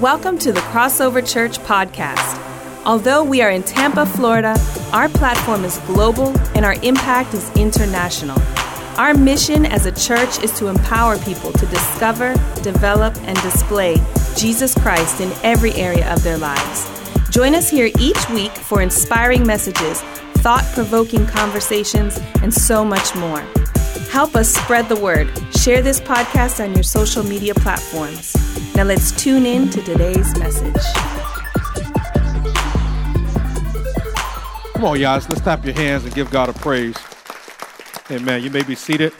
Welcome 0.00 0.38
to 0.40 0.52
the 0.52 0.60
Crossover 0.60 1.28
Church 1.28 1.58
podcast. 1.58 2.40
Although 2.86 3.24
we 3.24 3.42
are 3.42 3.50
in 3.50 3.64
Tampa, 3.64 4.06
Florida, 4.06 4.56
our 4.92 5.08
platform 5.08 5.64
is 5.64 5.78
global 5.88 6.28
and 6.54 6.64
our 6.64 6.74
impact 6.84 7.34
is 7.34 7.50
international. 7.56 8.40
Our 8.96 9.12
mission 9.12 9.66
as 9.66 9.86
a 9.86 9.90
church 9.90 10.40
is 10.40 10.56
to 10.56 10.68
empower 10.68 11.18
people 11.18 11.50
to 11.50 11.66
discover, 11.66 12.34
develop, 12.62 13.16
and 13.22 13.36
display 13.42 13.96
Jesus 14.36 14.72
Christ 14.72 15.20
in 15.20 15.32
every 15.42 15.72
area 15.72 16.08
of 16.14 16.22
their 16.22 16.38
lives. 16.38 16.88
Join 17.30 17.56
us 17.56 17.68
here 17.68 17.90
each 17.98 18.30
week 18.30 18.52
for 18.52 18.82
inspiring 18.82 19.44
messages, 19.44 20.00
thought 20.44 20.64
provoking 20.74 21.26
conversations, 21.26 22.20
and 22.40 22.54
so 22.54 22.84
much 22.84 23.16
more. 23.16 23.40
Help 24.12 24.36
us 24.36 24.54
spread 24.54 24.88
the 24.88 24.94
word. 24.94 25.28
Share 25.56 25.82
this 25.82 25.98
podcast 25.98 26.62
on 26.64 26.72
your 26.74 26.84
social 26.84 27.24
media 27.24 27.52
platforms. 27.52 28.47
Now 28.78 28.84
let's 28.84 29.10
tune 29.10 29.44
in 29.44 29.70
to 29.70 29.82
today's 29.82 30.38
message. 30.38 30.72
Come 34.72 34.84
on, 34.84 35.00
guys. 35.00 35.28
Let's 35.28 35.40
clap 35.40 35.64
your 35.64 35.74
hands 35.74 36.04
and 36.04 36.14
give 36.14 36.30
God 36.30 36.48
a 36.48 36.52
praise. 36.52 36.96
Amen. 38.08 38.40
You 38.40 38.50
may 38.50 38.62
be 38.62 38.76
seated. 38.76 39.12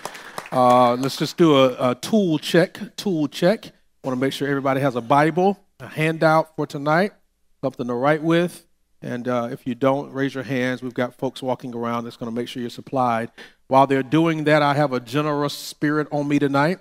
Uh, 0.53 0.95
let's 0.95 1.17
just 1.17 1.37
do 1.37 1.57
a, 1.57 1.91
a 1.91 1.95
tool 1.97 2.39
check. 2.39 2.79
Tool 2.95 3.27
check. 3.27 3.73
Want 4.05 4.17
to 4.17 4.21
make 4.21 4.33
sure 4.33 4.47
everybody 4.47 4.81
has 4.81 4.95
a 4.95 5.01
Bible, 5.01 5.59
a 5.81 5.89
handout 5.89 6.55
for 6.55 6.65
tonight, 6.65 7.15
something 7.61 7.89
to 7.89 7.95
write 7.95 8.23
with. 8.23 8.65
And 9.03 9.27
uh, 9.27 9.49
if 9.51 9.67
you 9.67 9.75
don't, 9.75 10.13
raise 10.13 10.37
your 10.37 10.45
hands. 10.45 10.83
We've 10.85 10.95
got 10.95 11.17
folks 11.17 11.43
walking 11.43 11.75
around 11.75 12.05
that's 12.05 12.17
going 12.17 12.31
to 12.31 12.41
make 12.41 12.47
sure 12.47 12.61
you're 12.61 12.71
supplied. 12.71 13.33
While 13.67 13.89
they're 13.89 14.05
doing 14.05 14.45
that, 14.45 14.63
I 14.63 14.75
have 14.75 14.93
a 14.93 15.01
generous 15.01 15.53
spirit 15.53 16.07
on 16.13 16.29
me 16.29 16.39
tonight. 16.39 16.79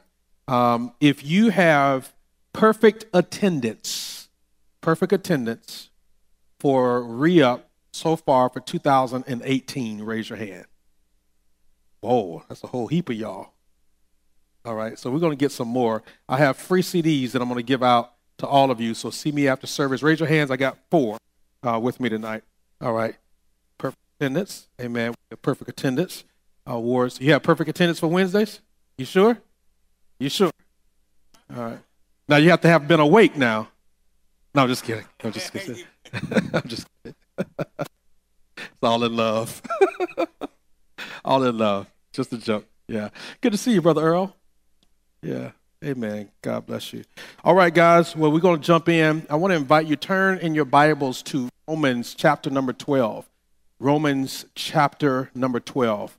Um, 0.47 0.93
if 1.01 1.25
you 1.25 1.49
have 1.49 2.13
perfect 2.57 3.05
attendance, 3.13 4.29
perfect 4.81 5.13
attendance 5.13 5.91
for 6.59 7.03
re 7.03 7.39
up 7.39 7.69
so 7.93 8.15
far 8.15 8.49
for 8.49 8.59
2018, 8.59 10.01
raise 10.01 10.29
your 10.29 10.39
hand. 10.39 10.65
Whoa, 12.01 12.43
that's 12.49 12.63
a 12.63 12.67
whole 12.67 12.87
heap 12.87 13.09
of 13.09 13.15
y'all. 13.15 13.53
All 14.65 14.73
right, 14.73 14.97
so 14.97 15.11
we're 15.11 15.19
going 15.19 15.31
to 15.31 15.37
get 15.37 15.51
some 15.51 15.67
more. 15.67 16.01
I 16.27 16.37
have 16.37 16.57
free 16.57 16.81
CDs 16.81 17.31
that 17.31 17.41
I'm 17.43 17.47
going 17.47 17.59
to 17.59 17.63
give 17.63 17.83
out 17.83 18.13
to 18.39 18.47
all 18.47 18.71
of 18.71 18.81
you. 18.81 18.95
So 18.95 19.11
see 19.11 19.31
me 19.31 19.47
after 19.47 19.67
service. 19.67 20.01
Raise 20.01 20.19
your 20.19 20.27
hands. 20.27 20.49
I 20.49 20.57
got 20.57 20.79
four 20.89 21.19
uh, 21.61 21.79
with 21.79 21.99
me 21.99 22.09
tonight. 22.09 22.43
All 22.81 22.93
right, 22.93 23.15
perfect 23.77 24.01
attendance. 24.19 24.67
Amen. 24.81 25.13
Perfect 25.43 25.69
attendance 25.69 26.23
awards. 26.65 27.21
You 27.21 27.33
have 27.33 27.43
perfect 27.43 27.69
attendance 27.69 27.99
for 27.99 28.07
Wednesdays? 28.07 28.61
You 28.97 29.05
sure? 29.05 29.37
You 30.19 30.29
sure? 30.29 30.51
All 31.55 31.63
right. 31.63 31.79
Now 32.29 32.37
you 32.37 32.49
have 32.49 32.61
to 32.61 32.67
have 32.67 32.87
been 32.87 32.99
awake 32.99 33.35
now. 33.35 33.69
No, 34.53 34.63
I'm 34.63 34.69
just 34.69 34.83
kidding. 34.83 35.05
I'm 35.23 35.31
just 35.31 35.53
kidding. 35.53 35.83
I'm 36.53 36.67
just 36.67 36.87
kidding. 37.03 37.15
it's 38.57 38.83
all 38.83 39.03
in 39.03 39.15
love. 39.15 39.61
all 41.25 41.43
in 41.43 41.57
love. 41.57 41.87
Just 42.11 42.33
a 42.33 42.37
joke. 42.37 42.65
Yeah. 42.87 43.09
Good 43.41 43.51
to 43.51 43.57
see 43.57 43.73
you, 43.73 43.81
Brother 43.81 44.01
Earl. 44.01 44.35
Yeah. 45.21 45.51
Amen. 45.85 46.29
God 46.41 46.65
bless 46.65 46.91
you. 46.91 47.03
All 47.43 47.53
right, 47.53 47.73
guys. 47.73 48.15
Well, 48.15 48.31
we're 48.31 48.39
going 48.39 48.59
to 48.59 48.65
jump 48.65 48.89
in. 48.89 49.27
I 49.29 49.35
want 49.35 49.51
to 49.51 49.55
invite 49.55 49.85
you 49.85 49.95
turn 49.95 50.39
in 50.39 50.55
your 50.55 50.65
Bibles 50.65 51.21
to 51.23 51.49
Romans 51.67 52.15
chapter 52.15 52.49
number 52.49 52.73
12. 52.73 53.29
Romans 53.79 54.45
chapter 54.55 55.29
number 55.35 55.59
12. 55.59 56.17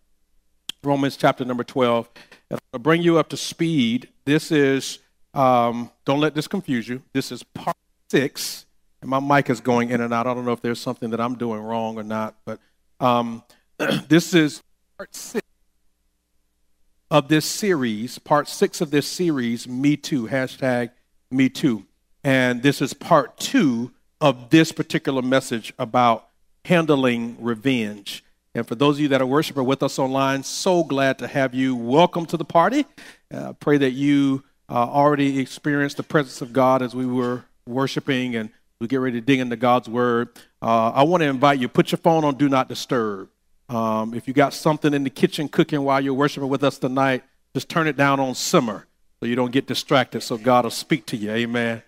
Romans 0.85 1.17
chapter 1.17 1.45
number 1.45 1.65
12. 1.65 2.09
And 2.51 2.61
I'll 2.73 2.79
bring 2.79 3.03
you 3.03 3.19
up 3.19 3.31
to 3.31 3.37
speed. 3.37 4.11
This 4.27 4.53
is, 4.53 5.01
um, 5.39 5.91
don't 6.05 6.21
let 6.21 6.35
this 6.35 6.49
confuse 6.49 6.89
you. 6.89 7.01
This 7.13 7.31
is 7.31 7.45
part 7.45 7.77
six. 8.11 8.67
And 9.01 9.09
my 9.09 9.21
mic 9.21 9.49
is 9.49 9.61
going 9.61 9.91
in 9.91 10.01
and 10.01 10.13
out. 10.13 10.27
I 10.27 10.35
don't 10.35 10.45
know 10.45 10.53
if 10.53 10.61
there's 10.61 10.81
something 10.81 11.11
that 11.11 11.21
I'm 11.21 11.37
doing 11.37 11.61
wrong 11.61 11.97
or 11.97 12.03
not, 12.03 12.35
but 12.45 12.59
um, 12.99 13.45
this 14.09 14.35
is 14.35 14.61
part 14.97 15.15
six 15.15 15.47
of 17.09 17.29
this 17.29 17.47
series, 17.47 18.19
part 18.19 18.49
six 18.49 18.81
of 18.81 18.91
this 18.91 19.07
series, 19.07 19.69
Me 19.69 19.97
Too, 19.97 20.27
hashtag 20.27 20.91
Me 21.31 21.49
Too. 21.49 21.87
And 22.25 22.61
this 22.61 22.83
is 22.83 22.93
part 22.93 23.39
two 23.39 23.93
of 24.21 24.51
this 24.51 24.73
particular 24.73 25.23
message 25.23 25.73
about 25.79 26.29
handling 26.65 27.37
revenge. 27.39 28.25
And 28.57 28.67
for 28.67 28.75
those 28.75 28.97
of 28.97 29.01
you 29.01 29.09
that 29.09 29.23
are 29.23 29.27
worshiper 29.27 29.63
with 29.63 29.85
us 29.85 30.01
online, 30.01 30.43
so 30.43 30.83
glad 30.83 31.21
to 31.21 31.29
have 31.29 31.55
you. 31.55 31.77
Welcome 31.77 32.27
to 32.27 32.37
the 32.37 32.45
party. 32.45 32.85
Uh, 33.33 33.53
pray 33.53 33.79
that 33.79 33.93
you 33.93 34.43
uh, 34.69 34.75
already 34.75 35.39
experienced 35.39 35.97
the 35.97 36.03
presence 36.03 36.41
of 36.43 36.53
God 36.53 36.83
as 36.83 36.95
we 36.95 37.07
were 37.07 37.45
worshiping 37.67 38.37
and 38.37 38.51
we 38.81 38.87
get 38.87 38.99
ready 38.99 39.21
to 39.21 39.27
dig 39.27 39.41
into 39.41 39.57
God's 39.57 39.89
word. 39.89 40.29
Uh, 40.63 40.91
I 40.91 41.03
want 41.03 41.23
to 41.23 41.29
invite 41.29 41.59
you, 41.59 41.69
put 41.69 41.91
your 41.91 41.99
phone 41.99 42.25
on 42.25 42.37
Do 42.37 42.49
Not 42.49 42.69
Disturb. 42.69 43.29
Um, 43.69 44.15
if 44.15 44.27
you 44.29 44.35
got 44.35 44.55
something 44.55 44.95
in 44.95 45.05
the 45.05 45.11
kitchen 45.11 45.49
cooking 45.49 45.83
while 45.83 46.01
you're 46.01 46.15
worshiping 46.15 46.49
with 46.49 46.65
us 46.65 46.79
tonight, 46.79 47.23
just 47.55 47.69
turn 47.69 47.87
it 47.87 47.97
down 47.97 48.21
on 48.21 48.35
simmer 48.35 48.87
so 49.21 49.27
you 49.27 49.35
don't 49.35 49.53
get 49.53 49.67
distracted 49.67 50.21
so 50.23 50.39
God 50.39 50.65
will 50.65 50.71
speak 50.71 51.07
to 51.07 51.17
you. 51.17 51.31
Amen. 51.31 51.83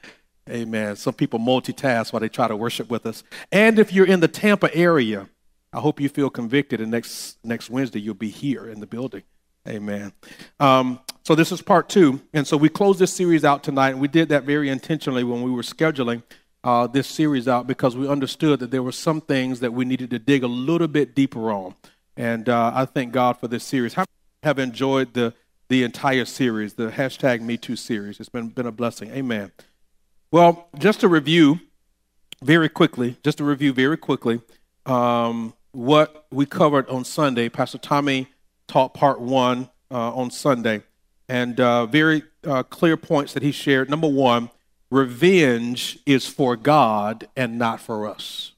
Amen. 0.48 0.96
Some 0.96 1.14
people 1.14 1.38
multitask 1.38 2.12
while 2.12 2.20
they 2.20 2.28
try 2.28 2.48
to 2.48 2.56
worship 2.56 2.90
with 2.90 3.06
us. 3.06 3.22
And 3.52 3.78
if 3.78 3.92
you're 3.92 4.06
in 4.06 4.20
the 4.20 4.28
Tampa 4.28 4.74
area, 4.74 5.28
I 5.72 5.78
hope 5.78 6.00
you 6.00 6.08
feel 6.08 6.28
convicted 6.28 6.80
and 6.80 6.90
next 6.90 7.38
next 7.44 7.70
Wednesday 7.70 8.00
you'll 8.00 8.14
be 8.14 8.30
here 8.30 8.68
in 8.68 8.80
the 8.80 8.86
building. 8.86 9.22
Amen. 9.68 10.12
Um, 10.58 10.98
so 11.30 11.36
this 11.36 11.52
is 11.52 11.62
part 11.62 11.88
two. 11.88 12.20
And 12.32 12.44
so 12.44 12.56
we 12.56 12.68
closed 12.68 12.98
this 12.98 13.12
series 13.12 13.44
out 13.44 13.62
tonight, 13.62 13.90
and 13.90 14.00
we 14.00 14.08
did 14.08 14.30
that 14.30 14.42
very 14.42 14.68
intentionally 14.68 15.22
when 15.22 15.42
we 15.42 15.52
were 15.52 15.62
scheduling 15.62 16.24
uh, 16.64 16.88
this 16.88 17.06
series 17.06 17.46
out 17.46 17.68
because 17.68 17.96
we 17.96 18.08
understood 18.08 18.58
that 18.58 18.72
there 18.72 18.82
were 18.82 18.90
some 18.90 19.20
things 19.20 19.60
that 19.60 19.72
we 19.72 19.84
needed 19.84 20.10
to 20.10 20.18
dig 20.18 20.42
a 20.42 20.48
little 20.48 20.88
bit 20.88 21.14
deeper 21.14 21.52
on. 21.52 21.76
And 22.16 22.48
uh, 22.48 22.72
I 22.74 22.84
thank 22.84 23.12
God 23.12 23.34
for 23.38 23.46
this 23.46 23.62
series. 23.62 23.94
How 23.94 24.06
have 24.42 24.58
enjoyed 24.58 25.14
the 25.14 25.32
the 25.68 25.84
entire 25.84 26.24
series, 26.24 26.74
the 26.74 26.88
hashtag 26.88 27.42
Me 27.42 27.56
Too 27.56 27.76
series? 27.76 28.18
It's 28.18 28.28
been 28.28 28.48
been 28.48 28.66
a 28.66 28.72
blessing. 28.72 29.12
Amen. 29.12 29.52
Well, 30.32 30.68
just 30.80 30.98
to 30.98 31.08
review 31.08 31.60
very 32.42 32.68
quickly, 32.68 33.18
just 33.22 33.38
to 33.38 33.44
review 33.44 33.72
very 33.72 33.96
quickly 33.96 34.40
um, 34.84 35.54
what 35.70 36.26
we 36.32 36.44
covered 36.44 36.88
on 36.88 37.04
Sunday. 37.04 37.48
Pastor 37.48 37.78
Tommy 37.78 38.26
taught 38.66 38.94
part 38.94 39.20
one 39.20 39.70
uh, 39.92 40.12
on 40.12 40.32
Sunday, 40.32 40.82
and 41.30 41.60
uh, 41.60 41.86
very 41.86 42.24
uh, 42.44 42.64
clear 42.64 42.96
points 42.96 43.34
that 43.34 43.44
he 43.44 43.52
shared. 43.52 43.88
Number 43.88 44.08
one 44.08 44.50
Revenge 44.90 46.00
is 46.04 46.26
for 46.26 46.56
God 46.56 47.28
and 47.36 47.56
not 47.56 47.80
for 47.80 48.08
us. 48.08 48.52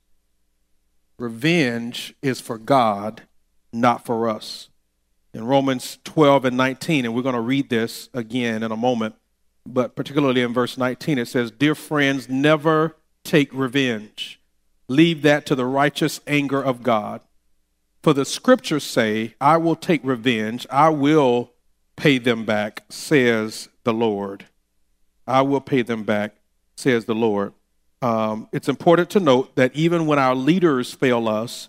Revenge 1.18 2.14
is 2.22 2.40
for 2.40 2.56
God, 2.56 3.24
not 3.70 4.06
for 4.06 4.26
us. 4.30 4.70
In 5.34 5.44
Romans 5.44 5.98
12 6.04 6.46
and 6.46 6.56
19, 6.56 7.04
and 7.04 7.14
we're 7.14 7.20
going 7.20 7.34
to 7.34 7.40
read 7.42 7.68
this 7.68 8.08
again 8.14 8.62
in 8.62 8.72
a 8.72 8.76
moment, 8.76 9.14
but 9.66 9.94
particularly 9.94 10.40
in 10.40 10.54
verse 10.54 10.78
19, 10.78 11.18
it 11.18 11.28
says, 11.28 11.50
Dear 11.50 11.74
friends, 11.74 12.30
never 12.30 12.96
take 13.24 13.52
revenge. 13.52 14.40
Leave 14.88 15.20
that 15.20 15.44
to 15.44 15.54
the 15.54 15.66
righteous 15.66 16.20
anger 16.26 16.62
of 16.62 16.82
God. 16.82 17.20
For 18.02 18.14
the 18.14 18.24
scriptures 18.24 18.84
say, 18.84 19.34
I 19.38 19.58
will 19.58 19.76
take 19.76 20.00
revenge, 20.02 20.66
I 20.70 20.88
will 20.88 21.51
pay 21.96 22.18
them 22.18 22.44
back, 22.44 22.84
says 22.88 23.68
the 23.84 23.92
Lord. 23.92 24.46
I 25.26 25.42
will 25.42 25.60
pay 25.60 25.82
them 25.82 26.04
back, 26.04 26.34
says 26.76 27.04
the 27.04 27.14
Lord. 27.14 27.52
Um, 28.00 28.48
it's 28.52 28.68
important 28.68 29.10
to 29.10 29.20
note 29.20 29.54
that 29.56 29.74
even 29.76 30.06
when 30.06 30.18
our 30.18 30.34
leaders 30.34 30.92
fail 30.92 31.28
us, 31.28 31.68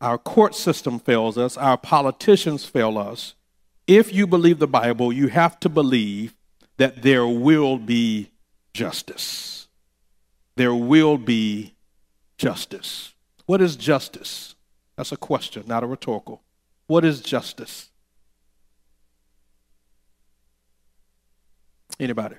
our 0.00 0.18
court 0.18 0.54
system 0.54 0.98
fails 0.98 1.36
us, 1.36 1.56
our 1.56 1.76
politicians 1.76 2.64
fail 2.64 2.98
us, 2.98 3.34
if 3.86 4.12
you 4.12 4.26
believe 4.26 4.58
the 4.58 4.66
Bible, 4.66 5.12
you 5.12 5.28
have 5.28 5.58
to 5.60 5.68
believe 5.68 6.34
that 6.76 7.02
there 7.02 7.26
will 7.26 7.78
be 7.78 8.30
justice. 8.74 9.68
There 10.56 10.74
will 10.74 11.18
be 11.18 11.74
justice. 12.36 13.14
What 13.46 13.60
is 13.60 13.76
justice? 13.76 14.54
That's 14.96 15.12
a 15.12 15.16
question, 15.16 15.64
not 15.66 15.84
a 15.84 15.86
rhetorical. 15.86 16.42
What 16.86 17.04
is 17.04 17.20
justice? 17.20 17.90
Anybody? 21.98 22.36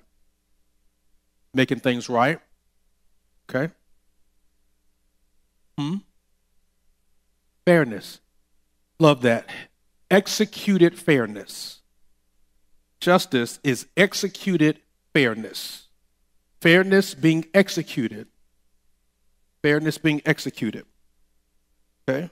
making 1.57 1.79
things 1.79 2.07
right. 2.07 2.39
Okay? 3.49 3.73
Hmm? 5.77 5.95
Fairness. 7.65 8.19
Love 8.99 9.21
that. 9.23 9.49
Executed 10.09 10.97
fairness. 10.97 11.81
Justice 12.99 13.59
is 13.63 13.87
executed 13.97 14.79
fairness. 15.13 15.87
Fairness 16.61 17.13
being 17.13 17.45
executed. 17.53 18.27
Fairness 19.61 19.97
being 19.97 20.21
executed. 20.25 20.85
Okay? 22.07 22.29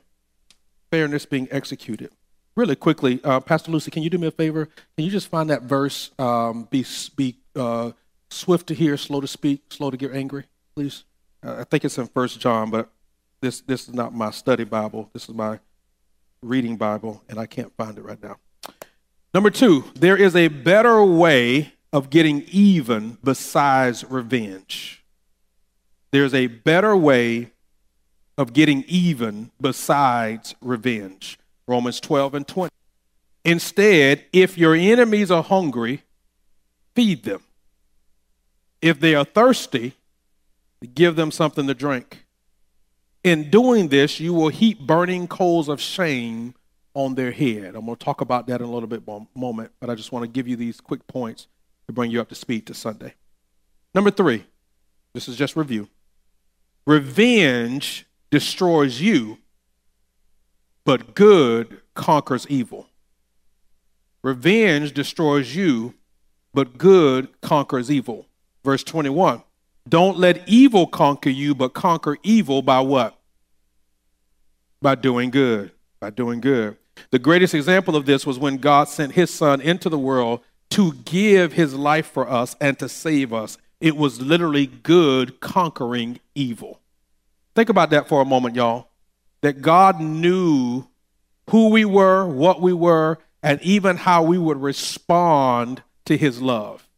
Fairness 0.92 1.26
being 1.26 1.48
executed. 1.52 2.12
Really 2.56 2.76
quickly, 2.78 3.20
uh, 3.24 3.42
Pastor 3.42 3.70
Lucy, 3.70 3.92
can 3.92 4.02
you 4.02 4.10
do 4.10 4.18
me 4.18 4.28
a 4.28 4.32
favor? 4.32 4.68
Can 4.96 5.04
you 5.06 5.12
just 5.12 5.28
find 5.28 5.50
that 5.50 5.64
verse? 5.64 6.12
Um, 6.18 6.70
be 6.72 6.86
be 7.18 7.36
uh, 7.54 7.92
swift 8.30 8.68
to 8.68 8.74
hear, 8.74 8.96
slow 8.96 9.20
to 9.20 9.28
speak, 9.28 9.64
slow 9.70 9.92
to 9.92 9.98
get 9.98 10.14
angry, 10.14 10.46
please? 10.74 11.04
Uh, 11.46 11.58
I 11.60 11.64
think 11.66 11.84
it's 11.84 11.98
in 11.98 12.08
First 12.08 12.40
John, 12.40 12.72
but 12.72 12.90
this 13.42 13.60
this 13.60 13.90
is 13.90 13.94
not 13.94 14.14
my 14.14 14.32
study 14.32 14.64
Bible. 14.64 15.10
This 15.12 15.28
is 15.28 15.36
my 15.36 15.60
reading 16.42 16.78
Bible, 16.78 17.24
and 17.28 17.40
I 17.40 17.46
can't 17.46 17.76
find 17.76 17.98
it 17.98 18.04
right 18.04 18.22
now. 18.24 18.38
Number 19.34 19.50
two, 19.50 19.84
there 19.94 20.16
is 20.16 20.34
a 20.34 20.48
better 20.48 21.04
way 21.04 21.74
of 21.92 22.10
getting 22.10 22.44
even 22.44 23.18
besides 23.22 24.06
revenge. 24.10 25.04
There's 26.12 26.34
a 26.34 26.48
better 26.48 26.96
way 26.96 27.52
of 28.38 28.54
getting 28.54 28.86
even 28.88 29.52
besides 29.60 30.56
revenge. 30.62 31.38
Romans 31.68 32.00
12 32.00 32.36
and 32.36 32.48
20. 32.48 32.72
Instead, 33.44 34.26
if 34.34 34.58
your 34.58 34.76
enemies 34.76 35.30
are 35.32 35.44
hungry, 35.44 36.04
feed 36.96 37.24
them. 37.24 37.42
If 38.82 39.00
they 39.00 39.16
are 39.16 39.26
thirsty, 39.26 39.94
give 40.94 41.16
them 41.16 41.32
something 41.32 41.68
to 41.68 41.74
drink. 41.74 42.26
In 43.24 43.50
doing 43.50 43.88
this, 43.88 44.20
you 44.20 44.34
will 44.34 44.50
heap 44.50 44.80
burning 44.80 45.28
coals 45.28 45.68
of 45.68 45.82
shame 45.82 46.54
on 46.94 47.16
their 47.16 47.32
head. 47.32 47.76
I'm 47.76 47.86
going 47.86 47.98
to 47.98 48.04
talk 48.04 48.22
about 48.22 48.48
that 48.48 48.62
in 48.62 48.68
a 48.68 48.72
little 48.72 48.88
bit 48.88 49.04
moment, 49.36 49.72
but 49.80 49.90
I 49.90 49.96
just 49.96 50.12
want 50.12 50.24
to 50.24 50.28
give 50.28 50.48
you 50.48 50.56
these 50.56 50.80
quick 50.80 51.06
points 51.08 51.48
to 51.88 51.94
bring 51.94 52.12
you 52.12 52.22
up 52.22 52.30
to 52.30 52.36
speed 52.36 52.66
to 52.68 52.74
Sunday. 52.74 53.14
Number 53.94 54.12
three, 54.12 54.46
this 55.14 55.28
is 55.28 55.36
just 55.36 55.56
review. 55.56 55.90
Revenge 56.88 58.06
destroys 58.30 59.02
you, 59.02 59.40
but 60.86 61.16
good 61.16 61.82
conquers 61.94 62.46
evil. 62.48 62.88
Revenge 64.24 64.94
destroys 64.94 65.56
you, 65.56 65.94
but 66.54 66.78
good 66.78 67.30
conquers 67.42 67.92
evil. 67.92 68.28
Verse 68.64 68.84
21 68.84 69.44
Don't 69.90 70.18
let 70.18 70.48
evil 70.48 70.88
conquer 70.88 71.30
you, 71.30 71.54
but 71.54 71.74
conquer 71.74 72.18
evil 72.24 72.62
by 72.62 72.80
what? 72.80 73.20
By 74.82 74.96
doing 74.96 75.32
good. 75.32 75.72
By 76.00 76.12
doing 76.12 76.40
good. 76.40 76.78
The 77.12 77.20
greatest 77.20 77.54
example 77.54 77.96
of 77.96 78.06
this 78.06 78.26
was 78.26 78.40
when 78.40 78.58
God 78.58 78.88
sent 78.88 79.14
his 79.14 79.34
son 79.34 79.60
into 79.60 79.90
the 79.90 80.00
world 80.00 80.42
to 80.72 80.94
give 81.06 81.54
his 81.54 81.74
life 81.74 82.08
for 82.08 82.30
us 82.30 82.56
and 82.62 82.78
to 82.80 82.88
save 82.88 83.34
us. 83.34 83.58
It 83.82 83.96
was 83.98 84.22
literally 84.22 84.66
good 84.66 85.40
conquering 85.40 86.20
evil. 86.34 86.80
Think 87.56 87.70
about 87.70 87.90
that 87.92 88.08
for 88.08 88.22
a 88.22 88.26
moment, 88.26 88.56
y'all. 88.56 88.90
That 89.46 89.62
God 89.62 90.02
knew 90.02 90.88
who 91.52 91.70
we 91.70 91.86
were, 91.86 92.26
what 92.26 92.64
we 92.64 92.74
were, 92.74 93.20
and 93.44 93.62
even 93.62 93.96
how 93.96 94.24
we 94.24 94.40
would 94.40 94.60
respond 94.60 95.84
to 96.06 96.18
his 96.18 96.42
love. 96.42 96.90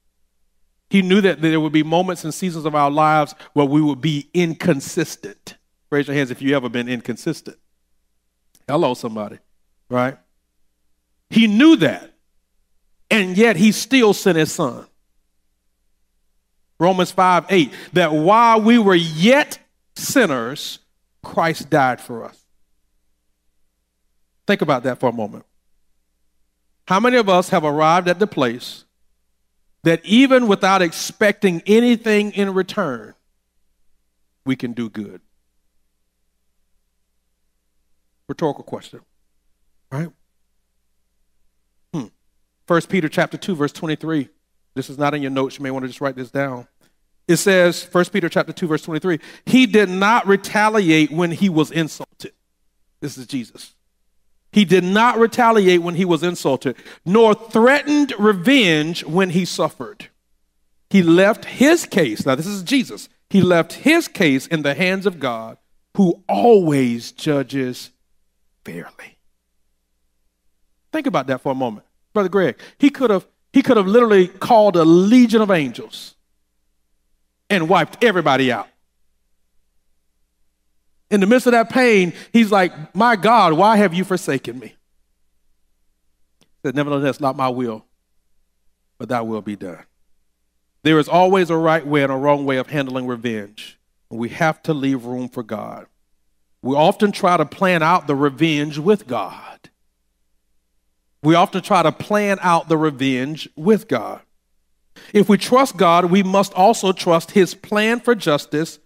He 0.90 1.02
knew 1.02 1.20
that 1.20 1.42
there 1.42 1.60
would 1.60 1.74
be 1.74 1.84
moments 1.84 2.24
and 2.24 2.34
seasons 2.34 2.64
of 2.64 2.74
our 2.74 2.90
lives 2.90 3.36
where 3.52 3.66
we 3.66 3.82
would 3.82 4.00
be 4.00 4.30
inconsistent. 4.34 5.58
Raise 5.90 6.08
your 6.08 6.16
hands 6.16 6.32
if 6.32 6.42
you 6.42 6.56
ever 6.56 6.70
been 6.70 6.88
inconsistent. 6.88 7.58
Hello, 8.66 8.94
somebody, 8.94 9.40
right? 9.90 10.18
He 11.30 11.48
knew 11.48 11.76
that, 11.76 12.14
and 13.12 13.36
yet 13.36 13.58
he 13.58 13.74
still 13.74 14.14
sent 14.14 14.38
his 14.38 14.54
son. 14.54 14.88
Romans 16.80 17.12
5 17.12 17.48
8, 17.50 17.74
that 17.92 18.14
while 18.14 18.62
we 18.62 18.78
were 18.78 18.96
yet 18.96 19.60
sinners, 19.98 20.80
Christ 21.28 21.70
died 21.70 22.00
for 22.00 22.24
us. 22.24 22.46
Think 24.48 24.62
about 24.62 24.84
that 24.84 24.98
for 24.98 25.10
a 25.10 25.14
moment. 25.14 25.46
How 26.88 27.02
many 27.02 27.18
of 27.18 27.28
us 27.28 27.50
have 27.50 27.66
arrived 27.66 28.08
at 28.08 28.18
the 28.18 28.28
place 28.28 28.86
that 29.84 30.04
even 30.06 30.48
without 30.48 30.82
expecting 30.82 31.62
anything 31.68 32.32
in 32.32 32.54
return, 32.54 33.14
we 34.46 34.56
can 34.56 34.72
do 34.72 34.90
good? 34.90 35.20
Rhetorical 38.30 38.64
question, 38.64 39.02
right? 39.92 40.10
Hmm. 41.94 42.06
First 42.66 42.88
Peter 42.88 43.10
chapter 43.10 43.38
2, 43.38 43.54
verse 43.54 43.74
23. 43.74 44.30
This 44.76 44.90
is 44.90 44.98
not 44.98 45.14
in 45.14 45.22
your 45.22 45.32
notes. 45.32 45.58
You 45.58 45.64
may 45.64 45.72
want 45.72 45.84
to 45.84 45.90
just 45.90 46.00
write 46.00 46.16
this 46.16 46.32
down. 46.32 46.70
It 47.28 47.38
says, 47.38 47.88
1 47.92 48.06
Peter 48.06 48.30
chapter 48.30 48.54
2, 48.54 48.68
verse 48.68 48.82
23, 48.84 49.20
he 49.46 49.66
did 49.66 49.90
not 49.90 50.26
retaliate 50.28 51.12
when 51.12 51.32
he 51.32 51.50
was 51.50 51.72
insulted. 51.72 52.32
This 53.02 53.18
is 53.18 53.28
Jesus. 53.28 53.76
He 54.52 54.64
did 54.64 54.84
not 54.84 55.18
retaliate 55.18 55.82
when 55.82 55.96
he 55.96 56.06
was 56.06 56.24
insulted, 56.24 56.78
nor 57.06 57.36
threatened 57.36 58.14
revenge 58.18 59.04
when 59.04 59.32
he 59.32 59.44
suffered. 59.44 60.08
He 60.90 61.04
left 61.04 61.44
his 61.46 61.86
case, 61.86 62.26
now 62.26 62.36
this 62.36 62.48
is 62.48 62.64
Jesus, 62.64 63.10
he 63.30 63.42
left 63.42 63.74
his 63.74 64.08
case 64.08 64.48
in 64.48 64.62
the 64.62 64.74
hands 64.74 65.06
of 65.06 65.20
God, 65.20 65.58
who 65.96 66.24
always 66.30 67.12
judges 67.12 67.92
fairly. 68.64 69.18
Think 70.94 71.08
about 71.08 71.28
that 71.28 71.42
for 71.42 71.52
a 71.52 71.56
moment. 71.56 71.86
Brother 72.14 72.30
Greg, 72.30 72.58
he 72.78 72.90
could 72.90 73.10
have 73.10 73.28
he 73.52 73.62
could 73.62 73.78
have 73.78 73.88
literally 73.88 74.28
called 74.28 74.76
a 74.76 74.86
legion 74.86 75.42
of 75.42 75.52
angels 75.52 76.16
and 77.50 77.70
wiped 77.70 78.04
everybody 78.04 78.52
out. 78.52 78.68
In 81.10 81.22
the 81.22 81.26
midst 81.26 81.48
of 81.48 81.54
that 81.54 81.70
pain, 81.70 82.14
he's 82.34 82.52
like, 82.52 82.96
My 82.96 83.16
God, 83.16 83.54
why 83.54 83.78
have 83.78 83.94
you 83.94 84.04
forsaken 84.04 84.60
me? 84.60 84.76
He 86.40 86.46
said, 86.66 86.76
Nevertheless, 86.76 87.20
not 87.20 87.38
my 87.38 87.50
will, 87.50 87.86
but 88.98 89.10
thy 89.10 89.22
will 89.22 89.42
be 89.42 89.56
done. 89.56 89.86
There 90.84 91.00
is 91.00 91.08
always 91.08 91.50
a 91.50 91.58
right 91.58 91.86
way 91.86 92.04
and 92.04 92.12
a 92.12 92.16
wrong 92.16 92.46
way 92.46 92.58
of 92.58 92.68
handling 92.68 93.08
revenge. 93.08 93.78
And 94.10 94.20
we 94.20 94.30
have 94.30 94.62
to 94.64 94.74
leave 94.74 95.06
room 95.06 95.28
for 95.28 95.44
God. 95.44 95.88
We 96.62 96.76
often 96.76 97.12
try 97.12 97.38
to 97.38 97.46
plan 97.46 97.84
out 97.84 98.08
the 98.08 98.16
revenge 98.16 98.78
with 98.78 99.08
God. 99.08 99.70
We 101.22 101.36
often 101.36 101.62
try 101.62 101.84
to 101.84 101.92
plan 101.92 102.38
out 102.42 102.70
the 102.70 102.78
revenge 102.78 103.50
with 103.56 103.88
God. 103.88 104.22
If 105.14 105.30
we 105.30 105.38
trust 105.38 105.78
God, 105.78 106.06
we 106.06 106.24
must 106.24 106.54
also 106.54 106.92
trust 106.92 107.32
His 107.32 107.54
plan 107.54 108.00
for 108.00 108.16
justice. 108.16 108.80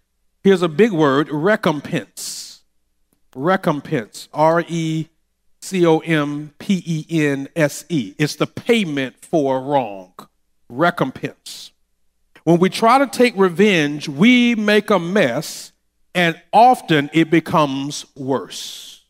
Here's 0.43 0.61
a 0.61 0.69
big 0.69 0.91
word 0.91 1.29
recompense. 1.29 2.61
Recompense. 3.35 4.27
R 4.33 4.63
E 4.67 5.07
C 5.61 5.85
O 5.85 5.99
M 5.99 6.53
P 6.59 6.83
E 6.85 7.05
N 7.25 7.47
S 7.55 7.85
E. 7.89 8.15
It's 8.17 8.35
the 8.35 8.47
payment 8.47 9.23
for 9.23 9.61
wrong. 9.61 10.13
Recompense. 10.69 11.71
When 12.43 12.59
we 12.59 12.69
try 12.69 12.97
to 12.97 13.07
take 13.07 13.35
revenge, 13.37 14.09
we 14.09 14.55
make 14.55 14.89
a 14.89 14.97
mess, 14.97 15.73
and 16.15 16.41
often 16.51 17.09
it 17.13 17.29
becomes 17.29 18.05
worse. 18.15 19.03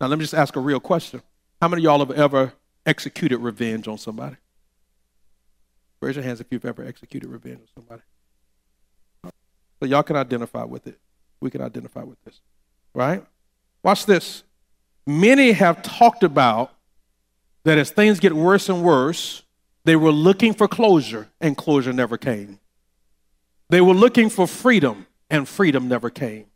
Now, 0.00 0.06
let 0.06 0.18
me 0.18 0.24
just 0.24 0.34
ask 0.34 0.54
a 0.54 0.60
real 0.60 0.80
question. 0.80 1.22
How 1.60 1.68
many 1.68 1.80
of 1.80 1.84
y'all 1.84 1.98
have 1.98 2.12
ever 2.12 2.52
executed 2.86 3.38
revenge 3.38 3.88
on 3.88 3.98
somebody? 3.98 4.36
Raise 6.02 6.16
your 6.16 6.24
hands 6.24 6.40
if 6.40 6.48
you've 6.50 6.64
ever 6.64 6.84
executed 6.84 7.28
revenge 7.28 7.60
on 7.60 7.68
somebody. 7.76 8.02
So 9.78 9.86
y'all 9.86 10.02
can 10.02 10.16
identify 10.16 10.64
with 10.64 10.88
it. 10.88 10.98
We 11.40 11.48
can 11.48 11.62
identify 11.62 12.02
with 12.02 12.20
this. 12.24 12.40
Right? 12.92 13.24
Watch 13.84 14.04
this. 14.06 14.42
Many 15.06 15.52
have 15.52 15.80
talked 15.82 16.24
about 16.24 16.72
that 17.62 17.78
as 17.78 17.92
things 17.92 18.18
get 18.18 18.32
worse 18.32 18.68
and 18.68 18.82
worse, 18.82 19.44
they 19.84 19.94
were 19.94 20.10
looking 20.10 20.54
for 20.54 20.66
closure, 20.66 21.28
and 21.40 21.56
closure 21.56 21.92
never 21.92 22.18
came. 22.18 22.58
They 23.70 23.80
were 23.80 23.94
looking 23.94 24.28
for 24.28 24.48
freedom, 24.48 25.06
and 25.30 25.48
freedom 25.48 25.86
never 25.86 26.10
came. 26.10 26.46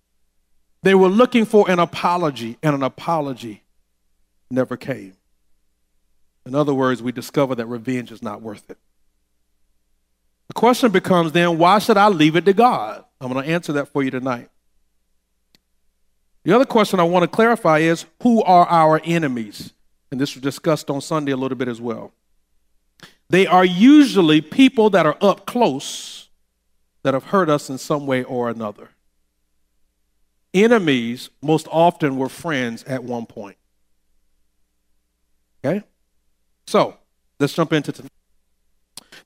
They 0.82 0.96
were 0.96 1.08
looking 1.08 1.44
for 1.44 1.70
an 1.70 1.78
apology, 1.78 2.58
and 2.64 2.74
an 2.74 2.82
apology 2.82 3.62
never 4.50 4.76
came. 4.76 5.14
In 6.44 6.56
other 6.56 6.74
words, 6.74 7.00
we 7.00 7.12
discover 7.12 7.54
that 7.54 7.66
revenge 7.66 8.10
is 8.10 8.22
not 8.22 8.42
worth 8.42 8.68
it. 8.70 8.78
The 10.48 10.54
question 10.54 10.90
becomes 10.92 11.32
then, 11.32 11.58
why 11.58 11.78
should 11.78 11.96
I 11.96 12.08
leave 12.08 12.36
it 12.36 12.44
to 12.44 12.52
God? 12.52 13.04
I'm 13.20 13.32
going 13.32 13.44
to 13.44 13.50
answer 13.50 13.72
that 13.74 13.88
for 13.88 14.02
you 14.02 14.10
tonight. 14.10 14.48
The 16.44 16.54
other 16.54 16.64
question 16.64 17.00
I 17.00 17.04
want 17.04 17.24
to 17.24 17.28
clarify 17.28 17.78
is 17.78 18.06
who 18.22 18.42
are 18.44 18.66
our 18.66 19.00
enemies? 19.04 19.72
And 20.10 20.20
this 20.20 20.34
was 20.34 20.42
discussed 20.42 20.88
on 20.90 21.00
Sunday 21.00 21.32
a 21.32 21.36
little 21.36 21.58
bit 21.58 21.66
as 21.66 21.80
well. 21.80 22.12
They 23.28 23.46
are 23.46 23.64
usually 23.64 24.40
people 24.40 24.90
that 24.90 25.06
are 25.06 25.16
up 25.20 25.46
close 25.46 26.28
that 27.02 27.14
have 27.14 27.24
hurt 27.24 27.50
us 27.50 27.68
in 27.68 27.78
some 27.78 28.06
way 28.06 28.22
or 28.22 28.48
another. 28.48 28.90
Enemies 30.54 31.30
most 31.42 31.66
often 31.70 32.16
were 32.16 32.28
friends 32.28 32.84
at 32.84 33.02
one 33.02 33.26
point. 33.26 33.56
Okay? 35.64 35.84
So, 36.66 36.96
let's 37.40 37.52
jump 37.52 37.72
into 37.72 37.92
tonight. 37.92 38.10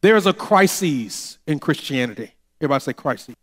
There 0.03 0.17
is 0.17 0.27
a 0.27 0.33
crisis 0.33 1.39
in 1.47 1.59
Christianity. 1.59 2.33
Everybody 2.61 2.83
say 2.83 2.93
crisis. 2.93 3.35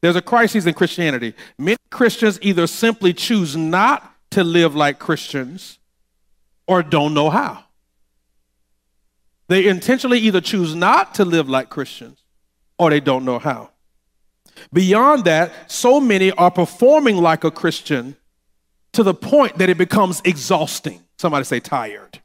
There's 0.00 0.16
a 0.16 0.22
crisis 0.22 0.66
in 0.66 0.74
Christianity. 0.74 1.34
Many 1.58 1.76
Christians 1.90 2.38
either 2.42 2.66
simply 2.66 3.12
choose 3.12 3.56
not 3.56 4.14
to 4.30 4.42
live 4.42 4.74
like 4.74 4.98
Christians 4.98 5.78
or 6.66 6.82
don't 6.82 7.14
know 7.14 7.30
how. 7.30 7.64
They 9.48 9.68
intentionally 9.68 10.18
either 10.20 10.40
choose 10.40 10.74
not 10.74 11.14
to 11.16 11.24
live 11.24 11.48
like 11.48 11.68
Christians 11.68 12.22
or 12.78 12.90
they 12.90 13.00
don't 13.00 13.24
know 13.24 13.38
how. 13.38 13.70
Beyond 14.72 15.24
that, 15.24 15.70
so 15.70 16.00
many 16.00 16.30
are 16.32 16.50
performing 16.50 17.16
like 17.16 17.44
a 17.44 17.50
Christian 17.50 18.16
to 18.92 19.02
the 19.02 19.14
point 19.14 19.58
that 19.58 19.68
it 19.68 19.78
becomes 19.78 20.20
exhausting. 20.24 21.02
Somebody 21.18 21.44
say 21.44 21.60
tired. 21.60 22.20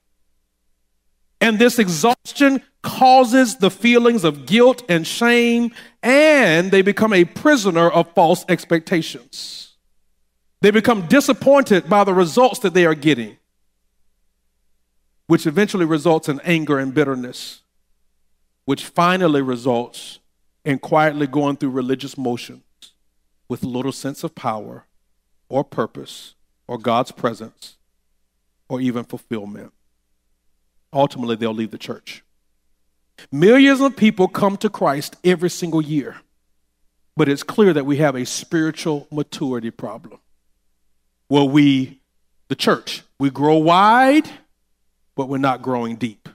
And 1.39 1.59
this 1.59 1.79
exhaustion 1.79 2.61
causes 2.81 3.57
the 3.57 3.69
feelings 3.69 4.23
of 4.23 4.45
guilt 4.45 4.83
and 4.89 5.05
shame, 5.05 5.71
and 6.01 6.71
they 6.71 6.81
become 6.81 7.13
a 7.13 7.25
prisoner 7.25 7.89
of 7.89 8.13
false 8.13 8.45
expectations. 8.49 9.75
They 10.61 10.71
become 10.71 11.07
disappointed 11.07 11.89
by 11.89 12.03
the 12.03 12.13
results 12.13 12.59
that 12.59 12.73
they 12.73 12.85
are 12.85 12.95
getting, 12.95 13.37
which 15.27 15.45
eventually 15.45 15.85
results 15.85 16.27
in 16.27 16.39
anger 16.41 16.79
and 16.79 16.93
bitterness, 16.93 17.61
which 18.65 18.85
finally 18.85 19.41
results 19.41 20.19
in 20.65 20.79
quietly 20.79 21.27
going 21.27 21.57
through 21.57 21.69
religious 21.69 22.17
motions 22.17 22.63
with 23.47 23.63
little 23.63 23.91
sense 23.91 24.23
of 24.23 24.33
power 24.33 24.85
or 25.49 25.63
purpose 25.63 26.33
or 26.67 26.77
God's 26.77 27.11
presence 27.11 27.77
or 28.67 28.81
even 28.81 29.03
fulfillment. 29.03 29.71
Ultimately, 30.93 31.35
they'll 31.35 31.53
leave 31.53 31.71
the 31.71 31.77
church. 31.77 32.23
Millions 33.31 33.81
of 33.81 33.95
people 33.95 34.27
come 34.27 34.57
to 34.57 34.69
Christ 34.69 35.15
every 35.23 35.49
single 35.49 35.81
year, 35.81 36.17
but 37.15 37.27
it's 37.27 37.43
clear 37.43 37.73
that 37.73 37.85
we 37.85 37.97
have 37.97 38.15
a 38.15 38.25
spiritual 38.25 39.07
maturity 39.11 39.71
problem. 39.71 40.19
Well, 41.29 41.49
we, 41.49 41.99
the 42.47 42.55
church, 42.55 43.03
we 43.19 43.29
grow 43.29 43.57
wide, 43.57 44.29
but 45.15 45.27
we're 45.27 45.39
not 45.39 45.61
growing 45.61 45.95
deep. 45.95 46.29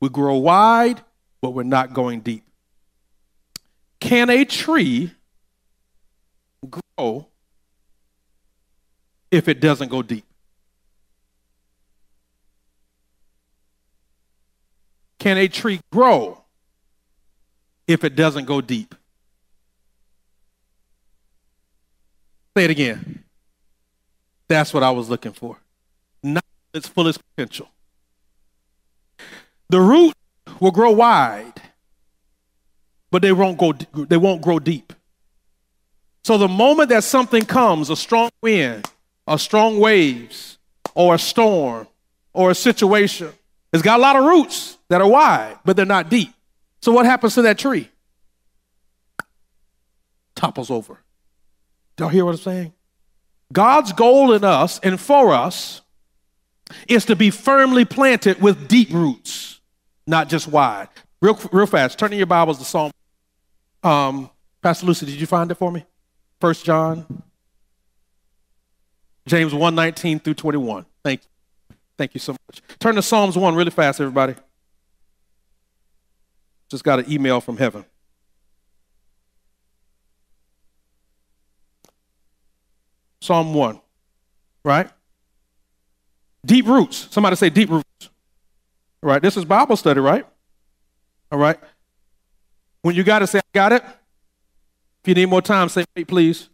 We 0.00 0.08
grow 0.08 0.36
wide, 0.36 1.02
but 1.40 1.50
we're 1.50 1.62
not 1.62 1.92
going 1.92 2.20
deep. 2.20 2.44
Can 4.00 4.30
a 4.30 4.44
tree 4.44 5.12
grow 6.68 7.28
if 9.30 9.46
it 9.46 9.60
doesn't 9.60 9.90
go 9.90 10.02
deep? 10.02 10.24
Can 15.22 15.38
a 15.38 15.46
tree 15.46 15.80
grow 15.92 16.42
if 17.86 18.02
it 18.02 18.16
doesn't 18.16 18.44
go 18.44 18.60
deep? 18.60 18.92
Say 22.56 22.64
it 22.64 22.70
again. 22.70 23.22
That's 24.48 24.74
what 24.74 24.82
I 24.82 24.90
was 24.90 25.08
looking 25.08 25.30
for. 25.30 25.58
Not 26.24 26.44
its 26.74 26.88
fullest 26.88 27.20
potential. 27.36 27.68
The 29.68 29.80
root 29.80 30.12
will 30.58 30.72
grow 30.72 30.90
wide, 30.90 31.52
but 33.12 33.22
they 33.22 33.30
won't 33.30 33.58
go 33.58 33.74
they 33.94 34.16
won't 34.16 34.42
grow 34.42 34.58
deep. 34.58 34.92
So 36.24 36.36
the 36.36 36.48
moment 36.48 36.88
that 36.88 37.04
something 37.04 37.44
comes, 37.44 37.90
a 37.90 37.96
strong 37.96 38.30
wind, 38.42 38.90
a 39.28 39.38
strong 39.38 39.78
waves, 39.78 40.58
or 40.96 41.14
a 41.14 41.18
storm, 41.18 41.86
or 42.32 42.50
a 42.50 42.56
situation, 42.56 43.30
it's 43.72 43.84
got 43.84 44.00
a 44.00 44.02
lot 44.02 44.16
of 44.16 44.24
roots 44.24 44.78
that 44.92 45.00
are 45.00 45.08
wide, 45.08 45.58
but 45.64 45.74
they're 45.74 45.86
not 45.86 46.10
deep. 46.10 46.34
So 46.82 46.92
what 46.92 47.06
happens 47.06 47.34
to 47.36 47.42
that 47.42 47.56
tree? 47.56 47.88
Topples 50.34 50.70
over. 50.70 50.98
Y'all 51.98 52.10
hear 52.10 52.26
what 52.26 52.32
I'm 52.32 52.36
saying? 52.36 52.72
God's 53.50 53.94
goal 53.94 54.34
in 54.34 54.44
us 54.44 54.78
and 54.80 55.00
for 55.00 55.32
us 55.32 55.80
is 56.88 57.06
to 57.06 57.16
be 57.16 57.30
firmly 57.30 57.86
planted 57.86 58.42
with 58.42 58.68
deep 58.68 58.90
roots, 58.92 59.60
not 60.06 60.28
just 60.28 60.46
wide. 60.46 60.88
Real, 61.22 61.40
real 61.52 61.64
fast. 61.64 61.98
Turning 61.98 62.18
your 62.18 62.26
Bibles 62.26 62.58
to 62.58 62.64
Psalm. 62.66 62.92
Um, 63.82 64.28
Pastor 64.60 64.84
Lucy, 64.84 65.06
did 65.06 65.14
you 65.14 65.26
find 65.26 65.50
it 65.50 65.54
for 65.54 65.72
me? 65.72 65.86
First 66.38 66.66
John, 66.66 67.22
James 69.26 69.54
1 69.54 69.74
19 69.74 70.18
through 70.18 70.34
21. 70.34 70.84
Thank 71.02 71.22
you. 71.22 71.76
Thank 71.96 72.12
you 72.12 72.20
so 72.20 72.32
much. 72.32 72.60
Turn 72.78 72.96
to 72.96 73.02
Psalms 73.02 73.38
1 73.38 73.54
really 73.54 73.70
fast, 73.70 73.98
everybody. 73.98 74.34
Just 76.72 76.84
got 76.84 77.00
an 77.00 77.12
email 77.12 77.38
from 77.42 77.58
heaven. 77.58 77.84
Psalm 83.20 83.52
1, 83.52 83.78
right? 84.64 84.88
Deep 86.46 86.66
roots. 86.66 87.08
Somebody 87.10 87.36
say 87.36 87.50
deep 87.50 87.68
roots. 87.68 88.08
All 89.02 89.10
right, 89.10 89.20
this 89.20 89.36
is 89.36 89.44
Bible 89.44 89.76
study, 89.76 90.00
right? 90.00 90.24
All 91.30 91.38
right. 91.38 91.60
When 92.80 92.94
you 92.94 93.04
got 93.04 93.18
to 93.18 93.26
say, 93.26 93.40
I 93.40 93.42
got 93.52 93.72
it. 93.72 93.82
If 93.84 95.08
you 95.08 95.14
need 95.14 95.26
more 95.26 95.42
time, 95.42 95.68
say, 95.68 95.84
wait, 95.94 96.08
please. 96.08 96.48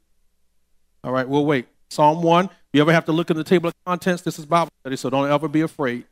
All 1.05 1.13
right, 1.13 1.29
we'll 1.29 1.47
wait. 1.47 1.69
Psalm 1.91 2.25
1. 2.25 2.47
If 2.47 2.51
you 2.73 2.81
ever 2.81 2.93
have 2.93 3.05
to 3.05 3.13
look 3.13 3.31
in 3.31 3.37
the 3.37 3.45
table 3.45 3.69
of 3.69 3.75
contents, 3.87 4.23
this 4.23 4.37
is 4.37 4.47
Bible 4.47 4.73
study, 4.81 4.97
so 4.97 5.11
don't 5.11 5.31
ever 5.31 5.47
be 5.47 5.61
afraid. 5.61 6.07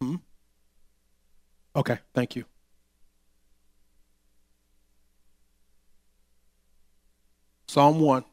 Hmm? 0.00 0.16
Okay, 1.76 1.98
thank 2.14 2.36
you. 2.36 2.44
Psalm 7.66 7.98
1. 7.98 8.24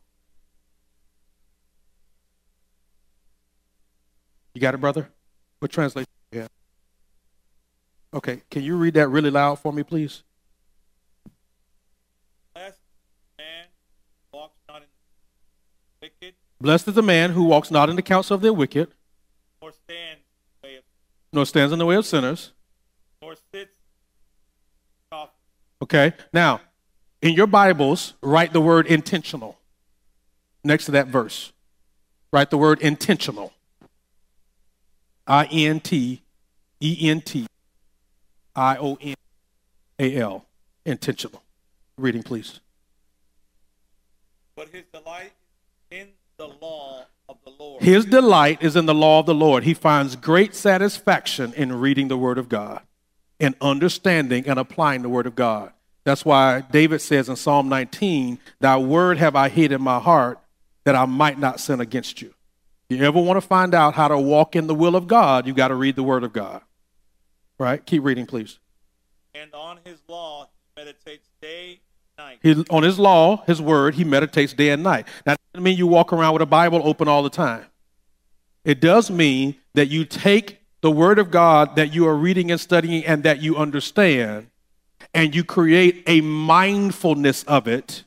You 4.53 4.61
got 4.61 4.75
it, 4.75 4.77
brother? 4.77 5.09
What 5.59 5.71
translation 5.71 6.09
do 6.31 6.37
you 6.37 6.41
have? 6.41 6.51
Okay, 8.13 8.41
can 8.51 8.63
you 8.63 8.75
read 8.75 8.93
that 8.95 9.07
really 9.07 9.31
loud 9.31 9.57
for 9.57 9.73
me, 9.73 9.81
please? 9.81 10.23
Blessed 12.53 12.77
man 13.39 13.65
walks 14.31 14.57
not 14.67 14.77
in 14.77 14.87
the 16.01 16.09
wicked, 16.21 16.35
Blessed 16.59 16.89
is 16.89 16.93
the 16.93 17.01
man 17.01 17.31
who 17.31 17.45
walks 17.45 17.71
not 17.71 17.89
in 17.89 17.95
the 17.95 18.03
counsel 18.03 18.35
of 18.35 18.41
the 18.41 18.53
wicked, 18.53 18.89
nor 19.61 19.71
stands 19.71 20.19
in 20.19 20.61
the 20.61 20.67
way 20.67 20.75
of, 20.75 20.83
nor 21.33 21.45
stands 21.47 21.73
in 21.73 21.79
the 21.79 21.85
way 21.87 21.95
of 21.95 22.05
sinners. 22.05 22.51
Nor 23.31 23.37
sits. 23.53 23.71
Okay, 25.81 26.13
now, 26.31 26.61
in 27.21 27.33
your 27.33 27.47
Bibles, 27.47 28.13
write 28.21 28.53
the 28.53 28.61
word 28.61 28.85
intentional 28.85 29.57
next 30.63 30.85
to 30.85 30.91
that 30.91 31.07
verse. 31.07 31.51
Write 32.31 32.49
the 32.49 32.57
word 32.57 32.81
intentional. 32.81 33.51
I 35.25 35.45
N 35.45 35.79
T 35.79 36.21
E 36.81 37.09
N 37.09 37.21
T 37.21 37.47
I 38.55 38.77
O 38.77 38.97
N 39.01 39.15
A 39.97 40.15
L. 40.17 40.45
Intentional. 40.85 41.41
Reading, 41.97 42.23
please. 42.23 42.59
But 44.55 44.69
his 44.69 44.83
delight 44.93 45.31
in 45.89 46.09
the 46.37 46.47
law 46.47 47.05
of 47.27 47.37
the 47.43 47.51
Lord. 47.57 47.81
His 47.81 48.05
delight 48.05 48.61
is 48.61 48.75
in 48.75 48.85
the 48.85 48.93
law 48.93 49.19
of 49.19 49.25
the 49.25 49.35
Lord. 49.35 49.63
He 49.63 49.73
finds 49.73 50.15
great 50.15 50.53
satisfaction 50.53 51.53
in 51.53 51.79
reading 51.79 52.07
the 52.07 52.17
Word 52.17 52.37
of 52.37 52.47
God 52.47 52.81
and 53.41 53.55
understanding 53.59 54.47
and 54.47 54.57
applying 54.57 55.01
the 55.01 55.09
Word 55.09 55.27
of 55.27 55.35
God. 55.35 55.73
That's 56.05 56.23
why 56.23 56.61
David 56.61 57.01
says 57.01 57.27
in 57.27 57.35
Psalm 57.35 57.67
19, 57.67 58.39
Thy 58.59 58.77
word 58.77 59.17
have 59.17 59.35
I 59.35 59.49
hid 59.49 59.71
in 59.71 59.81
my 59.81 59.99
heart 59.99 60.39
that 60.85 60.95
I 60.95 61.05
might 61.05 61.37
not 61.37 61.59
sin 61.59 61.81
against 61.81 62.21
you. 62.21 62.33
If 62.89 62.99
you 62.99 63.05
ever 63.05 63.21
want 63.21 63.37
to 63.37 63.47
find 63.47 63.73
out 63.73 63.93
how 63.93 64.07
to 64.07 64.17
walk 64.17 64.55
in 64.55 64.67
the 64.67 64.75
will 64.75 64.95
of 64.95 65.07
God, 65.07 65.45
you 65.45 65.53
got 65.53 65.67
to 65.67 65.75
read 65.75 65.95
the 65.95 66.03
Word 66.03 66.23
of 66.23 66.33
God. 66.33 66.61
Right? 67.59 67.85
Keep 67.85 68.03
reading, 68.03 68.25
please. 68.25 68.57
and 69.35 69.53
on 69.53 69.79
his 69.83 69.99
law 70.07 70.47
he 70.75 70.81
meditates 70.81 71.29
day 71.41 71.79
and 72.17 72.25
night. 72.25 72.39
He, 72.41 72.65
on 72.69 72.83
his 72.83 72.97
law, 72.97 73.43
his 73.45 73.61
word, 73.61 73.95
he 73.95 74.03
meditates 74.03 74.53
day 74.53 74.69
and 74.69 74.83
night. 74.83 75.05
Now, 75.25 75.33
that 75.33 75.39
doesn't 75.53 75.63
mean 75.63 75.77
you 75.77 75.87
walk 75.87 76.11
around 76.11 76.33
with 76.33 76.41
a 76.41 76.47
Bible 76.47 76.81
open 76.83 77.07
all 77.07 77.21
the 77.23 77.29
time. 77.29 77.65
It 78.65 78.81
does 78.81 79.09
mean 79.11 79.55
that 79.75 79.87
you 79.89 80.05
take 80.05 80.60
the 80.81 80.91
word 80.91 81.19
of 81.19 81.31
God 81.31 81.75
that 81.75 81.93
you 81.93 82.07
are 82.07 82.15
reading 82.15 82.51
and 82.51 82.59
studying 82.59 83.05
and 83.05 83.23
that 83.23 83.41
you 83.41 83.55
understand, 83.57 84.47
and 85.13 85.35
you 85.35 85.43
create 85.43 86.03
a 86.07 86.21
mindfulness 86.21 87.43
of 87.43 87.67
it 87.67 88.03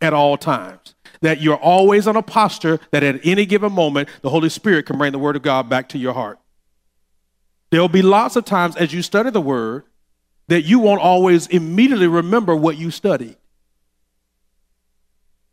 at 0.00 0.12
all 0.12 0.36
times. 0.36 0.94
That 1.20 1.40
you're 1.40 1.56
always 1.56 2.06
on 2.06 2.16
a 2.16 2.22
posture 2.22 2.78
that 2.90 3.02
at 3.02 3.20
any 3.24 3.46
given 3.46 3.72
moment, 3.72 4.08
the 4.22 4.30
Holy 4.30 4.48
Spirit 4.48 4.86
can 4.86 4.98
bring 4.98 5.12
the 5.12 5.18
word 5.18 5.36
of 5.36 5.42
God 5.42 5.68
back 5.68 5.88
to 5.90 5.98
your 5.98 6.12
heart. 6.12 6.38
There'll 7.70 7.88
be 7.88 8.02
lots 8.02 8.36
of 8.36 8.44
times 8.44 8.76
as 8.76 8.92
you 8.92 9.02
study 9.02 9.30
the 9.30 9.40
word 9.40 9.84
that 10.48 10.62
you 10.62 10.78
won't 10.78 11.00
always 11.00 11.46
immediately 11.46 12.06
remember 12.06 12.54
what 12.54 12.76
you 12.76 12.90
studied. 12.90 13.36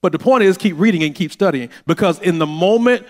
But 0.02 0.12
the 0.12 0.20
point 0.20 0.44
is, 0.44 0.58
keep 0.58 0.78
reading 0.78 1.04
and 1.04 1.16
keep 1.16 1.32
studying 1.32 1.70
because 1.86 2.20
in 2.20 2.40
the 2.40 2.48
moment 2.48 3.06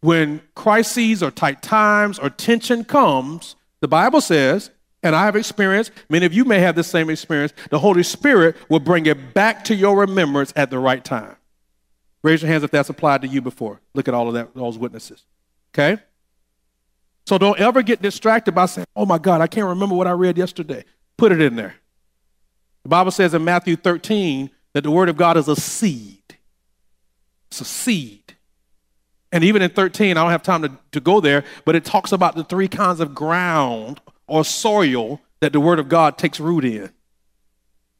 when 0.00 0.40
crises 0.54 1.22
or 1.22 1.30
tight 1.30 1.62
times 1.62 2.18
or 2.18 2.30
tension 2.30 2.84
comes, 2.84 3.56
the 3.80 3.88
Bible 3.88 4.20
says, 4.20 4.70
and 5.02 5.14
I 5.14 5.24
have 5.24 5.36
experienced, 5.36 5.92
many 6.08 6.26
of 6.26 6.32
you 6.32 6.44
may 6.44 6.60
have 6.60 6.74
the 6.74 6.84
same 6.84 7.10
experience, 7.10 7.52
the 7.70 7.78
Holy 7.78 8.02
Spirit 8.02 8.56
will 8.68 8.80
bring 8.80 9.06
it 9.06 9.34
back 9.34 9.64
to 9.64 9.74
your 9.74 9.98
remembrance 10.00 10.52
at 10.56 10.70
the 10.70 10.78
right 10.78 11.04
time. 11.04 11.36
Raise 12.22 12.42
your 12.42 12.50
hands 12.50 12.64
if 12.64 12.70
that's 12.70 12.90
applied 12.90 13.22
to 13.22 13.28
you 13.28 13.40
before. 13.40 13.80
Look 13.94 14.08
at 14.08 14.14
all 14.14 14.28
of 14.28 14.34
that, 14.34 14.54
those 14.54 14.76
witnesses. 14.76 15.24
Okay? 15.72 16.02
So 17.26 17.38
don't 17.38 17.58
ever 17.60 17.82
get 17.82 18.02
distracted 18.02 18.52
by 18.52 18.66
saying, 18.66 18.86
oh 18.96 19.06
my 19.06 19.18
God, 19.18 19.40
I 19.40 19.46
can't 19.46 19.66
remember 19.66 19.94
what 19.94 20.06
I 20.06 20.12
read 20.12 20.38
yesterday. 20.38 20.84
Put 21.16 21.30
it 21.30 21.40
in 21.40 21.56
there. 21.56 21.74
The 22.82 22.88
Bible 22.88 23.10
says 23.10 23.34
in 23.34 23.44
Matthew 23.44 23.76
13 23.76 24.50
that 24.72 24.82
the 24.82 24.90
word 24.90 25.08
of 25.08 25.16
God 25.16 25.36
is 25.36 25.46
a 25.46 25.56
seed. 25.56 26.22
It's 27.50 27.60
a 27.60 27.64
seed. 27.64 28.27
And 29.30 29.44
even 29.44 29.60
in 29.62 29.70
13, 29.70 30.16
I 30.16 30.22
don't 30.22 30.30
have 30.30 30.42
time 30.42 30.62
to, 30.62 30.72
to 30.92 31.00
go 31.00 31.20
there, 31.20 31.44
but 31.64 31.76
it 31.76 31.84
talks 31.84 32.12
about 32.12 32.34
the 32.34 32.44
three 32.44 32.68
kinds 32.68 33.00
of 33.00 33.14
ground 33.14 34.00
or 34.26 34.44
soil 34.44 35.20
that 35.40 35.52
the 35.52 35.60
word 35.60 35.78
of 35.78 35.88
God 35.88 36.16
takes 36.16 36.40
root 36.40 36.64
in, 36.64 36.90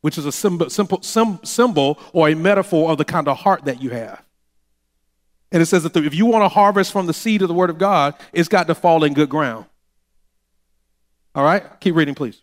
which 0.01 0.17
is 0.17 0.25
a 0.25 0.33
symbol, 0.33 0.71
simple, 0.71 1.03
sim, 1.03 1.39
symbol 1.43 1.99
or 2.13 2.29
a 2.29 2.35
metaphor 2.35 2.91
of 2.91 2.99
the 2.99 3.05
kind 3.05 3.29
of 3.29 3.39
heart 3.39 3.67
that 3.67 3.83
you 3.83 3.91
have. 3.91 4.23
And 5.53 5.63
it 5.63 5.67
says 5.67 5.83
that 5.83 5.97
if 5.97 6.15
you 6.15 6.27
want 6.27 6.45
to 6.45 6.49
harvest 6.49 6.93
from 6.93 7.07
the 7.07 7.15
seed 7.15 7.43
of 7.43 7.49
the 7.49 7.55
word 7.55 7.71
of 7.71 7.79
God, 7.79 8.15
it's 8.33 8.49
got 8.49 8.67
to 8.67 8.75
fall 8.75 9.05
in 9.05 9.15
good 9.15 9.29
ground. 9.29 9.67
All 11.35 11.45
right? 11.45 11.63
Keep 11.81 11.95
reading, 11.95 12.15
please. 12.15 12.43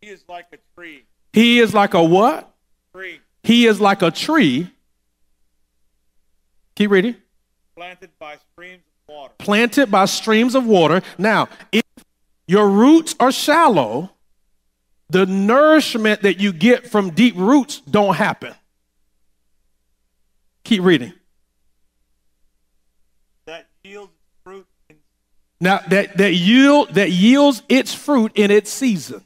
He 0.00 0.08
is 0.08 0.24
like 0.28 0.46
a 0.52 0.58
tree. 0.74 1.04
He 1.32 1.60
is 1.60 1.74
like 1.74 1.94
a 1.94 2.02
what? 2.02 2.50
Tree 2.94 3.20
He 3.42 3.66
is 3.66 3.80
like 3.80 4.02
a 4.02 4.10
tree. 4.10 4.70
Keep 6.74 6.90
reading. 6.90 7.16
Planted 7.82 8.10
by 8.20 8.36
streams 8.52 8.84
of 8.86 9.14
water. 9.14 9.34
Planted 9.38 9.90
by 9.90 10.04
streams 10.04 10.54
of 10.54 10.66
water. 10.66 11.02
Now, 11.18 11.48
if 11.72 11.82
your 12.46 12.68
roots 12.68 13.16
are 13.18 13.32
shallow, 13.32 14.10
the 15.10 15.26
nourishment 15.26 16.22
that 16.22 16.38
you 16.38 16.52
get 16.52 16.88
from 16.88 17.10
deep 17.10 17.34
roots 17.36 17.80
don't 17.80 18.14
happen. 18.14 18.54
Keep 20.62 20.82
reading. 20.82 21.12
That 23.46 23.66
yields 23.82 24.12
fruit 24.44 24.66
in 24.88 24.96
Now 25.60 25.80
that, 25.88 26.16
that 26.18 26.34
yield 26.34 26.94
that 26.94 27.10
yields 27.10 27.64
its 27.68 27.92
fruit 27.92 28.30
in 28.36 28.52
its 28.52 28.70
season. 28.70 29.24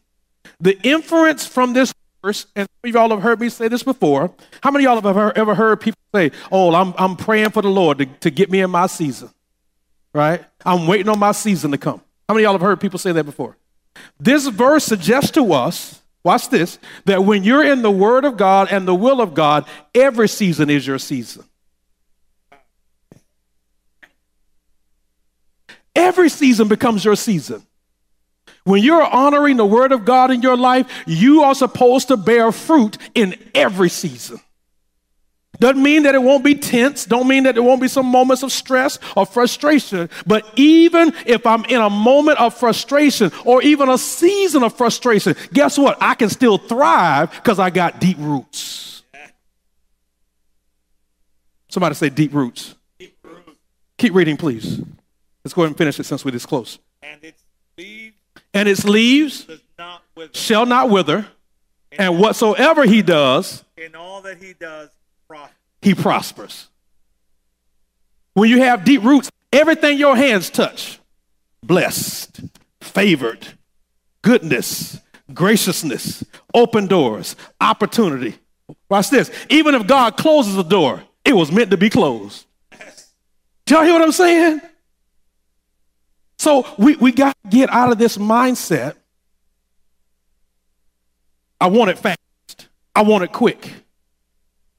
The 0.60 0.80
inference 0.82 1.46
from 1.46 1.75
this 1.75 1.92
verse, 2.26 2.47
and 2.56 2.68
some 2.68 2.88
of 2.88 2.95
y'all 2.95 3.11
have 3.11 3.23
heard 3.23 3.40
me 3.40 3.49
say 3.49 3.68
this 3.68 3.83
before. 3.83 4.33
How 4.62 4.71
many 4.71 4.85
of 4.85 4.88
y'all 4.88 4.95
have 4.97 5.06
ever, 5.06 5.37
ever 5.37 5.54
heard 5.54 5.80
people 5.80 6.00
say, 6.14 6.33
Oh, 6.50 6.75
I'm, 6.75 6.92
I'm 6.99 7.16
praying 7.16 7.50
for 7.50 7.62
the 7.62 7.71
Lord 7.71 7.99
to, 7.99 8.06
to 8.06 8.30
get 8.30 8.50
me 8.50 8.61
in 8.61 8.71
my 8.71 8.87
season? 8.87 9.30
Right? 10.12 10.45
I'm 10.64 10.87
waiting 10.87 11.09
on 11.09 11.18
my 11.18 11.33
season 11.33 11.71
to 11.71 11.78
come. 11.78 12.00
How 12.28 12.35
many 12.35 12.45
of 12.45 12.49
y'all 12.49 12.54
have 12.54 12.62
heard 12.62 12.80
people 12.80 12.99
say 12.99 13.12
that 13.12 13.25
before? 13.25 13.56
This 14.18 14.47
verse 14.49 14.85
suggests 14.85 15.30
to 15.33 15.52
us, 15.52 16.02
watch 16.25 16.49
this, 16.49 16.78
that 17.04 17.25
when 17.25 17.45
you're 17.45 17.64
in 17.64 17.83
the 17.83 17.90
Word 17.90 18.25
of 18.25 18.37
God 18.37 18.68
and 18.71 18.88
the 18.88 18.95
will 18.95 19.21
of 19.21 19.35
God, 19.35 19.66
every 19.95 20.28
season 20.28 20.68
is 20.68 20.87
your 20.87 20.99
season. 20.99 21.45
Every 25.95 26.28
season 26.28 26.68
becomes 26.68 27.04
your 27.04 27.16
season. 27.16 27.65
When 28.66 28.82
you're 28.82 29.00
honoring 29.04 29.58
the 29.58 29.64
word 29.64 29.92
of 29.92 30.04
God 30.04 30.32
in 30.32 30.42
your 30.42 30.56
life, 30.56 30.90
you 31.06 31.42
are 31.44 31.54
supposed 31.54 32.08
to 32.08 32.16
bear 32.16 32.50
fruit 32.50 32.99
in 33.14 33.37
every 33.54 33.88
season. 33.88 34.40
Doesn't 35.61 35.80
mean 35.82 36.02
that 36.02 36.16
it 36.16 36.23
won't 36.23 36.42
be 36.42 36.56
tense, 36.56 37.04
don't 37.04 37.28
mean 37.28 37.44
that 37.44 37.54
there 37.54 37.62
won't 37.62 37.80
be 37.80 37.87
some 37.87 38.06
moments 38.06 38.42
of 38.42 38.50
stress 38.50 38.99
or 39.16 39.25
frustration, 39.25 40.11
but 40.26 40.44
even 40.56 41.14
if 41.26 41.46
I'm 41.46 41.64
in 41.66 41.80
a 41.80 41.88
moment 41.88 42.40
of 42.40 42.54
frustration 42.54 43.30
or 43.44 43.62
even 43.62 43.88
a 43.88 43.96
season 43.99 44.64
of 44.64 44.76
frustration, 44.76 45.37
guess 45.52 45.78
what? 45.78 45.96
I 46.00 46.14
can 46.16 46.28
still 46.28 46.58
thrive 46.58 47.30
because 47.30 47.61
I 47.61 47.70
got 47.70 48.00
deep 48.00 48.16
roots. 48.18 49.04
Somebody 51.68 51.94
say 51.94 52.08
deep 52.11 52.35
roots. 52.35 52.75
deep 52.99 53.16
roots, 53.23 53.58
Keep 53.96 54.14
reading, 54.14 54.37
please. 54.37 54.80
Let's 55.44 55.54
go 55.54 55.62
ahead 55.62 55.70
and 55.70 55.78
finish 55.78 56.00
it 56.00 56.04
since 56.04 56.25
we're 56.25 56.32
this 56.32 56.44
close. 56.46 56.80
and 57.00 57.23
its 57.23 57.42
leaves 57.78 58.05
And 58.56 58.70
its 58.70 58.84
leaves 58.84 59.46
not 59.78 60.02
shall 60.32 60.64
not 60.64 60.88
wither, 60.88 61.26
and 61.92 62.18
whatsoever 62.18 62.84
he 62.84 63.02
does, 63.02 63.62
In 63.76 63.94
all 63.94 64.22
that 64.22 64.38
he 64.42 64.54
does, 64.54 64.88
prosper. 65.28 65.54
he 65.82 65.95
prospers. 65.95 66.69
When 68.32 68.49
you 68.49 68.62
have 68.62 68.82
deep 68.84 69.02
roots, 69.02 69.30
everything 69.52 69.99
your 69.99 70.16
hands 70.16 70.49
touch, 70.49 70.99
blessed, 71.62 72.40
favored, 72.80 73.47
goodness, 74.23 75.00
graciousness, 75.34 76.25
open 76.54 76.86
doors, 76.86 77.36
opportunity. 77.60 78.36
Watch 78.88 79.10
this. 79.10 79.30
Even 79.50 79.75
if 79.75 79.86
God 79.86 80.16
closes 80.16 80.54
the 80.54 80.62
door, 80.62 81.02
it 81.26 81.34
was 81.34 81.52
meant 81.52 81.71
to 81.73 81.76
be 81.76 81.90
closed. 81.90 82.47
Do 83.66 83.75
y'all 83.75 83.84
hear 83.84 83.92
what 83.92 84.02
I'm 84.02 84.12
saying? 84.12 84.62
So 86.47 86.65
we, 86.78 86.95
we 86.95 87.11
got 87.11 87.37
to 87.43 87.50
get 87.50 87.71
out 87.71 87.91
of 87.91 87.99
this 87.99 88.19
mindset. 88.19 88.95
I 91.61 91.67
want 91.67 91.91
it 91.91 91.99
fast. 91.99 92.69
I 92.95 93.02
want 93.02 93.25
it 93.25 93.32
quick. 93.32 93.69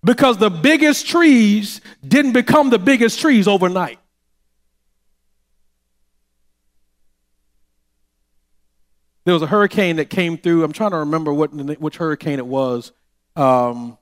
Because 0.02 0.38
the 0.38 0.50
biggest 0.50 1.08
trees 1.08 1.82
didn't 2.08 2.32
become 2.32 2.70
the 2.70 2.80
biggest 2.80 3.20
trees 3.20 3.50
overnight. 3.50 4.00
There 9.26 9.34
was 9.34 9.44
a 9.44 9.48
hurricane 9.48 9.98
that 9.98 10.10
came 10.10 10.38
through. 10.38 10.64
I'm 10.64 10.72
trying 10.72 10.92
to 10.92 11.00
remember 11.00 11.34
what 11.34 11.48
which 11.82 11.98
hurricane 11.98 12.40
it 12.40 12.48
was. 12.48 12.94
Um, 13.36 13.98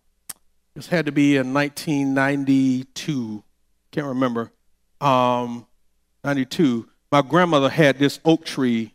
this 0.75 0.85
had 0.85 1.07
to 1.07 1.11
be 1.11 1.35
in 1.37 1.51
1992. 1.51 3.43
Can't 3.89 4.05
remember. 4.05 4.51
Um, 5.01 5.65
92. 6.23 6.89
My 7.11 7.21
grandmother 7.21 7.69
had 7.69 7.99
this 7.99 8.19
oak 8.25 8.45
tree 8.45 8.93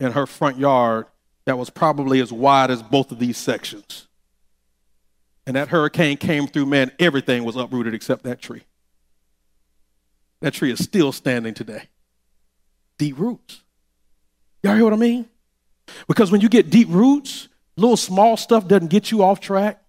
in 0.00 0.12
her 0.12 0.26
front 0.26 0.58
yard 0.58 1.06
that 1.46 1.58
was 1.58 1.70
probably 1.70 2.20
as 2.20 2.32
wide 2.32 2.70
as 2.70 2.82
both 2.82 3.12
of 3.12 3.18
these 3.18 3.36
sections. 3.36 4.06
And 5.46 5.56
that 5.56 5.68
hurricane 5.68 6.16
came 6.16 6.46
through, 6.46 6.66
man, 6.66 6.90
everything 6.98 7.44
was 7.44 7.56
uprooted 7.56 7.94
except 7.94 8.24
that 8.24 8.40
tree. 8.40 8.62
That 10.40 10.54
tree 10.54 10.72
is 10.72 10.82
still 10.82 11.12
standing 11.12 11.54
today. 11.54 11.84
Deep 12.98 13.18
roots. 13.18 13.62
Y'all 14.62 14.74
hear 14.74 14.84
what 14.84 14.92
I 14.92 14.96
mean? 14.96 15.26
Because 16.08 16.32
when 16.32 16.40
you 16.40 16.48
get 16.48 16.70
deep 16.70 16.88
roots, 16.90 17.48
little 17.76 17.96
small 17.96 18.36
stuff 18.36 18.66
doesn't 18.66 18.88
get 18.88 19.10
you 19.10 19.22
off 19.22 19.40
track. 19.40 19.82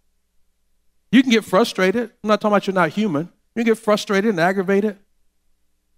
You 1.12 1.22
can 1.22 1.32
get 1.32 1.46
frustrated. 1.46 2.12
I'm 2.24 2.28
not 2.28 2.42
talking 2.42 2.54
about 2.54 2.68
you're 2.68 2.74
not 2.74 2.90
human. 2.90 3.30
You 3.56 3.64
can 3.64 3.74
get 3.74 3.78
frustrated 3.78 4.32
and 4.32 4.40
aggravated. 4.40 4.98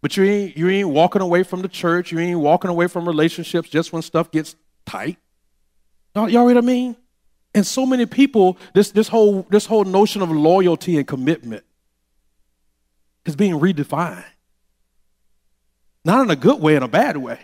But 0.02 0.16
you 0.16 0.24
ain't, 0.24 0.58
you 0.58 0.70
ain't 0.70 0.90
walking 0.90 1.22
away 1.22 1.44
from 1.44 1.62
the 1.62 1.68
church. 1.68 2.12
You 2.12 2.20
ain't 2.20 2.40
walking 2.40 2.70
away 2.70 2.88
from 2.88 3.08
relationships 3.08 3.70
just 3.70 3.92
when 3.92 4.02
stuff 4.02 4.32
gets 4.32 4.56
tight. 4.86 5.18
Y'all, 6.16 6.30
y'all 6.30 6.48
know 6.48 6.54
what 6.54 6.64
I 6.64 6.66
mean? 6.66 6.96
And 7.56 7.66
so 7.66 7.86
many 7.86 8.06
people, 8.06 8.58
this, 8.74 8.92
this, 8.92 9.08
whole, 9.08 9.48
this 9.50 9.66
whole 9.66 9.84
notion 9.84 10.22
of 10.22 10.30
loyalty 10.30 10.98
and 10.98 11.08
commitment 11.08 11.64
is 13.26 13.36
being 13.36 13.54
redefined. 13.54 14.24
Not 16.06 16.24
in 16.24 16.32
a 16.32 16.36
good 16.36 16.62
way, 16.62 16.76
in 16.76 16.84
a 16.84 16.88
bad 16.88 17.18
way. 17.18 17.40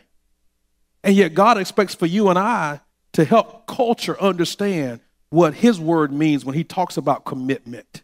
And 1.03 1.15
yet, 1.15 1.33
God 1.33 1.57
expects 1.57 1.95
for 1.95 2.05
you 2.05 2.29
and 2.29 2.39
I 2.39 2.79
to 3.13 3.25
help 3.25 3.67
culture 3.67 4.19
understand 4.21 5.01
what 5.29 5.55
His 5.55 5.79
word 5.79 6.13
means 6.13 6.45
when 6.45 6.55
He 6.55 6.63
talks 6.63 6.95
about 6.95 7.25
commitment. 7.25 8.03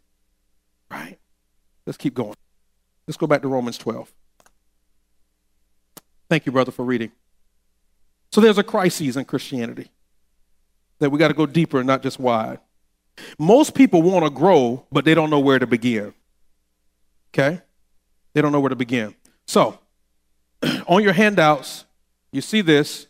Right? 0.92 1.18
Let's 1.86 1.98
keep 1.98 2.14
going. 2.14 2.36
Let's 3.08 3.18
go 3.18 3.28
back 3.28 3.42
to 3.44 3.48
Romans 3.48 3.78
12. 3.78 4.12
Thank 6.30 6.46
you, 6.46 6.52
brother, 6.52 6.72
for 6.72 6.86
reading. 6.86 7.12
So 8.32 8.40
there's 8.40 8.60
a 8.60 8.64
crisis 8.64 9.16
in 9.16 9.26
Christianity 9.26 9.90
that 11.00 11.10
we 11.10 11.18
got 11.18 11.30
to 11.30 11.34
go 11.34 11.46
deeper 11.46 11.80
and 11.80 11.88
not 11.88 12.04
just 12.04 12.20
wide. 12.20 12.60
Most 13.38 13.74
people 13.74 14.02
want 14.02 14.24
to 14.24 14.30
grow, 14.30 14.86
but 14.92 15.06
they 15.06 15.16
don't 15.16 15.30
know 15.30 15.40
where 15.40 15.60
to 15.60 15.68
begin. 15.68 16.14
Okay? 17.34 17.62
They 18.34 18.42
don't 18.42 18.52
know 18.52 18.60
where 18.60 18.70
to 18.70 18.76
begin. 18.76 19.16
So, 19.48 19.80
on 20.88 21.04
your 21.04 21.14
handouts, 21.14 21.86
you 22.32 22.42
see 22.42 22.62
this, 22.62 23.08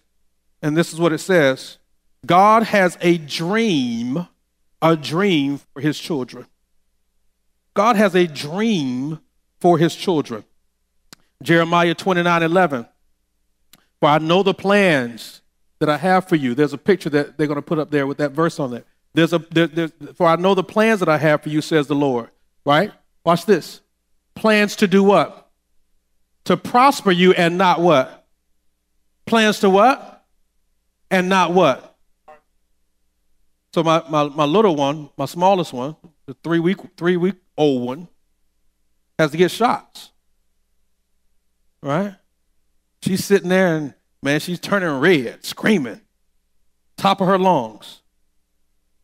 and 0.61 0.77
this 0.77 0.93
is 0.93 0.99
what 0.99 1.11
it 1.11 1.19
says 1.19 1.77
God 2.25 2.63
has 2.63 2.97
a 3.01 3.17
dream, 3.17 4.27
a 4.81 4.95
dream 4.95 5.59
for 5.73 5.81
his 5.81 5.99
children. 5.99 6.45
God 7.73 7.97
has 7.97 8.15
a 8.15 8.27
dream 8.27 9.19
for 9.59 9.77
his 9.77 9.95
children. 9.95 10.45
Jeremiah 11.43 11.93
29 11.93 12.43
11. 12.43 12.85
For 13.99 14.09
I 14.09 14.17
know 14.17 14.43
the 14.43 14.53
plans 14.53 15.41
that 15.79 15.89
I 15.89 15.97
have 15.97 16.27
for 16.27 16.35
you. 16.35 16.55
There's 16.55 16.73
a 16.73 16.77
picture 16.77 17.09
that 17.09 17.37
they're 17.37 17.47
going 17.47 17.55
to 17.55 17.61
put 17.61 17.79
up 17.79 17.91
there 17.91 18.07
with 18.07 18.17
that 18.17 18.31
verse 18.31 18.59
on 18.59 18.73
it. 18.73 18.85
There's 19.13 19.33
a 19.33 19.39
there, 19.39 19.89
for 20.13 20.27
I 20.27 20.35
know 20.35 20.53
the 20.53 20.63
plans 20.63 20.99
that 20.99 21.09
I 21.09 21.17
have 21.17 21.43
for 21.43 21.49
you, 21.49 21.61
says 21.61 21.87
the 21.87 21.95
Lord. 21.95 22.29
Right? 22.65 22.91
Watch 23.23 23.45
this. 23.45 23.81
Plans 24.35 24.75
to 24.77 24.87
do 24.87 25.03
what? 25.03 25.49
To 26.45 26.55
prosper 26.55 27.11
you 27.11 27.33
and 27.33 27.57
not 27.57 27.81
what? 27.81 28.27
Plans 29.25 29.59
to 29.59 29.69
what? 29.69 30.25
And 31.11 31.27
not 31.27 31.53
what? 31.53 31.97
So 33.73 33.83
my, 33.83 34.03
my, 34.09 34.23
my 34.29 34.45
little 34.45 34.75
one, 34.75 35.09
my 35.17 35.25
smallest 35.25 35.73
one, 35.73 35.95
the 36.25 36.35
three 36.43 36.59
week 36.59 36.77
three 36.97 37.17
week 37.17 37.35
old 37.57 37.85
one, 37.85 38.07
has 39.17 39.31
to 39.31 39.37
get 39.37 39.51
shots. 39.51 40.11
Right? 41.81 42.15
She's 43.01 43.23
sitting 43.23 43.49
there 43.49 43.75
and 43.75 43.93
man, 44.21 44.39
she's 44.39 44.59
turning 44.59 44.99
red, 44.99 45.45
screaming. 45.45 46.01
top 46.97 47.21
of 47.21 47.27
her 47.27 47.37
lungs. 47.39 48.01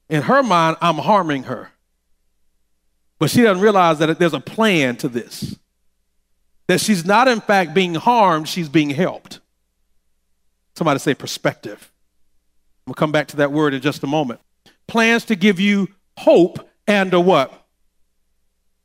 In 0.09 0.23
her 0.23 0.43
mind, 0.43 0.77
I'm 0.81 0.97
harming 0.97 1.43
her. 1.43 1.71
But 3.17 3.29
she 3.29 3.41
doesn't 3.41 3.63
realize 3.63 3.99
that 3.99 4.19
there's 4.19 4.33
a 4.33 4.39
plan 4.39 4.97
to 4.97 5.07
this. 5.07 5.57
That 6.67 6.81
she's 6.81 7.05
not, 7.05 7.27
in 7.27 7.41
fact, 7.41 7.73
being 7.73 7.95
harmed, 7.95 8.49
she's 8.49 8.69
being 8.69 8.89
helped. 8.89 9.39
Somebody 10.75 10.99
say 10.99 11.13
perspective. 11.13 11.91
We'll 12.85 12.95
come 12.95 13.11
back 13.11 13.27
to 13.29 13.37
that 13.37 13.51
word 13.51 13.73
in 13.73 13.81
just 13.81 14.03
a 14.03 14.07
moment. 14.07 14.41
Plans 14.87 15.25
to 15.25 15.35
give 15.35 15.59
you 15.59 15.87
hope 16.17 16.69
and 16.85 17.13
a 17.13 17.19
what? 17.19 17.65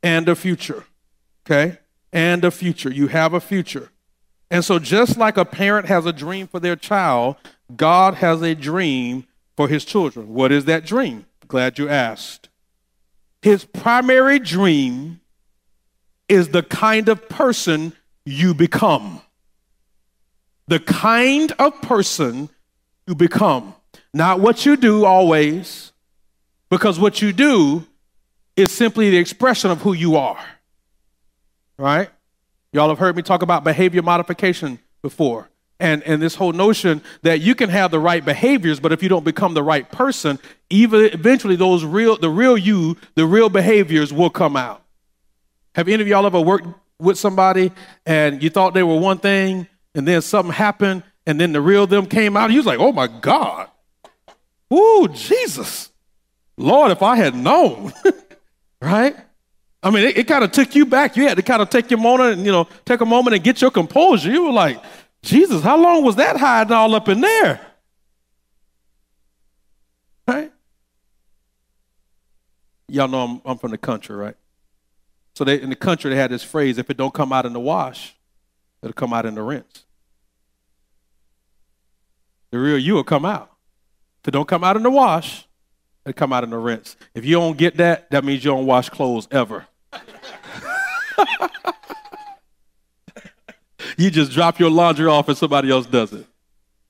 And 0.01 0.27
a 0.29 0.35
future. 0.35 0.85
Okay? 1.45 1.77
And 2.13 2.43
a 2.43 2.51
future. 2.51 2.89
You 2.91 3.07
have 3.07 3.33
a 3.33 3.41
future. 3.41 3.91
And 4.51 4.65
so, 4.65 4.79
just 4.79 5.17
like 5.17 5.37
a 5.37 5.45
parent 5.45 5.87
has 5.87 6.05
a 6.05 6.11
dream 6.11 6.45
for 6.45 6.59
their 6.59 6.75
child, 6.75 7.37
God 7.73 8.15
has 8.15 8.41
a 8.41 8.53
dream 8.53 9.25
for 9.55 9.69
his 9.69 9.85
children. 9.85 10.33
What 10.33 10.51
is 10.51 10.65
that 10.65 10.85
dream? 10.85 11.25
Glad 11.47 11.79
you 11.79 11.87
asked. 11.87 12.49
His 13.41 13.63
primary 13.63 14.39
dream 14.39 15.21
is 16.27 16.49
the 16.49 16.63
kind 16.63 17.07
of 17.07 17.29
person 17.29 17.93
you 18.25 18.53
become. 18.53 19.21
The 20.67 20.79
kind 20.79 21.53
of 21.57 21.81
person 21.81 22.49
you 23.07 23.15
become. 23.15 23.73
Not 24.13 24.41
what 24.41 24.65
you 24.65 24.75
do 24.75 25.05
always, 25.05 25.93
because 26.69 26.99
what 26.99 27.21
you 27.21 27.31
do 27.31 27.85
is 28.57 28.69
simply 28.69 29.09
the 29.09 29.17
expression 29.17 29.71
of 29.71 29.81
who 29.81 29.93
you 29.93 30.17
are. 30.17 30.43
Right? 31.77 32.09
Y'all 32.73 32.89
have 32.89 32.99
heard 32.99 33.15
me 33.15 33.21
talk 33.21 33.41
about 33.41 33.63
behavior 33.63 34.01
modification 34.01 34.79
before. 35.01 35.49
And, 35.79 36.03
and 36.03 36.21
this 36.21 36.35
whole 36.35 36.53
notion 36.53 37.01
that 37.23 37.41
you 37.41 37.55
can 37.55 37.69
have 37.69 37.89
the 37.89 37.99
right 37.99 38.23
behaviors, 38.23 38.79
but 38.79 38.91
if 38.91 39.01
you 39.01 39.09
don't 39.09 39.25
become 39.25 39.55
the 39.55 39.63
right 39.63 39.91
person, 39.91 40.37
even 40.69 41.05
eventually 41.05 41.55
those 41.55 41.83
real 41.83 42.17
the 42.17 42.29
real 42.29 42.55
you, 42.55 42.97
the 43.15 43.25
real 43.25 43.49
behaviors 43.49 44.13
will 44.13 44.29
come 44.29 44.55
out. 44.55 44.83
Have 45.73 45.87
any 45.87 46.01
of 46.01 46.07
y'all 46.07 46.25
ever 46.25 46.39
worked 46.39 46.67
with 46.99 47.17
somebody 47.17 47.71
and 48.05 48.43
you 48.43 48.51
thought 48.51 48.75
they 48.75 48.83
were 48.83 48.99
one 48.99 49.17
thing, 49.17 49.67
and 49.95 50.07
then 50.07 50.21
something 50.21 50.53
happened, 50.53 51.03
and 51.25 51.39
then 51.39 51.51
the 51.51 51.61
real 51.61 51.87
them 51.87 52.05
came 52.05 52.37
out, 52.37 52.51
you 52.51 52.57
was 52.57 52.65
like, 52.65 52.79
oh 52.79 52.91
my 52.91 53.07
God. 53.07 53.67
Ooh, 54.73 55.07
Jesus. 55.11 55.91
Lord, 56.57 56.91
if 56.91 57.01
I 57.01 57.15
had 57.15 57.35
known. 57.35 57.91
right? 58.81 59.15
I 59.83 59.89
mean, 59.89 60.05
it, 60.05 60.17
it 60.17 60.27
kind 60.27 60.43
of 60.43 60.51
took 60.51 60.75
you 60.75 60.85
back. 60.85 61.17
You 61.17 61.27
had 61.27 61.37
to 61.37 61.43
kind 61.43 61.61
of 61.61 61.69
take 61.69 61.89
your 61.89 61.99
moment 61.99 62.33
and, 62.33 62.45
you 62.45 62.51
know, 62.51 62.67
take 62.85 63.01
a 63.01 63.05
moment 63.05 63.35
and 63.35 63.43
get 63.43 63.61
your 63.61 63.71
composure. 63.71 64.31
You 64.31 64.45
were 64.45 64.51
like, 64.51 64.81
Jesus, 65.23 65.63
how 65.63 65.77
long 65.77 66.03
was 66.03 66.15
that 66.17 66.37
hiding 66.37 66.73
all 66.73 66.93
up 66.93 67.09
in 67.09 67.21
there? 67.21 67.59
Right? 70.27 70.51
Y'all 72.87 73.07
know 73.07 73.23
I'm, 73.23 73.41
I'm 73.45 73.57
from 73.57 73.71
the 73.71 73.77
country, 73.77 74.15
right? 74.15 74.35
So 75.35 75.43
they, 75.43 75.61
in 75.61 75.69
the 75.69 75.75
country, 75.75 76.11
they 76.11 76.17
had 76.17 76.31
this 76.31 76.43
phrase, 76.43 76.77
if 76.77 76.89
it 76.89 76.97
don't 76.97 77.13
come 77.13 77.31
out 77.31 77.45
in 77.45 77.53
the 77.53 77.59
wash, 77.59 78.15
it'll 78.83 78.93
come 78.93 79.13
out 79.13 79.25
in 79.25 79.33
the 79.33 79.41
rinse. 79.41 79.85
The 82.51 82.59
real 82.59 82.77
you 82.77 82.95
will 82.95 83.03
come 83.03 83.25
out. 83.25 83.49
If 84.21 84.27
it 84.27 84.31
don't 84.31 84.47
come 84.47 84.63
out 84.63 84.75
in 84.75 84.83
the 84.83 84.89
wash, 84.89 85.47
it'll 86.05 86.17
come 86.17 86.33
out 86.33 86.43
in 86.43 86.49
the 86.49 86.57
rinse. 86.57 86.97
If 87.15 87.25
you 87.25 87.37
don't 87.37 87.57
get 87.57 87.77
that, 87.77 88.11
that 88.11 88.23
means 88.23 88.43
you 88.43 88.51
don't 88.51 88.65
wash 88.65 88.89
clothes 88.89 89.27
ever. 89.31 89.65
You 93.97 94.09
just 94.09 94.31
drop 94.31 94.59
your 94.59 94.69
laundry 94.69 95.07
off 95.07 95.27
and 95.27 95.37
somebody 95.37 95.69
else 95.71 95.85
does 95.85 96.13
it. 96.13 96.25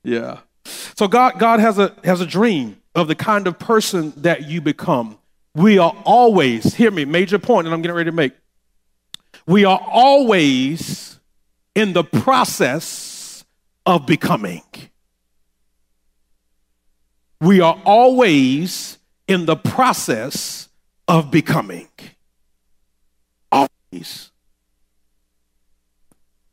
Yeah. 0.04 0.40
So 0.64 1.08
God, 1.08 1.38
God 1.38 1.60
has 1.60 1.78
a 1.78 1.94
has 2.04 2.20
a 2.20 2.26
dream 2.26 2.76
of 2.94 3.08
the 3.08 3.14
kind 3.14 3.46
of 3.46 3.58
person 3.58 4.12
that 4.18 4.48
you 4.48 4.60
become. 4.60 5.18
We 5.54 5.78
are 5.78 5.94
always, 6.04 6.74
hear 6.74 6.90
me, 6.90 7.04
major 7.04 7.38
point 7.38 7.66
that 7.66 7.72
I'm 7.72 7.82
getting 7.82 7.96
ready 7.96 8.10
to 8.10 8.16
make. 8.16 8.32
We 9.46 9.64
are 9.64 9.80
always 9.90 11.18
in 11.74 11.92
the 11.92 12.04
process 12.04 13.44
of 13.84 14.06
becoming. 14.06 14.62
We 17.40 17.60
are 17.60 17.78
always 17.84 18.98
in 19.26 19.46
the 19.46 19.56
process 19.56 20.68
of 21.08 21.30
becoming. 21.30 21.88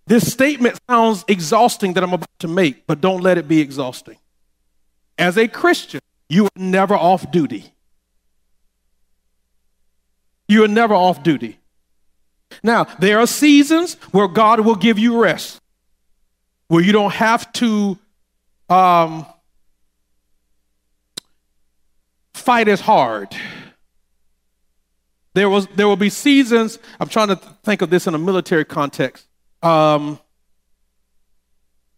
This 0.10 0.32
statement 0.32 0.80
sounds 0.89 1.23
exhausting 1.28 1.93
that 1.93 2.04
I'm 2.04 2.13
about 2.13 2.39
to 2.39 2.47
make, 2.47 2.88
but 2.88 2.99
don't 2.99 3.21
let 3.21 3.38
it 3.38 3.47
be 3.47 3.62
exhausting. 3.62 4.17
As 5.17 5.38
a 5.38 5.47
Christian, 5.47 6.02
you 6.28 6.45
are 6.45 6.52
never 6.56 6.95
off 6.95 7.32
duty. 7.32 7.71
You 10.47 10.63
are 10.63 10.67
never 10.67 10.95
off 10.95 11.21
duty. 11.21 11.60
Now, 12.63 12.86
there 12.97 13.19
are 13.19 13.28
seasons 13.28 13.93
where 14.12 14.28
God 14.28 14.62
will 14.62 14.75
give 14.75 14.97
you 14.97 15.21
rest, 15.21 15.62
where 16.67 16.84
you 16.84 16.91
don't 16.91 17.13
have 17.13 17.52
to 17.54 17.97
um, 18.67 19.28
fight 22.34 22.67
as 22.67 22.82
hard 22.82 23.36
there, 25.33 25.49
was, 25.49 25.67
there 25.75 25.87
will 25.87 25.95
be 25.95 26.09
seasons, 26.09 26.79
I'm 26.99 27.09
trying 27.09 27.29
to 27.29 27.35
think 27.35 27.81
of 27.81 27.89
this 27.89 28.07
in 28.07 28.15
a 28.15 28.17
military 28.17 28.65
context. 28.65 29.27
Um, 29.61 30.19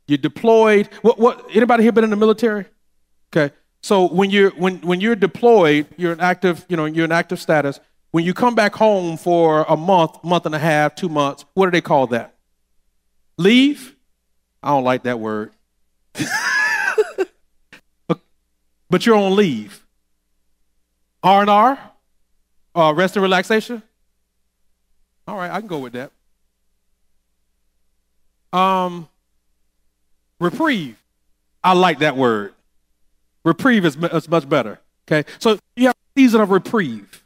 you're 0.07 0.17
deployed. 0.17 0.89
What, 1.01 1.19
what, 1.19 1.45
anybody 1.53 1.83
here 1.83 1.91
been 1.91 2.03
in 2.03 2.09
the 2.09 2.15
military? 2.15 2.65
Okay. 3.33 3.53
So 3.81 4.07
when 4.07 4.29
you're, 4.29 4.51
when, 4.51 4.81
when 4.81 4.99
you're 4.99 5.15
deployed, 5.15 5.87
you're 5.97 6.11
an 6.11 6.19
active, 6.19 6.65
you 6.67 6.77
know, 6.77 6.85
you're 6.85 7.05
an 7.05 7.11
active 7.11 7.39
status. 7.39 7.79
When 8.11 8.25
you 8.25 8.33
come 8.33 8.55
back 8.55 8.75
home 8.75 9.15
for 9.17 9.65
a 9.69 9.77
month, 9.77 10.23
month 10.23 10.45
and 10.45 10.53
a 10.53 10.59
half, 10.59 10.95
two 10.95 11.07
months, 11.07 11.45
what 11.53 11.67
do 11.67 11.71
they 11.71 11.81
call 11.81 12.07
that? 12.07 12.35
Leave? 13.37 13.95
I 14.61 14.69
don't 14.69 14.83
like 14.83 15.03
that 15.03 15.19
word. 15.19 15.53
but, 18.07 18.19
but 18.89 19.05
you're 19.05 19.15
on 19.15 19.35
leave. 19.35 19.85
R&R? 21.23 21.90
Uh, 22.73 22.93
rest 22.95 23.15
and 23.15 23.23
relaxation? 23.23 23.83
All 25.27 25.37
right, 25.37 25.51
I 25.51 25.59
can 25.59 25.67
go 25.67 25.79
with 25.79 25.93
that. 25.93 26.11
Um, 28.57 29.07
reprieve. 30.39 30.97
I 31.63 31.73
like 31.73 31.99
that 31.99 32.17
word. 32.17 32.53
Reprieve 33.43 33.85
is, 33.85 33.95
is 33.95 34.29
much 34.29 34.47
better. 34.47 34.79
Okay, 35.07 35.29
so 35.39 35.57
you 35.75 35.87
have 35.87 35.95
a 35.95 36.19
season 36.19 36.41
of 36.41 36.51
reprieve, 36.51 37.23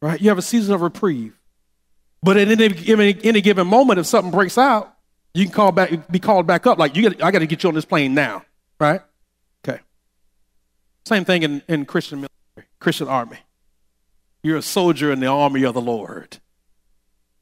right? 0.00 0.20
You 0.20 0.28
have 0.28 0.38
a 0.38 0.42
season 0.42 0.74
of 0.74 0.82
reprieve. 0.82 1.34
But 2.22 2.36
at 2.36 2.48
any, 2.48 2.64
any, 2.86 3.18
any 3.22 3.40
given 3.40 3.66
moment, 3.66 3.98
if 3.98 4.06
something 4.06 4.30
breaks 4.30 4.56
out, 4.56 4.94
you 5.34 5.44
can 5.44 5.52
call 5.52 5.72
back, 5.72 6.10
be 6.10 6.18
called 6.18 6.46
back 6.46 6.66
up. 6.66 6.78
Like 6.78 6.96
you, 6.96 7.10
get, 7.10 7.22
I 7.22 7.30
got 7.30 7.40
to 7.40 7.46
get 7.46 7.62
you 7.62 7.68
on 7.68 7.74
this 7.74 7.84
plane 7.84 8.14
now, 8.14 8.44
right? 8.80 9.02
Okay. 9.66 9.80
Same 11.04 11.24
thing 11.24 11.42
in, 11.42 11.62
in 11.68 11.84
Christian 11.84 12.20
military, 12.20 12.70
Christian 12.80 13.08
army. 13.08 13.38
You're 14.44 14.58
a 14.58 14.62
soldier 14.62 15.10
in 15.10 15.20
the 15.20 15.26
army 15.26 15.64
of 15.64 15.72
the 15.72 15.80
Lord. 15.80 16.36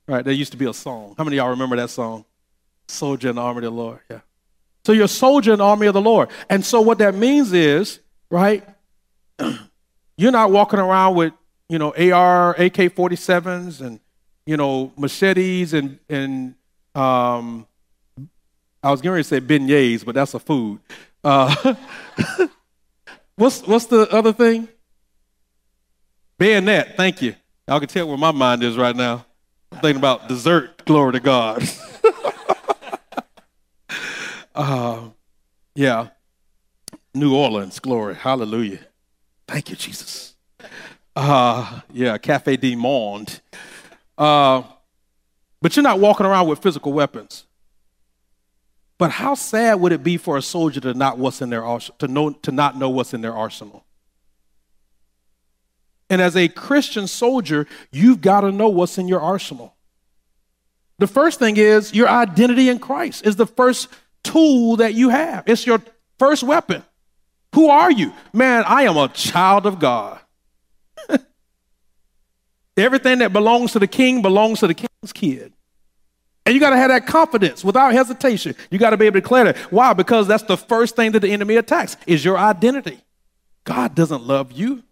Right? 0.07 0.25
There 0.25 0.33
used 0.33 0.53
to 0.53 0.57
be 0.57 0.67
a 0.67 0.73
song. 0.73 1.17
How 1.19 1.25
many 1.25 1.37
y'all 1.37 1.51
remember 1.51 1.75
that 1.75 1.91
song? 1.91 2.25
Soldier 2.87 3.31
in 3.31 3.37
the 3.37 3.43
army 3.43 3.59
of 3.59 3.65
the 3.65 3.71
Lord. 3.73 3.99
Yeah. 4.09 4.21
So 4.87 4.93
you're 4.93 5.07
a 5.07 5.09
soldier 5.09 5.53
in 5.53 5.59
the 5.59 5.65
army 5.65 5.88
of 5.88 5.95
the 5.95 6.01
Lord. 6.01 6.29
And 6.49 6.65
so 6.65 6.81
what 6.81 6.99
that 6.99 7.17
means 7.17 7.53
is, 7.53 7.99
right, 8.31 8.65
you're 10.17 10.31
not 10.31 10.53
walking 10.53 10.79
around 10.79 11.17
with, 11.17 11.33
you 11.69 11.79
know, 11.79 11.91
AR, 11.91 12.51
AK 12.53 12.95
47s 12.95 13.81
and, 13.81 13.99
you 14.47 14.57
know, 14.57 14.93
machetes 14.97 15.75
and, 15.75 15.99
and 16.09 16.55
um, 16.95 17.67
I 18.81 18.93
was 18.93 19.01
going 19.01 19.19
to 19.19 19.25
say 19.25 19.41
beignets, 19.41 20.05
but 20.05 20.15
that's 20.15 20.35
a 20.35 20.38
food. 20.38 20.79
Uh, 21.25 21.75
what's, 23.35 23.67
what's 23.67 23.87
the 23.87 24.09
other 24.12 24.33
thing? 24.33 24.69
Bayonet, 26.43 26.97
thank 26.97 27.23
you. 27.23 27.37
Y'all 27.69 27.79
can 27.79 27.89
tell 27.89 28.09
where 28.09 28.19
my 28.19 28.33
mind 28.33 28.65
is 28.65 28.77
right 28.77 28.97
now. 28.97 29.25
I'm 29.71 29.79
thinking 29.79 30.01
about 30.01 30.27
dessert, 30.27 30.85
glory 30.85 31.13
to 31.13 31.21
God. 31.21 31.63
uh, 34.53 35.03
yeah. 35.77 36.09
New 37.15 37.37
Orleans, 37.37 37.79
glory, 37.79 38.17
hallelujah. 38.17 38.81
Thank 39.47 39.71
you, 39.71 39.77
Jesus. 39.77 40.35
Uh, 41.15 41.83
yeah, 41.93 42.19
Cafe 42.19 42.57
du 42.57 42.77
Monde. 42.77 43.41
Uh, 44.19 44.65
but 45.61 45.77
you're 45.77 45.85
not 45.85 46.01
walking 46.01 46.27
around 46.27 46.49
with 46.49 46.59
physical 46.59 46.93
weapons. 46.93 47.45
But 48.99 49.13
how 49.13 49.37
sad 49.37 49.75
would 49.75 49.93
it 49.93 50.03
be 50.03 50.17
for 50.17 50.37
a 50.37 50.43
soldier 50.43 50.81
to 50.81 50.93
not 50.93 51.19
what's 51.19 51.41
in 51.41 51.51
their 51.51 51.63
to 51.99 52.09
know 52.09 52.31
to 52.31 52.51
not 52.51 52.77
know 52.77 52.91
what's 52.91 53.15
in 53.15 53.21
their 53.21 53.33
arsenal? 53.33 53.85
And 56.12 56.20
as 56.20 56.37
a 56.37 56.46
Christian 56.46 57.07
soldier, 57.07 57.66
you've 57.90 58.20
got 58.20 58.42
to 58.42 58.53
know 58.53 58.68
what's 58.68 58.98
in 58.98 59.09
your 59.09 59.22
arsenal. 59.22 59.75
The 60.98 61.07
first 61.07 61.38
thing 61.38 61.57
is 61.57 61.94
your 61.94 62.07
identity 62.07 62.68
in 62.68 62.81
Christ 62.81 63.27
is 63.27 63.37
the 63.37 63.46
first 63.46 63.88
tool 64.22 64.77
that 64.77 64.92
you 64.92 65.09
have. 65.09 65.44
It's 65.46 65.66
your 65.66 65.83
first 66.18 66.42
weapon. 66.42 66.83
Who 67.55 67.70
are 67.70 67.90
you? 67.90 68.12
Man, 68.31 68.62
I 68.66 68.83
am 68.83 68.98
a 68.98 69.09
child 69.09 69.64
of 69.64 69.79
God. 69.79 70.20
Everything 72.77 73.20
that 73.20 73.33
belongs 73.33 73.72
to 73.72 73.79
the 73.79 73.87
king 73.87 74.20
belongs 74.20 74.61
to 74.61 74.66
the 74.66 74.75
king's 74.75 75.14
kid. 75.14 75.55
And 76.44 76.55
you 76.55 76.61
got 76.61 76.70
to 76.70 76.77
have 76.77 76.90
that 76.90 77.07
confidence 77.07 77.64
without 77.64 77.94
hesitation. 77.94 78.55
You 78.70 78.79
got 78.79 78.90
to 78.90 78.98
be 78.98 79.07
able 79.07 79.14
to 79.14 79.20
declare 79.22 79.44
that. 79.44 79.57
Why? 79.72 79.94
Because 79.94 80.27
that's 80.29 80.42
the 80.42 80.59
first 80.59 80.94
thing 80.94 81.12
that 81.12 81.20
the 81.20 81.33
enemy 81.33 81.57
attacks 81.57 81.96
is 82.07 82.22
your 82.22 82.37
identity. 82.37 83.01
God 83.64 83.94
doesn't 83.94 84.25
love 84.25 84.53
you. 84.53 84.83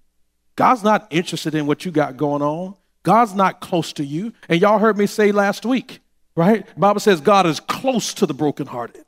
God's 0.60 0.82
not 0.82 1.06
interested 1.08 1.54
in 1.54 1.64
what 1.64 1.86
you 1.86 1.90
got 1.90 2.18
going 2.18 2.42
on. 2.42 2.74
God's 3.02 3.32
not 3.32 3.62
close 3.62 3.94
to 3.94 4.04
you. 4.04 4.34
And 4.46 4.60
y'all 4.60 4.78
heard 4.78 4.98
me 4.98 5.06
say 5.06 5.32
last 5.32 5.64
week, 5.64 6.00
right? 6.36 6.66
The 6.66 6.78
Bible 6.78 7.00
says 7.00 7.22
God 7.22 7.46
is 7.46 7.60
close 7.60 8.12
to 8.12 8.26
the 8.26 8.34
brokenhearted. 8.34 9.06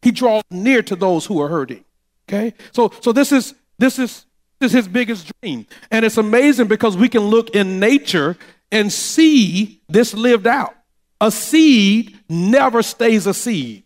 He 0.00 0.12
draws 0.12 0.44
near 0.48 0.80
to 0.84 0.94
those 0.94 1.26
who 1.26 1.42
are 1.42 1.48
hurting. 1.48 1.84
Okay? 2.28 2.54
So 2.70 2.92
so 3.00 3.10
this 3.10 3.32
is 3.32 3.52
this 3.78 3.98
is 3.98 4.26
this 4.60 4.70
is 4.70 4.84
his 4.84 4.86
biggest 4.86 5.28
dream. 5.40 5.66
And 5.90 6.04
it's 6.04 6.18
amazing 6.18 6.68
because 6.68 6.96
we 6.96 7.08
can 7.08 7.22
look 7.22 7.50
in 7.50 7.80
nature 7.80 8.36
and 8.70 8.92
see 8.92 9.80
this 9.88 10.14
lived 10.14 10.46
out. 10.46 10.76
A 11.20 11.32
seed 11.32 12.16
never 12.28 12.84
stays 12.84 13.26
a 13.26 13.34
seed. 13.34 13.82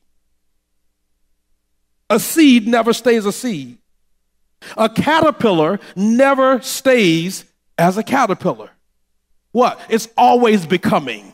A 2.11 2.21
seed 2.21 2.69
never 2.69 2.93
stays 2.93 3.25
a 3.25 3.33
seed. 3.33 3.79
A 4.77 4.89
caterpillar 4.89 5.81
never 5.97 6.61
stays 6.61 7.45
as 7.79 7.97
a 7.97 8.03
caterpillar. 8.03 8.71
What? 9.53 9.81
It's 9.89 10.09
always 10.17 10.67
becoming. 10.67 11.33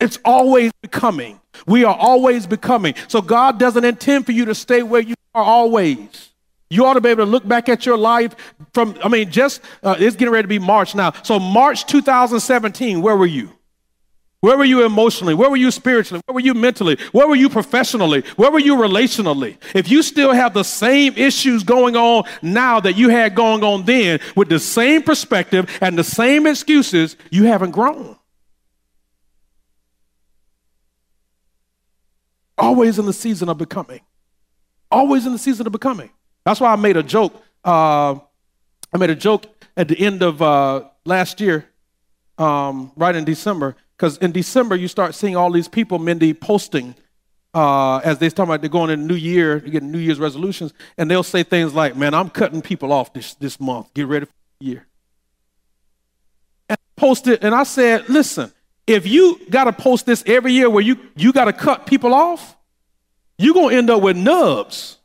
It's 0.00 0.18
always 0.24 0.72
becoming. 0.82 1.40
We 1.66 1.84
are 1.84 1.96
always 1.96 2.46
becoming. 2.46 2.94
So 3.08 3.22
God 3.22 3.58
doesn't 3.58 3.84
intend 3.84 4.26
for 4.26 4.32
you 4.32 4.44
to 4.46 4.54
stay 4.54 4.82
where 4.82 5.00
you 5.00 5.14
are 5.34 5.44
always. 5.44 6.30
You 6.70 6.86
ought 6.86 6.94
to 6.94 7.00
be 7.00 7.10
able 7.10 7.24
to 7.24 7.30
look 7.30 7.46
back 7.46 7.68
at 7.68 7.84
your 7.84 7.98
life 7.98 8.34
from, 8.72 8.96
I 9.04 9.08
mean, 9.08 9.30
just, 9.30 9.60
uh, 9.82 9.96
it's 9.98 10.16
getting 10.16 10.32
ready 10.32 10.44
to 10.44 10.48
be 10.48 10.58
March 10.58 10.94
now. 10.94 11.12
So, 11.22 11.38
March 11.38 11.84
2017, 11.86 13.02
where 13.02 13.16
were 13.16 13.26
you? 13.26 13.52
Where 14.42 14.58
were 14.58 14.64
you 14.64 14.84
emotionally? 14.84 15.34
Where 15.34 15.48
were 15.48 15.56
you 15.56 15.70
spiritually? 15.70 16.20
Where 16.26 16.34
were 16.34 16.40
you 16.40 16.52
mentally? 16.52 16.98
Where 17.12 17.28
were 17.28 17.36
you 17.36 17.48
professionally? 17.48 18.24
Where 18.34 18.50
were 18.50 18.58
you 18.58 18.74
relationally? 18.74 19.56
If 19.72 19.88
you 19.88 20.02
still 20.02 20.32
have 20.32 20.52
the 20.52 20.64
same 20.64 21.14
issues 21.16 21.62
going 21.62 21.94
on 21.94 22.24
now 22.42 22.80
that 22.80 22.96
you 22.96 23.08
had 23.08 23.36
going 23.36 23.62
on 23.62 23.84
then 23.84 24.18
with 24.34 24.48
the 24.48 24.58
same 24.58 25.04
perspective 25.04 25.70
and 25.80 25.96
the 25.96 26.02
same 26.02 26.48
excuses, 26.48 27.16
you 27.30 27.44
haven't 27.44 27.70
grown. 27.70 28.16
Always 32.58 32.98
in 32.98 33.06
the 33.06 33.12
season 33.12 33.48
of 33.48 33.58
becoming. 33.58 34.00
Always 34.90 35.24
in 35.24 35.30
the 35.30 35.38
season 35.38 35.68
of 35.68 35.72
becoming. 35.72 36.10
That's 36.44 36.60
why 36.60 36.72
I 36.72 36.76
made 36.76 36.96
a 36.96 37.04
joke. 37.04 37.32
Uh, 37.64 38.16
I 38.92 38.98
made 38.98 39.10
a 39.10 39.14
joke 39.14 39.46
at 39.76 39.86
the 39.86 39.96
end 39.96 40.20
of 40.24 40.42
uh, 40.42 40.82
last 41.04 41.40
year, 41.40 41.64
um, 42.38 42.90
right 42.96 43.14
in 43.14 43.24
December. 43.24 43.76
Because 44.02 44.18
in 44.18 44.32
December, 44.32 44.74
you 44.74 44.88
start 44.88 45.14
seeing 45.14 45.36
all 45.36 45.52
these 45.52 45.68
people, 45.68 46.00
Mindy, 46.00 46.34
posting 46.34 46.96
uh, 47.54 47.98
as 47.98 48.18
they 48.18 48.28
talk 48.30 48.48
about 48.48 48.60
they're 48.60 48.68
going 48.68 48.90
in 48.90 49.06
new 49.06 49.14
year, 49.14 49.60
to 49.60 49.70
get 49.70 49.84
New 49.84 49.98
Year's 49.98 50.18
resolutions, 50.18 50.74
and 50.98 51.08
they'll 51.08 51.22
say 51.22 51.44
things 51.44 51.72
like, 51.72 51.94
Man, 51.94 52.12
I'm 52.12 52.28
cutting 52.28 52.62
people 52.62 52.92
off 52.92 53.12
this, 53.12 53.34
this 53.34 53.60
month. 53.60 53.94
Get 53.94 54.08
ready 54.08 54.26
for 54.26 54.32
the 54.58 54.66
year. 54.66 54.86
And 56.68 56.76
I 56.76 57.00
posted, 57.00 57.44
and 57.44 57.54
I 57.54 57.62
said, 57.62 58.08
Listen, 58.08 58.50
if 58.88 59.06
you 59.06 59.38
got 59.48 59.64
to 59.64 59.72
post 59.72 60.04
this 60.04 60.24
every 60.26 60.52
year 60.52 60.68
where 60.68 60.82
you, 60.82 60.98
you 61.14 61.32
got 61.32 61.44
to 61.44 61.52
cut 61.52 61.86
people 61.86 62.12
off, 62.12 62.56
you're 63.38 63.54
going 63.54 63.70
to 63.70 63.76
end 63.76 63.88
up 63.88 64.02
with 64.02 64.16
nubs. 64.16 64.98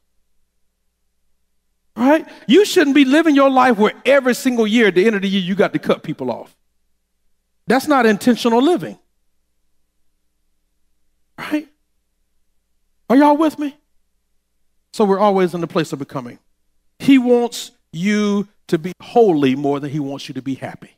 Right? 1.96 2.28
You 2.48 2.66
shouldn't 2.66 2.96
be 2.96 3.06
living 3.06 3.36
your 3.36 3.52
life 3.52 3.78
where 3.78 3.94
every 4.08 4.34
single 4.34 4.66
year 4.66 4.88
at 4.88 4.96
the 4.96 5.06
end 5.06 5.16
of 5.16 5.22
the 5.22 5.30
year 5.30 5.42
you 5.42 5.54
got 5.54 5.74
to 5.74 5.80
cut 5.80 6.02
people 6.02 6.32
off. 6.32 6.57
That's 7.68 7.88
not 7.88 8.06
intentional 8.06 8.62
living. 8.62 8.98
Right? 11.38 11.68
Are 13.10 13.16
y'all 13.16 13.38
with 13.38 13.60
me? 13.60 13.78
So 14.94 15.06
we're 15.06 15.20
always 15.20 15.54
in 15.54 15.62
the 15.62 15.68
place 15.68 15.94
of 15.94 16.00
becoming. 16.00 16.40
He 16.98 17.18
wants 17.18 17.72
you 17.92 18.48
to 18.68 18.78
be 18.78 18.94
holy 19.02 19.56
more 19.56 19.80
than 19.80 19.92
he 19.92 20.00
wants 20.00 20.28
you 20.28 20.34
to 20.34 20.42
be 20.42 20.56
happy. 20.56 20.92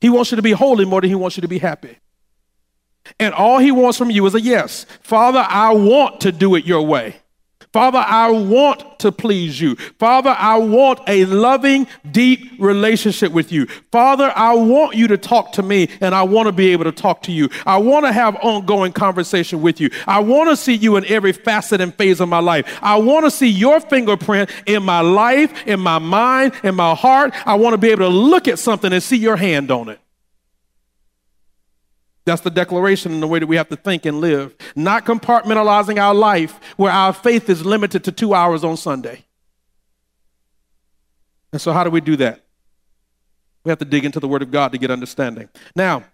He 0.00 0.10
wants 0.10 0.32
you 0.32 0.36
to 0.36 0.42
be 0.42 0.52
holy 0.52 0.84
more 0.84 1.00
than 1.00 1.10
he 1.10 1.16
wants 1.16 1.36
you 1.36 1.40
to 1.42 1.48
be 1.48 1.58
happy. 1.58 1.96
And 3.18 3.34
all 3.34 3.58
he 3.58 3.72
wants 3.72 3.98
from 3.98 4.10
you 4.10 4.26
is 4.26 4.34
a 4.34 4.40
yes. 4.40 4.84
Father, 5.00 5.44
I 5.48 5.72
want 5.72 6.20
to 6.22 6.32
do 6.32 6.54
it 6.54 6.64
your 6.64 6.82
way. 6.82 7.16
Father, 7.72 8.04
I 8.06 8.30
want 8.30 8.98
to 9.00 9.10
please 9.10 9.58
you. 9.58 9.76
Father, 9.98 10.34
I 10.38 10.58
want 10.58 11.00
a 11.06 11.24
loving, 11.24 11.86
deep 12.10 12.52
relationship 12.58 13.32
with 13.32 13.50
you. 13.50 13.66
Father, 13.90 14.30
I 14.36 14.54
want 14.54 14.94
you 14.94 15.08
to 15.08 15.16
talk 15.16 15.52
to 15.52 15.62
me 15.62 15.88
and 16.02 16.14
I 16.14 16.22
want 16.22 16.46
to 16.48 16.52
be 16.52 16.68
able 16.72 16.84
to 16.84 16.92
talk 16.92 17.22
to 17.22 17.32
you. 17.32 17.48
I 17.64 17.78
want 17.78 18.04
to 18.04 18.12
have 18.12 18.36
ongoing 18.36 18.92
conversation 18.92 19.62
with 19.62 19.80
you. 19.80 19.90
I 20.06 20.20
want 20.20 20.50
to 20.50 20.56
see 20.56 20.74
you 20.74 20.96
in 20.96 21.06
every 21.06 21.32
facet 21.32 21.80
and 21.80 21.94
phase 21.94 22.20
of 22.20 22.28
my 22.28 22.40
life. 22.40 22.78
I 22.82 22.96
want 22.98 23.24
to 23.24 23.30
see 23.30 23.48
your 23.48 23.80
fingerprint 23.80 24.50
in 24.66 24.82
my 24.82 25.00
life, 25.00 25.66
in 25.66 25.80
my 25.80 25.98
mind, 25.98 26.52
in 26.62 26.74
my 26.74 26.94
heart. 26.94 27.32
I 27.46 27.54
want 27.54 27.72
to 27.72 27.78
be 27.78 27.88
able 27.88 28.04
to 28.04 28.14
look 28.14 28.48
at 28.48 28.58
something 28.58 28.92
and 28.92 29.02
see 29.02 29.16
your 29.16 29.36
hand 29.36 29.70
on 29.70 29.88
it. 29.88 29.98
That's 32.24 32.42
the 32.42 32.50
declaration 32.50 33.12
in 33.12 33.20
the 33.20 33.26
way 33.26 33.40
that 33.40 33.46
we 33.46 33.56
have 33.56 33.68
to 33.68 33.76
think 33.76 34.06
and 34.06 34.20
live. 34.20 34.54
Not 34.76 35.04
compartmentalizing 35.04 36.00
our 36.00 36.14
life 36.14 36.58
where 36.76 36.92
our 36.92 37.12
faith 37.12 37.48
is 37.48 37.66
limited 37.66 38.04
to 38.04 38.12
two 38.12 38.32
hours 38.32 38.62
on 38.62 38.76
Sunday. 38.76 39.24
And 41.52 41.60
so, 41.60 41.72
how 41.72 41.84
do 41.84 41.90
we 41.90 42.00
do 42.00 42.16
that? 42.16 42.44
We 43.64 43.70
have 43.70 43.78
to 43.80 43.84
dig 43.84 44.04
into 44.04 44.20
the 44.20 44.28
Word 44.28 44.42
of 44.42 44.50
God 44.50 44.72
to 44.72 44.78
get 44.78 44.90
understanding. 44.90 45.48
Now, 45.76 46.04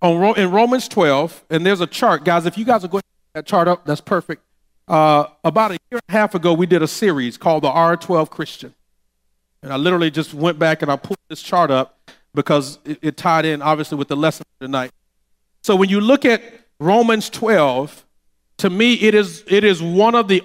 on, 0.00 0.36
in 0.38 0.50
Romans 0.50 0.88
12, 0.88 1.44
and 1.50 1.66
there's 1.66 1.80
a 1.80 1.86
chart, 1.86 2.24
guys, 2.24 2.46
if 2.46 2.56
you 2.56 2.64
guys 2.64 2.84
are 2.84 2.88
going 2.88 3.02
to 3.02 3.08
that 3.34 3.46
chart 3.46 3.68
up, 3.68 3.84
that's 3.84 4.00
perfect. 4.00 4.42
Uh, 4.88 5.26
about 5.44 5.70
a 5.70 5.78
year 5.90 6.00
and 6.00 6.02
a 6.08 6.12
half 6.12 6.34
ago, 6.34 6.52
we 6.52 6.66
did 6.66 6.82
a 6.82 6.88
series 6.88 7.36
called 7.36 7.62
the 7.62 7.70
R12 7.70 8.30
Christian. 8.30 8.74
And 9.62 9.72
I 9.72 9.76
literally 9.76 10.10
just 10.10 10.34
went 10.34 10.58
back 10.58 10.82
and 10.82 10.90
I 10.90 10.96
pulled 10.96 11.18
this 11.28 11.40
chart 11.40 11.70
up 11.70 11.91
because 12.34 12.78
it, 12.84 12.98
it 13.02 13.16
tied 13.16 13.44
in 13.44 13.62
obviously 13.62 13.98
with 13.98 14.08
the 14.08 14.16
lesson 14.16 14.44
tonight. 14.60 14.90
So 15.62 15.76
when 15.76 15.88
you 15.88 16.00
look 16.00 16.24
at 16.24 16.42
Romans 16.78 17.30
12, 17.30 18.04
to 18.58 18.70
me 18.70 18.94
it 18.94 19.14
is 19.14 19.44
it 19.46 19.64
is 19.64 19.82
one 19.82 20.14
of 20.14 20.28
the 20.28 20.42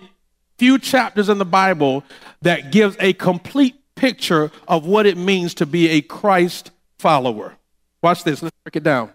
few 0.58 0.80
chapters 0.80 1.30
in 1.30 1.38
the 1.38 1.46
Bible 1.46 2.04
that 2.42 2.72
gives 2.72 2.96
a 3.00 3.14
complete 3.14 3.76
picture 3.96 4.52
of 4.68 4.86
what 4.86 5.06
it 5.06 5.18
means 5.18 5.54
to 5.56 5.66
be 5.66 5.90
a 5.90 6.02
Christ 6.02 6.72
follower. 6.98 7.56
Watch 8.02 8.24
this, 8.24 8.42
let's 8.42 8.56
break 8.64 8.76
it 8.76 8.84
down. 8.84 9.12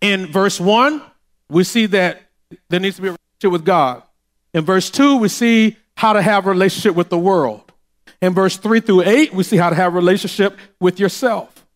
In 0.00 0.26
verse 0.26 0.60
1, 0.60 1.02
we 1.48 1.64
see 1.64 1.86
that 1.86 2.22
there 2.68 2.80
needs 2.80 2.96
to 2.96 3.02
be 3.02 3.08
a 3.08 3.10
relationship 3.12 3.52
with 3.52 3.64
God. 3.64 4.02
In 4.54 4.64
verse 4.64 4.90
2, 4.90 5.18
we 5.18 5.28
see 5.28 5.76
how 5.96 6.12
to 6.12 6.22
have 6.22 6.46
a 6.46 6.50
relationship 6.50 6.94
with 6.94 7.08
the 7.08 7.18
world. 7.18 7.65
In 8.20 8.34
verse 8.34 8.56
3 8.56 8.80
through 8.80 9.02
8, 9.02 9.34
we 9.34 9.42
see 9.42 9.56
how 9.56 9.70
to 9.70 9.76
have 9.76 9.94
relationship 9.94 10.56
with 10.80 10.98
yourself. 10.98 11.66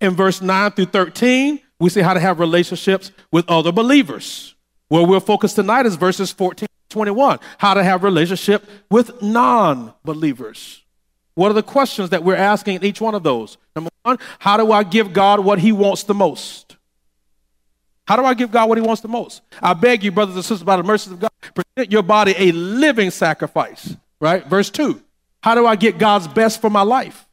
In 0.00 0.14
verse 0.14 0.40
9 0.40 0.72
through 0.72 0.86
13, 0.86 1.60
we 1.78 1.90
see 1.90 2.00
how 2.00 2.14
to 2.14 2.20
have 2.20 2.38
relationships 2.38 3.10
with 3.32 3.48
other 3.48 3.72
believers. 3.72 4.54
Where 4.88 5.06
we'll 5.06 5.20
focus 5.20 5.54
tonight 5.54 5.86
is 5.86 5.96
verses 5.96 6.30
14 6.30 6.66
to 6.66 6.94
21, 6.94 7.40
how 7.58 7.74
to 7.74 7.82
have 7.82 8.04
relationship 8.04 8.64
with 8.90 9.22
non-believers. 9.22 10.82
What 11.34 11.50
are 11.50 11.54
the 11.54 11.62
questions 11.62 12.10
that 12.10 12.22
we're 12.22 12.36
asking 12.36 12.76
in 12.76 12.84
each 12.84 13.00
one 13.00 13.14
of 13.14 13.22
those? 13.22 13.56
Number 13.74 13.90
one, 14.02 14.18
how 14.38 14.56
do 14.56 14.70
I 14.70 14.84
give 14.84 15.12
God 15.12 15.40
what 15.40 15.58
he 15.58 15.72
wants 15.72 16.04
the 16.04 16.14
most? 16.14 16.76
How 18.06 18.16
do 18.16 18.24
I 18.24 18.34
give 18.34 18.52
God 18.52 18.68
what 18.68 18.78
he 18.78 18.82
wants 18.82 19.00
the 19.00 19.08
most? 19.08 19.40
I 19.60 19.72
beg 19.72 20.04
you, 20.04 20.12
brothers 20.12 20.36
and 20.36 20.44
sisters, 20.44 20.62
by 20.62 20.76
the 20.76 20.82
mercies 20.82 21.12
of 21.12 21.20
God, 21.20 21.30
present 21.54 21.90
your 21.90 22.02
body 22.02 22.34
a 22.36 22.52
living 22.52 23.10
sacrifice. 23.10 23.96
Right? 24.20 24.46
Verse 24.46 24.70
2. 24.70 25.02
How 25.44 25.54
do 25.54 25.66
I 25.66 25.76
get 25.76 25.98
God's 25.98 26.26
best 26.26 26.62
for 26.62 26.70
my 26.70 26.80
life? 26.80 27.28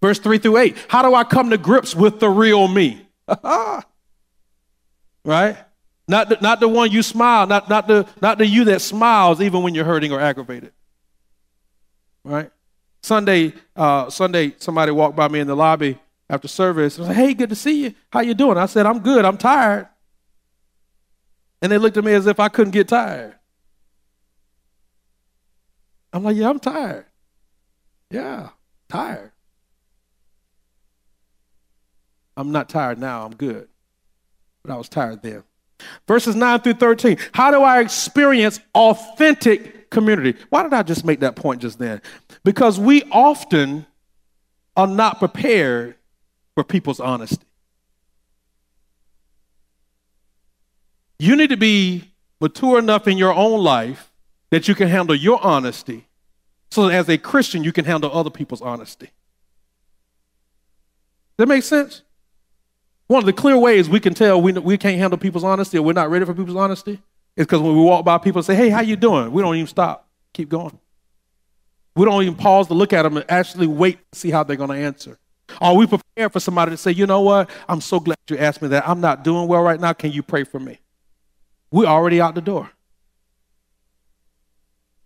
Verse 0.00 0.20
3 0.20 0.38
through 0.38 0.58
8. 0.58 0.76
How 0.86 1.02
do 1.02 1.16
I 1.16 1.24
come 1.24 1.50
to 1.50 1.58
grips 1.58 1.96
with 1.96 2.20
the 2.20 2.30
real 2.30 2.68
me? 2.68 3.04
right? 5.24 5.56
Not 6.06 6.28
the, 6.28 6.38
not 6.40 6.60
the 6.60 6.68
one 6.68 6.92
you 6.92 7.02
smile, 7.02 7.44
not, 7.48 7.68
not, 7.68 7.88
the, 7.88 8.06
not 8.22 8.38
the 8.38 8.46
you 8.46 8.66
that 8.66 8.82
smiles 8.82 9.40
even 9.40 9.64
when 9.64 9.74
you're 9.74 9.84
hurting 9.84 10.12
or 10.12 10.20
aggravated. 10.20 10.70
Right? 12.22 12.52
Sunday, 13.02 13.52
uh, 13.74 14.10
Sunday, 14.10 14.54
somebody 14.58 14.92
walked 14.92 15.16
by 15.16 15.26
me 15.26 15.40
in 15.40 15.48
the 15.48 15.56
lobby 15.56 15.98
after 16.30 16.46
service. 16.46 17.00
I 17.00 17.00
was 17.00 17.08
like, 17.08 17.16
hey, 17.16 17.34
good 17.34 17.48
to 17.48 17.56
see 17.56 17.82
you. 17.82 17.94
How 18.12 18.20
you 18.20 18.34
doing? 18.34 18.58
I 18.58 18.66
said, 18.66 18.86
I'm 18.86 19.00
good. 19.00 19.24
I'm 19.24 19.38
tired. 19.38 19.88
And 21.60 21.72
they 21.72 21.78
looked 21.78 21.96
at 21.96 22.04
me 22.04 22.12
as 22.12 22.28
if 22.28 22.38
I 22.38 22.48
couldn't 22.48 22.74
get 22.74 22.86
tired. 22.86 23.34
I'm 26.12 26.22
like, 26.22 26.36
yeah, 26.36 26.48
I'm 26.48 26.60
tired. 26.60 27.06
Yeah, 28.10 28.50
tired. 28.88 29.32
I'm 32.36 32.52
not 32.52 32.68
tired 32.68 32.98
now, 32.98 33.24
I'm 33.24 33.34
good. 33.34 33.68
But 34.62 34.72
I 34.72 34.76
was 34.76 34.88
tired 34.88 35.22
then. 35.22 35.42
Verses 36.06 36.34
9 36.34 36.60
through 36.60 36.74
13. 36.74 37.18
How 37.32 37.50
do 37.50 37.62
I 37.62 37.80
experience 37.80 38.60
authentic 38.74 39.90
community? 39.90 40.38
Why 40.50 40.62
did 40.62 40.72
I 40.72 40.82
just 40.82 41.04
make 41.04 41.20
that 41.20 41.36
point 41.36 41.62
just 41.62 41.78
then? 41.78 42.00
Because 42.44 42.78
we 42.78 43.02
often 43.10 43.86
are 44.76 44.86
not 44.86 45.18
prepared 45.18 45.96
for 46.54 46.64
people's 46.64 47.00
honesty. 47.00 47.44
You 51.18 51.36
need 51.36 51.50
to 51.50 51.56
be 51.56 52.12
mature 52.40 52.78
enough 52.78 53.08
in 53.08 53.16
your 53.16 53.32
own 53.32 53.62
life 53.62 54.12
that 54.50 54.68
you 54.68 54.74
can 54.74 54.88
handle 54.88 55.14
your 55.14 55.42
honesty 55.42 56.06
so 56.70 56.88
as 56.88 57.08
a 57.08 57.18
Christian, 57.18 57.64
you 57.64 57.72
can 57.72 57.84
handle 57.84 58.10
other 58.12 58.30
people's 58.30 58.60
honesty. 58.60 59.10
That 61.36 61.48
makes 61.48 61.66
sense? 61.66 62.02
One 63.06 63.20
of 63.20 63.26
the 63.26 63.32
clear 63.32 63.56
ways 63.56 63.88
we 63.88 64.00
can 64.00 64.14
tell 64.14 64.40
we, 64.40 64.52
we 64.52 64.78
can't 64.78 64.98
handle 64.98 65.18
people's 65.18 65.44
honesty 65.44 65.78
or 65.78 65.82
we're 65.82 65.92
not 65.92 66.10
ready 66.10 66.24
for 66.24 66.34
people's 66.34 66.56
honesty 66.56 67.00
is 67.36 67.46
because 67.46 67.60
when 67.60 67.76
we 67.76 67.82
walk 67.82 68.04
by 68.04 68.18
people 68.18 68.40
and 68.40 68.46
say, 68.46 68.56
hey, 68.56 68.68
how 68.68 68.80
you 68.80 68.96
doing? 68.96 69.30
We 69.30 69.42
don't 69.42 69.54
even 69.54 69.66
stop. 69.66 70.08
Keep 70.32 70.48
going. 70.48 70.78
We 71.94 72.04
don't 72.04 72.22
even 72.22 72.34
pause 72.34 72.66
to 72.68 72.74
look 72.74 72.92
at 72.92 73.02
them 73.02 73.16
and 73.16 73.30
actually 73.30 73.66
wait 73.66 73.98
to 74.12 74.18
see 74.18 74.30
how 74.30 74.42
they're 74.42 74.56
going 74.56 74.70
to 74.70 74.76
answer. 74.76 75.18
Are 75.60 75.74
we 75.74 75.86
prepared 75.86 76.32
for 76.32 76.40
somebody 76.40 76.72
to 76.72 76.76
say, 76.76 76.90
you 76.90 77.06
know 77.06 77.20
what? 77.20 77.48
I'm 77.68 77.80
so 77.80 78.00
glad 78.00 78.18
you 78.28 78.36
asked 78.36 78.60
me 78.60 78.68
that. 78.68 78.88
I'm 78.88 79.00
not 79.00 79.22
doing 79.22 79.46
well 79.46 79.62
right 79.62 79.80
now. 79.80 79.92
Can 79.92 80.12
you 80.12 80.22
pray 80.22 80.44
for 80.44 80.58
me? 80.58 80.80
We're 81.70 81.86
already 81.86 82.20
out 82.20 82.34
the 82.34 82.40
door. 82.40 82.70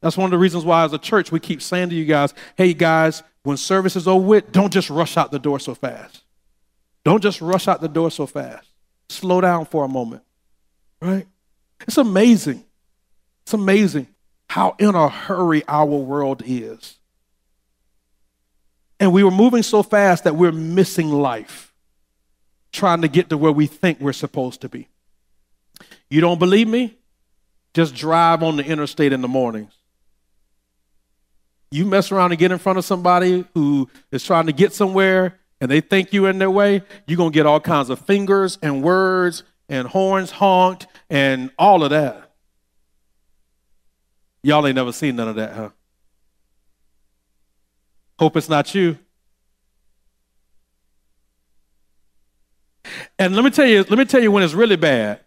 That's 0.01 0.17
one 0.17 0.27
of 0.27 0.31
the 0.31 0.39
reasons 0.39 0.65
why, 0.65 0.85
as 0.85 0.93
a 0.93 0.99
church, 0.99 1.31
we 1.31 1.41
keep 1.41 1.61
saying 1.61 1.91
to 1.91 1.95
you 1.95 2.05
guys, 2.05 2.33
hey, 2.57 2.73
guys, 2.73 3.23
when 3.43 3.57
service 3.57 3.97
is 3.97 4.09
over 4.09 4.25
with, 4.25 4.53
don't 4.53 4.73
just 4.73 4.91
rush 4.91 5.17
out 5.17 5.31
the 5.31 5.39
door 5.39 5.61
so 5.61 5.75
fast. 5.75 6.25
Don't 7.05 7.23
just 7.23 7.41
rush 7.41 7.69
out 7.69 7.81
the 7.81 7.89
door 7.89 8.11
so 8.11 8.27
fast. 8.27 8.67
Slow 9.09 9.41
down 9.41 9.67
for 9.67 9.85
a 9.85 9.89
moment, 9.89 10.23
right? 11.01 11.27
It's 11.87 11.99
amazing. 11.99 12.65
It's 13.43 13.55
amazing 13.55 14.07
how 14.49 14.77
in 14.79 14.95
a 14.95 15.09
hurry 15.09 15.63
our 15.67 15.87
world 15.87 16.43
is. 16.45 16.97
And 18.99 19.13
we 19.13 19.25
were 19.25 19.31
moving 19.31 19.63
so 19.63 19.83
fast 19.83 20.25
that 20.25 20.37
we're 20.37 20.53
missing 20.53 21.11
life, 21.11 21.73
trying 22.73 23.03
to 23.03 23.09
get 23.09 23.31
to 23.31 23.39
where 23.39 23.53
we 23.53 23.67
think 23.67 24.01
we're 24.01 24.13
supposed 24.13 24.61
to 24.61 24.69
be. 24.69 24.89
You 26.11 26.21
don't 26.21 26.39
believe 26.39 26.69
me? 26.69 26.99
Just 27.73 27.95
drive 27.95 28.43
on 28.43 28.57
the 28.57 28.65
interstate 28.65 29.13
in 29.13 29.23
the 29.23 29.29
mornings. 29.29 29.73
You 31.71 31.87
mess 31.87 32.11
around 32.11 32.33
and 32.33 32.39
get 32.39 32.51
in 32.51 32.59
front 32.59 32.79
of 32.79 32.85
somebody 32.85 33.45
who 33.55 33.89
is 34.11 34.25
trying 34.25 34.47
to 34.47 34.53
get 34.53 34.73
somewhere 34.73 35.39
and 35.61 35.71
they 35.71 35.81
think 35.81 36.13
you 36.13 36.27
in 36.27 36.39
their 36.39 36.51
way, 36.51 36.83
you're 37.07 37.17
going 37.17 37.31
to 37.31 37.35
get 37.35 37.47
all 37.47 37.61
kinds 37.61 37.91
of 37.91 38.01
fingers 38.01 38.59
and 38.63 38.83
words 38.83 39.45
and 39.69 39.87
horns 39.87 40.31
honked 40.31 40.87
and 41.09 41.51
all 41.59 41.85
of 41.85 41.91
that. 41.91 42.33
Y'all 44.43 44.67
ain't 44.67 44.75
never 44.75 44.93
seen 44.93 45.17
none 45.17 45.29
of 45.29 45.37
that, 45.37 45.53
huh? 45.53 45.69
Hope 48.19 48.37
it's 48.37 48.49
not 48.49 48.75
you. 48.75 48.99
And 53.19 53.37
let 53.37 53.45
me 53.45 53.51
tell 53.51 53.67
you, 53.67 53.85
let 53.85 53.99
me 53.99 54.07
tell 54.07 54.23
you 54.23 54.33
when 54.33 54.43
it's 54.43 54.55
really 54.55 54.77
bad. 54.77 55.21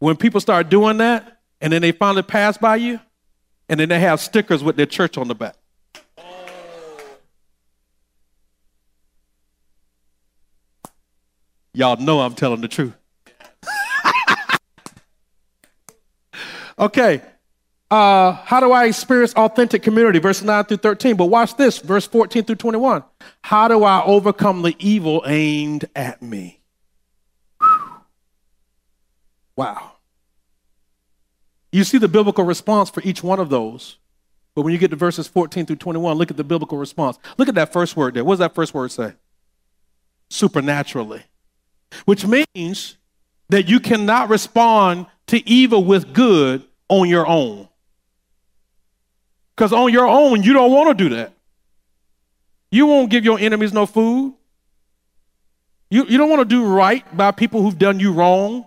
When 0.00 0.16
people 0.16 0.40
start 0.40 0.68
doing 0.68 0.98
that, 0.98 1.40
and 1.60 1.72
then 1.72 1.80
they 1.80 1.92
finally 1.92 2.22
pass 2.22 2.58
by 2.58 2.76
you, 2.76 2.98
and 3.68 3.78
then 3.78 3.88
they 3.88 4.00
have 4.00 4.20
stickers 4.20 4.62
with 4.64 4.76
their 4.76 4.86
church 4.86 5.16
on 5.16 5.28
the 5.28 5.34
back. 5.34 5.54
Y'all 11.74 11.96
know 11.96 12.20
I'm 12.20 12.34
telling 12.34 12.60
the 12.60 12.68
truth. 12.68 12.92
okay. 16.78 17.22
Uh, 17.90 18.32
how 18.32 18.60
do 18.60 18.72
I 18.72 18.86
experience 18.86 19.34
authentic 19.34 19.82
community? 19.82 20.18
Verse 20.18 20.42
9 20.42 20.64
through 20.64 20.78
13. 20.78 21.16
But 21.16 21.26
watch 21.26 21.56
this, 21.56 21.78
verse 21.78 22.06
14 22.06 22.44
through 22.44 22.56
21. 22.56 23.04
How 23.42 23.68
do 23.68 23.84
I 23.84 24.04
overcome 24.04 24.62
the 24.62 24.74
evil 24.78 25.22
aimed 25.26 25.86
at 25.96 26.22
me? 26.22 26.60
Wow. 29.56 29.92
You 31.70 31.84
see 31.84 31.98
the 31.98 32.08
biblical 32.08 32.44
response 32.44 32.90
for 32.90 33.02
each 33.02 33.22
one 33.22 33.40
of 33.40 33.48
those. 33.48 33.98
But 34.54 34.62
when 34.62 34.72
you 34.72 34.78
get 34.78 34.90
to 34.90 34.96
verses 34.96 35.26
14 35.26 35.64
through 35.64 35.76
21, 35.76 36.18
look 36.18 36.30
at 36.30 36.36
the 36.36 36.44
biblical 36.44 36.76
response. 36.76 37.18
Look 37.38 37.48
at 37.48 37.54
that 37.54 37.72
first 37.72 37.96
word 37.96 38.12
there. 38.12 38.24
What 38.24 38.34
does 38.34 38.40
that 38.40 38.54
first 38.54 38.74
word 38.74 38.90
say? 38.90 39.14
Supernaturally 40.28 41.22
which 42.04 42.26
means 42.26 42.96
that 43.48 43.68
you 43.68 43.80
cannot 43.80 44.28
respond 44.28 45.06
to 45.26 45.48
evil 45.48 45.84
with 45.84 46.12
good 46.12 46.64
on 46.88 47.08
your 47.08 47.26
own. 47.26 47.68
Because 49.54 49.72
on 49.72 49.92
your 49.92 50.06
own, 50.06 50.42
you 50.42 50.52
don't 50.52 50.72
want 50.72 50.96
to 50.96 51.08
do 51.08 51.14
that. 51.14 51.32
You 52.70 52.86
won't 52.86 53.10
give 53.10 53.24
your 53.24 53.38
enemies 53.38 53.72
no 53.72 53.86
food. 53.86 54.34
You, 55.90 56.06
you 56.06 56.16
don't 56.16 56.30
want 56.30 56.40
to 56.40 56.46
do 56.46 56.64
right 56.64 57.04
by 57.14 57.32
people 57.32 57.62
who've 57.62 57.78
done 57.78 58.00
you 58.00 58.12
wrong. 58.12 58.66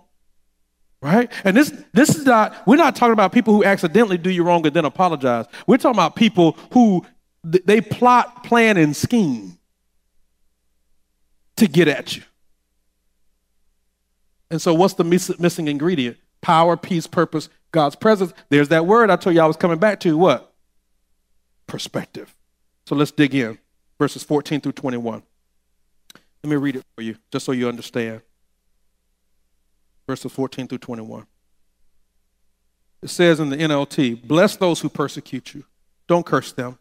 Right? 1.02 1.30
And 1.44 1.56
this 1.56 1.72
this 1.92 2.08
is 2.16 2.24
not 2.24 2.66
we're 2.66 2.76
not 2.76 2.96
talking 2.96 3.12
about 3.12 3.30
people 3.32 3.54
who 3.54 3.64
accidentally 3.64 4.16
do 4.16 4.30
you 4.30 4.42
wrong 4.42 4.66
and 4.66 4.74
then 4.74 4.84
apologize. 4.84 5.46
We're 5.66 5.76
talking 5.76 5.96
about 5.96 6.16
people 6.16 6.56
who 6.72 7.04
they 7.44 7.80
plot, 7.80 8.44
plan, 8.44 8.76
and 8.76 8.96
scheme 8.96 9.58
to 11.56 11.68
get 11.68 11.86
at 11.88 12.16
you. 12.16 12.22
And 14.50 14.60
so, 14.62 14.74
what's 14.74 14.94
the 14.94 15.04
miss- 15.04 15.38
missing 15.38 15.68
ingredient? 15.68 16.18
Power, 16.40 16.76
peace, 16.76 17.06
purpose, 17.06 17.48
God's 17.72 17.96
presence. 17.96 18.32
There's 18.48 18.68
that 18.68 18.86
word 18.86 19.10
I 19.10 19.16
told 19.16 19.34
you 19.34 19.42
I 19.42 19.46
was 19.46 19.56
coming 19.56 19.78
back 19.78 20.00
to. 20.00 20.16
What? 20.16 20.52
Perspective. 21.66 22.34
So 22.86 22.94
let's 22.94 23.10
dig 23.10 23.34
in. 23.34 23.58
Verses 23.98 24.22
14 24.22 24.60
through 24.60 24.72
21. 24.72 25.22
Let 26.44 26.50
me 26.50 26.56
read 26.56 26.76
it 26.76 26.84
for 26.94 27.02
you, 27.02 27.16
just 27.32 27.44
so 27.44 27.52
you 27.52 27.68
understand. 27.68 28.20
Verses 30.06 30.30
14 30.30 30.68
through 30.68 30.78
21. 30.78 31.26
It 33.02 33.08
says 33.08 33.40
in 33.40 33.50
the 33.50 33.56
NLT 33.56 34.26
Bless 34.26 34.56
those 34.56 34.80
who 34.80 34.88
persecute 34.88 35.54
you, 35.54 35.64
don't 36.06 36.24
curse 36.24 36.52
them. 36.52 36.78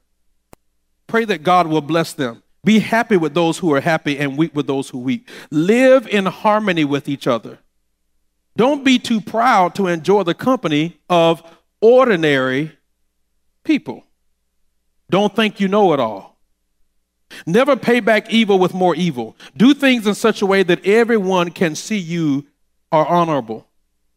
Pray 1.08 1.26
that 1.26 1.44
God 1.44 1.68
will 1.68 1.82
bless 1.82 2.14
them. 2.14 2.44
Be 2.66 2.80
happy 2.80 3.16
with 3.16 3.36
those 3.36 3.60
who 3.60 3.72
are 3.74 3.80
happy 3.80 4.18
and 4.18 4.38
weep 4.38 4.56
with 4.56 4.66
those 4.66 4.90
who 4.90 4.98
weep. 4.98 5.30
Live 5.52 6.08
in 6.08 6.26
harmony 6.26 6.84
with 6.84 7.08
each 7.08 7.28
other. 7.28 7.60
Don't 8.58 8.84
be 8.84 8.98
too 8.98 9.22
proud 9.22 9.76
to 9.76 9.88
enjoy 9.88 10.24
the 10.24 10.34
company 10.34 10.98
of 11.08 11.44
ordinary 11.80 12.72
people. 13.64 14.04
Don't 15.12 15.36
think 15.36 15.60
you 15.60 15.68
know 15.68 15.94
it 15.94 16.00
all. 16.00 16.40
Never 17.46 17.76
pay 17.76 18.00
back 18.00 18.32
evil 18.32 18.58
with 18.58 18.74
more 18.74 18.96
evil. 18.96 19.36
Do 19.56 19.74
things 19.74 20.08
in 20.08 20.16
such 20.16 20.42
a 20.42 20.46
way 20.46 20.64
that 20.64 20.86
everyone 20.86 21.52
can 21.52 21.76
see 21.76 21.98
you 21.98 22.48
are 22.92 23.06
honorable. 23.06 23.68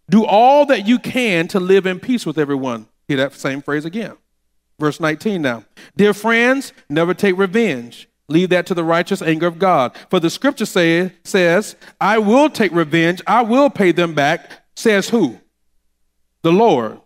Do 0.09 0.25
all 0.25 0.65
that 0.67 0.87
you 0.87 0.99
can 0.99 1.49
to 1.49 1.61
live 1.61 1.85
in 1.85 2.01
peace 2.01 2.25
with 2.25 2.39
everyone. 2.39 2.89
Hear 3.09 3.19
that 3.19 3.35
same 3.35 3.61
phrase 3.61 3.85
again. 3.85 4.17
Verse 4.79 5.01
19 5.01 5.43
now. 5.43 5.65
Dear 5.97 6.15
friends, 6.15 6.73
never 6.89 7.13
take 7.13 7.37
revenge. 7.37 8.09
Leave 8.29 8.51
that 8.51 8.67
to 8.67 8.75
the 8.75 8.85
righteous 8.85 9.23
anger 9.23 9.47
of 9.47 9.59
God. 9.59 9.97
For 10.11 10.21
the 10.21 10.31
scripture 10.31 10.67
say, 10.67 11.13
says, 11.25 11.77
I 12.01 12.19
will 12.19 12.51
take 12.51 12.73
revenge, 12.73 13.23
I 13.27 13.43
will 13.43 13.71
pay 13.71 13.93
them 13.93 14.15
back, 14.15 14.51
says 14.77 15.09
who? 15.09 15.39
The 16.43 16.53
Lord. 16.53 17.01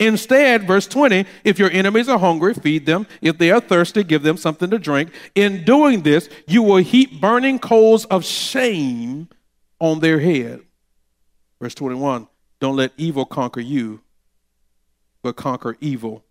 Instead, 0.00 0.64
verse 0.66 0.86
20, 0.86 1.24
if 1.42 1.58
your 1.58 1.70
enemies 1.70 2.08
are 2.08 2.18
hungry, 2.18 2.54
feed 2.54 2.86
them. 2.86 3.06
If 3.20 3.38
they 3.38 3.50
are 3.50 3.60
thirsty, 3.60 4.04
give 4.04 4.22
them 4.22 4.36
something 4.36 4.70
to 4.70 4.78
drink. 4.78 5.10
In 5.34 5.64
doing 5.64 6.02
this, 6.02 6.28
you 6.46 6.62
will 6.62 6.76
heap 6.76 7.20
burning 7.20 7.58
coals 7.58 8.04
of 8.04 8.24
shame 8.24 9.28
on 9.80 9.98
their 9.98 10.20
head. 10.20 10.60
Verse 11.60 11.74
21, 11.74 12.28
don't 12.60 12.76
let 12.76 12.92
evil 12.96 13.24
conquer 13.24 13.60
you, 13.60 14.00
but 15.22 15.34
conquer 15.34 15.76
evil 15.80 16.22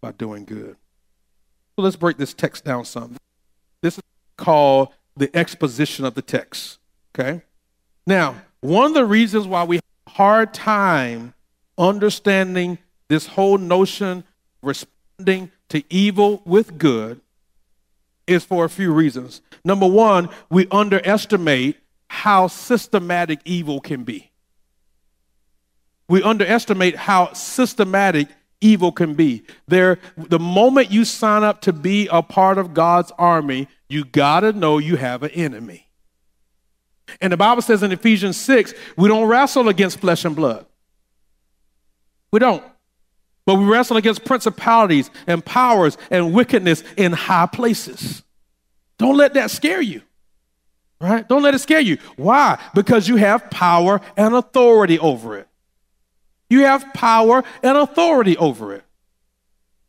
by 0.00 0.12
doing 0.12 0.46
good. 0.46 0.76
So 1.76 1.82
let's 1.82 1.96
break 1.96 2.16
this 2.16 2.32
text 2.32 2.64
down 2.64 2.86
some. 2.86 3.16
This 3.84 3.98
is 3.98 4.02
called 4.38 4.88
the 5.14 5.28
exposition 5.36 6.06
of 6.06 6.14
the 6.14 6.22
text. 6.22 6.78
Okay? 7.14 7.42
Now, 8.06 8.36
one 8.62 8.86
of 8.86 8.94
the 8.94 9.04
reasons 9.04 9.46
why 9.46 9.64
we 9.64 9.76
have 9.76 9.84
a 10.06 10.10
hard 10.10 10.54
time 10.54 11.34
understanding 11.76 12.78
this 13.08 13.26
whole 13.26 13.58
notion 13.58 14.24
responding 14.62 15.50
to 15.68 15.84
evil 15.90 16.40
with 16.46 16.78
good 16.78 17.20
is 18.26 18.42
for 18.42 18.64
a 18.64 18.70
few 18.70 18.90
reasons. 18.90 19.42
Number 19.66 19.86
one, 19.86 20.30
we 20.48 20.66
underestimate 20.70 21.76
how 22.08 22.46
systematic 22.46 23.40
evil 23.44 23.82
can 23.82 24.02
be. 24.02 24.30
We 26.08 26.22
underestimate 26.22 26.96
how 26.96 27.34
systematic 27.34 28.28
evil 28.64 28.90
can 28.90 29.14
be. 29.14 29.44
There, 29.68 29.98
the 30.16 30.38
moment 30.38 30.90
you 30.90 31.04
sign 31.04 31.44
up 31.44 31.60
to 31.62 31.72
be 31.72 32.08
a 32.10 32.22
part 32.22 32.58
of 32.58 32.74
God's 32.74 33.12
army, 33.18 33.68
you 33.88 34.04
got 34.04 34.40
to 34.40 34.52
know 34.52 34.78
you 34.78 34.96
have 34.96 35.22
an 35.22 35.30
enemy. 35.30 35.88
And 37.20 37.32
the 37.32 37.36
Bible 37.36 37.62
says 37.62 37.82
in 37.82 37.92
Ephesians 37.92 38.36
6, 38.38 38.72
we 38.96 39.08
don't 39.08 39.28
wrestle 39.28 39.68
against 39.68 40.00
flesh 40.00 40.24
and 40.24 40.34
blood. 40.34 40.66
We 42.32 42.40
don't. 42.40 42.64
But 43.46 43.56
we 43.56 43.66
wrestle 43.66 43.98
against 43.98 44.24
principalities 44.24 45.10
and 45.26 45.44
powers 45.44 45.98
and 46.10 46.32
wickedness 46.32 46.82
in 46.96 47.12
high 47.12 47.46
places. 47.46 48.22
Don't 48.96 49.16
let 49.16 49.34
that 49.34 49.50
scare 49.50 49.82
you. 49.82 50.00
Right? 51.00 51.28
Don't 51.28 51.42
let 51.42 51.54
it 51.54 51.58
scare 51.58 51.80
you. 51.80 51.98
Why? 52.16 52.58
Because 52.74 53.06
you 53.06 53.16
have 53.16 53.50
power 53.50 54.00
and 54.16 54.34
authority 54.34 54.98
over 54.98 55.36
it. 55.36 55.48
You 56.54 56.60
have 56.60 56.94
power 56.94 57.42
and 57.64 57.76
authority 57.76 58.36
over 58.36 58.74
it. 58.74 58.84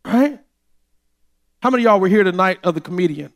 Right? 0.03 0.39
How 1.61 1.70
many 1.70 1.84
y'all 1.84 1.99
were 1.99 2.07
here 2.07 2.24
tonight 2.24 2.57
of 2.63 2.74
the 2.74 2.82
comedian? 2.82 3.34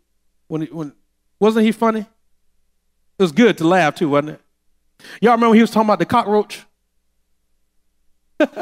When, 0.47 0.63
when 0.63 0.93
wasn't 1.39 1.67
he 1.67 1.71
funny? 1.71 1.99
It 1.99 3.21
was 3.21 3.31
good 3.31 3.55
to 3.59 3.67
laugh 3.67 3.93
too, 3.93 4.09
wasn't 4.09 4.31
it? 4.31 4.41
Y'all 5.21 5.33
remember 5.33 5.53
he 5.53 5.61
was 5.61 5.69
talking 5.69 5.85
about 5.85 5.99
the 5.99 6.07
cockroach? 6.07 6.65
There's 8.39 8.57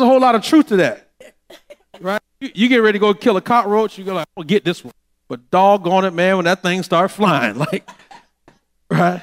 a 0.00 0.06
whole 0.06 0.20
lot 0.20 0.36
of 0.36 0.44
truth 0.44 0.68
to 0.68 0.76
that. 0.76 1.10
Right? 2.00 2.22
You, 2.38 2.50
you, 2.54 2.68
get 2.68 2.76
ready 2.76 3.00
to 3.00 3.00
go 3.00 3.12
kill 3.12 3.36
a 3.36 3.42
cockroach, 3.42 3.98
you 3.98 4.04
go 4.04 4.14
like, 4.14 4.28
oh, 4.36 4.44
get 4.44 4.64
this 4.64 4.84
one. 4.84 4.94
But 5.26 5.50
doggone 5.50 6.04
it, 6.04 6.14
man, 6.14 6.36
when 6.36 6.44
that 6.44 6.62
thing 6.62 6.84
starts 6.84 7.14
flying, 7.14 7.58
like, 7.72 7.90
right? 8.88 9.20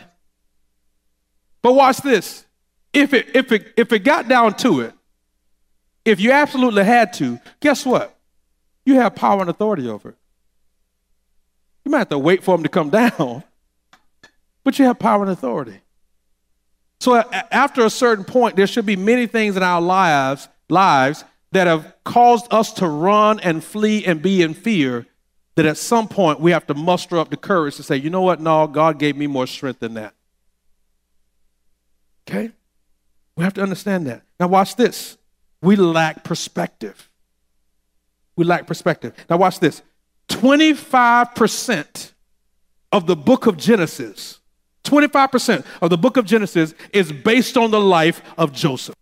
But 1.61 1.71
watch 1.71 1.99
this. 1.99 2.45
If 2.93 3.13
it 3.13 3.35
if 3.35 3.51
it 3.51 3.73
if 3.77 3.93
it 3.93 3.99
got 3.99 4.27
down 4.27 4.55
to 4.57 4.81
it, 4.81 4.93
if 6.05 6.19
you 6.19 6.31
absolutely 6.31 6.83
had 6.83 7.13
to, 7.13 7.39
guess 7.59 7.85
what? 7.85 8.15
You 8.85 8.95
have 8.95 9.15
power 9.15 9.41
and 9.41 9.49
authority 9.49 9.87
over 9.87 10.09
it. 10.09 10.15
You 11.85 11.91
might 11.91 11.99
have 11.99 12.09
to 12.09 12.19
wait 12.19 12.43
for 12.43 12.55
them 12.55 12.63
to 12.63 12.69
come 12.69 12.89
down, 13.01 13.43
but 14.63 14.79
you 14.79 14.85
have 14.85 14.99
power 14.99 15.21
and 15.23 15.31
authority. 15.31 15.81
So 16.99 17.15
after 17.51 17.85
a 17.85 17.89
certain 17.89 18.25
point, 18.25 18.55
there 18.55 18.67
should 18.67 18.85
be 18.85 18.97
many 18.97 19.25
things 19.25 19.55
in 19.55 19.63
our 19.63 19.79
lives, 19.79 20.49
lives 20.67 21.23
that 21.51 21.67
have 21.67 21.95
caused 22.03 22.51
us 22.51 22.73
to 22.73 22.87
run 22.87 23.39
and 23.39 23.63
flee 23.63 24.05
and 24.05 24.21
be 24.21 24.41
in 24.41 24.53
fear 24.53 25.05
that 25.55 25.65
at 25.65 25.77
some 25.77 26.07
point 26.07 26.39
we 26.39 26.51
have 26.51 26.67
to 26.67 26.73
muster 26.73 27.17
up 27.17 27.29
the 27.29 27.37
courage 27.37 27.75
to 27.77 27.83
say, 27.83 27.95
you 27.95 28.09
know 28.09 28.21
what? 28.21 28.39
No, 28.39 28.67
God 28.67 28.99
gave 28.99 29.15
me 29.15 29.27
more 29.27 29.47
strength 29.47 29.79
than 29.79 29.95
that. 29.95 30.13
Okay? 32.29 32.51
We 33.39 33.45
have 33.45 33.53
to 33.55 33.63
understand 33.63 34.05
that. 34.07 34.21
Now, 34.39 34.47
watch 34.47 34.75
this. 34.75 35.17
We 35.61 35.75
lack 35.75 36.23
perspective. 36.23 37.09
We 38.35 38.45
lack 38.45 38.67
perspective. 38.67 39.13
Now, 39.29 39.37
watch 39.37 39.59
this 39.59 39.81
25% 40.29 42.11
of 42.91 43.07
the 43.07 43.15
book 43.15 43.47
of 43.47 43.57
Genesis 43.57 44.39
25% 44.83 45.65
of 45.81 45.89
the 45.89 45.97
book 45.97 46.17
of 46.17 46.25
Genesis 46.25 46.73
is 46.91 47.11
based 47.11 47.57
on 47.57 47.71
the 47.71 47.79
life 47.79 48.21
of 48.37 48.53
Joseph. 48.53 48.95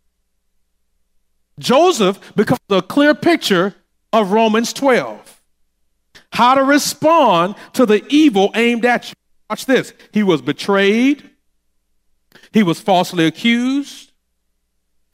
Joseph 1.59 2.19
becomes 2.35 2.59
a 2.69 2.81
clear 2.81 3.15
picture 3.15 3.75
of 4.11 4.31
Romans 4.31 4.73
12. 4.73 5.41
How 6.33 6.55
to 6.55 6.63
respond 6.63 7.55
to 7.73 7.85
the 7.85 8.05
evil 8.09 8.51
aimed 8.53 8.85
at 8.85 9.09
you. 9.09 9.15
Watch 9.49 9.65
this. 9.65 9.93
He 10.11 10.23
was 10.23 10.41
betrayed. 10.41 11.29
He 12.51 12.63
was 12.63 12.79
falsely 12.79 13.25
accused. 13.25 14.06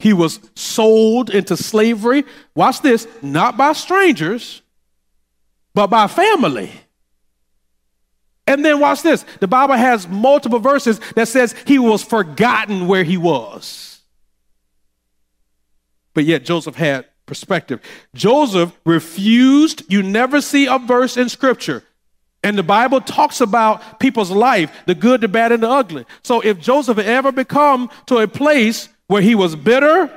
He 0.04 0.12
was 0.12 0.38
sold 0.54 1.30
into 1.30 1.56
slavery. 1.56 2.24
Watch 2.54 2.82
this. 2.82 3.08
Not 3.22 3.56
by 3.56 3.72
strangers, 3.72 4.60
but 5.72 5.86
by 5.86 6.08
family. 6.08 6.70
And 8.46 8.62
then 8.62 8.80
watch 8.80 9.00
this. 9.00 9.24
The 9.40 9.48
Bible 9.48 9.76
has 9.76 10.06
multiple 10.06 10.58
verses 10.58 11.00
that 11.14 11.28
says 11.28 11.54
he 11.66 11.78
was 11.78 12.02
forgotten 12.02 12.86
where 12.86 13.02
he 13.02 13.16
was. 13.16 14.02
But 16.12 16.24
yet 16.24 16.44
Joseph 16.44 16.76
had 16.76 17.06
perspective. 17.24 17.80
Joseph 18.14 18.78
refused, 18.84 19.90
you 19.90 20.02
never 20.02 20.42
see 20.42 20.66
a 20.66 20.78
verse 20.78 21.16
in 21.16 21.30
scripture. 21.30 21.82
And 22.42 22.58
the 22.58 22.62
Bible 22.62 23.00
talks 23.00 23.40
about 23.40 24.00
people's 24.00 24.30
life, 24.30 24.70
the 24.84 24.94
good, 24.94 25.22
the 25.22 25.28
bad, 25.28 25.50
and 25.50 25.62
the 25.62 25.70
ugly. 25.70 26.04
So 26.22 26.42
if 26.42 26.60
Joseph 26.60 26.98
ever 26.98 27.32
become 27.32 27.88
to 28.04 28.18
a 28.18 28.28
place 28.28 28.90
where 29.06 29.22
he 29.22 29.34
was 29.34 29.56
bitter 29.56 30.10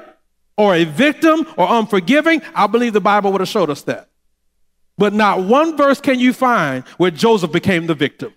or 0.57 0.75
a 0.75 0.83
victim 0.83 1.45
or 1.57 1.67
unforgiving, 1.69 2.41
I 2.55 2.67
believe 2.67 2.93
the 2.93 3.01
Bible 3.01 3.31
would 3.31 3.41
have 3.41 3.49
showed 3.49 3.69
us 3.69 3.83
that. 3.83 4.09
But 4.97 5.13
not 5.13 5.43
one 5.43 5.77
verse 5.77 6.01
can 6.01 6.19
you 6.19 6.33
find 6.33 6.83
where 6.97 7.11
Joseph 7.11 7.51
became 7.51 7.85
the 7.87 7.93
victim. 7.93 8.33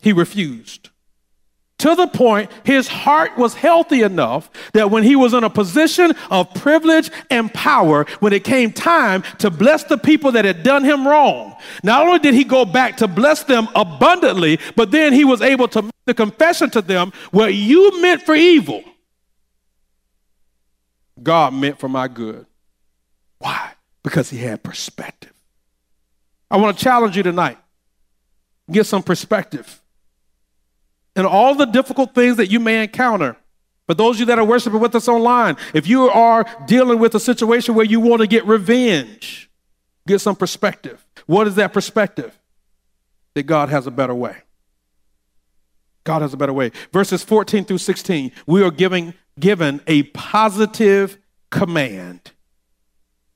He 0.00 0.12
refused. 0.12 0.90
To 1.82 1.94
the 1.94 2.08
point, 2.08 2.50
his 2.64 2.88
heart 2.88 3.36
was 3.36 3.54
healthy 3.54 4.02
enough 4.02 4.50
that 4.72 4.90
when 4.90 5.04
he 5.04 5.14
was 5.14 5.34
in 5.34 5.44
a 5.44 5.50
position 5.50 6.12
of 6.30 6.52
privilege 6.54 7.10
and 7.30 7.52
power, 7.52 8.04
when 8.20 8.32
it 8.32 8.42
came 8.42 8.72
time 8.72 9.22
to 9.38 9.50
bless 9.50 9.84
the 9.84 9.98
people 9.98 10.32
that 10.32 10.44
had 10.44 10.62
done 10.62 10.84
him 10.84 11.06
wrong, 11.06 11.54
not 11.82 12.06
only 12.06 12.18
did 12.18 12.34
he 12.34 12.44
go 12.44 12.64
back 12.64 12.96
to 12.98 13.06
bless 13.06 13.44
them 13.44 13.68
abundantly, 13.74 14.58
but 14.74 14.90
then 14.90 15.12
he 15.12 15.24
was 15.24 15.42
able 15.42 15.68
to 15.68 15.82
make 15.82 15.92
the 16.06 16.14
confession 16.14 16.70
to 16.70 16.82
them 16.82 17.12
what 17.30 17.54
you 17.54 18.00
meant 18.00 18.22
for 18.22 18.34
evil, 18.34 18.82
God 21.22 21.54
meant 21.54 21.78
for 21.78 21.88
my 21.88 22.08
good. 22.08 22.46
Why? 23.38 23.72
because 24.02 24.30
he 24.30 24.38
had 24.38 24.62
perspective. 24.62 25.32
I 26.50 26.56
want 26.56 26.76
to 26.76 26.84
challenge 26.84 27.16
you 27.16 27.22
tonight. 27.22 27.58
Get 28.70 28.86
some 28.86 29.02
perspective. 29.02 29.81
And 31.14 31.26
all 31.26 31.54
the 31.54 31.66
difficult 31.66 32.14
things 32.14 32.36
that 32.36 32.50
you 32.50 32.58
may 32.58 32.82
encounter, 32.82 33.36
for 33.86 33.94
those 33.94 34.16
of 34.16 34.20
you 34.20 34.26
that 34.26 34.38
are 34.38 34.44
worshiping 34.44 34.80
with 34.80 34.94
us 34.94 35.08
online, 35.08 35.56
if 35.74 35.86
you 35.86 36.08
are 36.08 36.46
dealing 36.66 36.98
with 36.98 37.14
a 37.14 37.20
situation 37.20 37.74
where 37.74 37.84
you 37.84 38.00
want 38.00 38.20
to 38.20 38.26
get 38.26 38.46
revenge, 38.46 39.50
get 40.06 40.20
some 40.20 40.36
perspective. 40.36 41.04
What 41.26 41.46
is 41.46 41.56
that 41.56 41.72
perspective? 41.72 42.38
That 43.34 43.44
God 43.44 43.68
has 43.68 43.86
a 43.86 43.90
better 43.90 44.14
way. 44.14 44.36
God 46.04 46.22
has 46.22 46.32
a 46.32 46.36
better 46.36 46.52
way. 46.52 46.72
Verses 46.92 47.22
14 47.22 47.64
through 47.64 47.78
16, 47.78 48.32
we 48.46 48.62
are 48.62 48.70
giving, 48.70 49.14
given 49.38 49.80
a 49.86 50.04
positive 50.04 51.18
command 51.50 52.32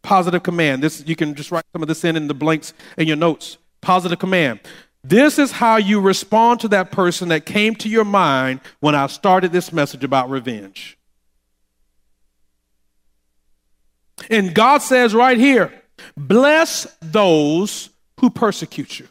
positive 0.06 0.42
command. 0.44 0.82
This 0.82 1.02
you 1.06 1.16
can 1.16 1.34
just 1.34 1.50
write 1.50 1.64
some 1.72 1.82
of 1.82 1.88
this 1.88 2.04
in 2.04 2.16
in 2.16 2.28
the 2.28 2.34
blanks 2.34 2.72
in 2.96 3.08
your 3.08 3.16
notes. 3.16 3.58
Positive 3.80 4.18
command. 4.18 4.60
This 5.08 5.38
is 5.38 5.52
how 5.52 5.76
you 5.76 6.00
respond 6.00 6.60
to 6.60 6.68
that 6.68 6.90
person 6.90 7.28
that 7.28 7.46
came 7.46 7.76
to 7.76 7.88
your 7.88 8.04
mind 8.04 8.60
when 8.80 8.96
I 8.96 9.06
started 9.06 9.52
this 9.52 9.72
message 9.72 10.02
about 10.02 10.30
revenge. 10.30 10.98
And 14.28 14.52
God 14.52 14.78
says 14.78 15.14
right 15.14 15.38
here, 15.38 15.72
bless 16.16 16.88
those 17.00 17.90
who 18.18 18.30
persecute 18.30 18.98
you. 18.98 19.06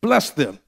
Bless 0.00 0.30
them. 0.30 0.58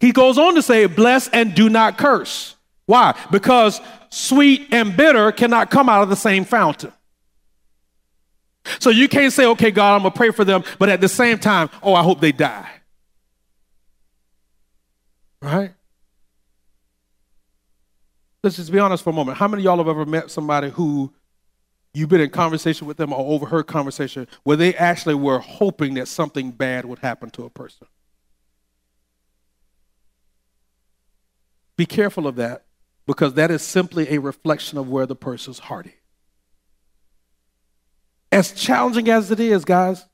He 0.00 0.10
goes 0.10 0.36
on 0.36 0.56
to 0.56 0.62
say, 0.62 0.86
bless 0.86 1.28
and 1.28 1.54
do 1.54 1.68
not 1.68 1.98
curse. 1.98 2.56
Why? 2.86 3.16
Because 3.30 3.80
sweet 4.10 4.66
and 4.72 4.96
bitter 4.96 5.30
cannot 5.30 5.70
come 5.70 5.88
out 5.88 6.02
of 6.02 6.08
the 6.08 6.16
same 6.16 6.44
fountain. 6.44 6.92
So 8.80 8.90
you 8.90 9.08
can't 9.08 9.32
say, 9.32 9.46
okay, 9.46 9.70
God, 9.70 9.94
I'm 9.94 10.02
going 10.02 10.12
to 10.12 10.16
pray 10.16 10.30
for 10.32 10.44
them, 10.44 10.64
but 10.80 10.88
at 10.88 11.00
the 11.00 11.08
same 11.08 11.38
time, 11.38 11.70
oh, 11.84 11.94
I 11.94 12.02
hope 12.02 12.20
they 12.20 12.32
die. 12.32 12.68
Right? 15.42 15.74
Let's 18.44 18.56
just 18.56 18.70
be 18.70 18.78
honest 18.78 19.02
for 19.02 19.10
a 19.10 19.12
moment. 19.12 19.38
How 19.38 19.48
many 19.48 19.62
of 19.62 19.64
y'all 19.64 19.78
have 19.78 19.88
ever 19.88 20.06
met 20.06 20.30
somebody 20.30 20.70
who 20.70 21.12
you've 21.92 22.08
been 22.08 22.20
in 22.20 22.30
conversation 22.30 22.86
with 22.86 22.96
them 22.96 23.12
or 23.12 23.18
overheard 23.18 23.66
conversation 23.66 24.28
where 24.44 24.56
they 24.56 24.74
actually 24.74 25.16
were 25.16 25.40
hoping 25.40 25.94
that 25.94 26.06
something 26.08 26.52
bad 26.52 26.84
would 26.84 27.00
happen 27.00 27.28
to 27.30 27.44
a 27.44 27.50
person? 27.50 27.88
Be 31.76 31.86
careful 31.86 32.28
of 32.28 32.36
that 32.36 32.66
because 33.06 33.34
that 33.34 33.50
is 33.50 33.62
simply 33.62 34.14
a 34.14 34.18
reflection 34.18 34.78
of 34.78 34.88
where 34.88 35.06
the 35.06 35.16
person's 35.16 35.58
heart 35.58 35.86
is. 35.86 35.92
As 38.30 38.52
challenging 38.52 39.08
as 39.08 39.30
it 39.30 39.40
is, 39.40 39.64
guys, 39.64 40.06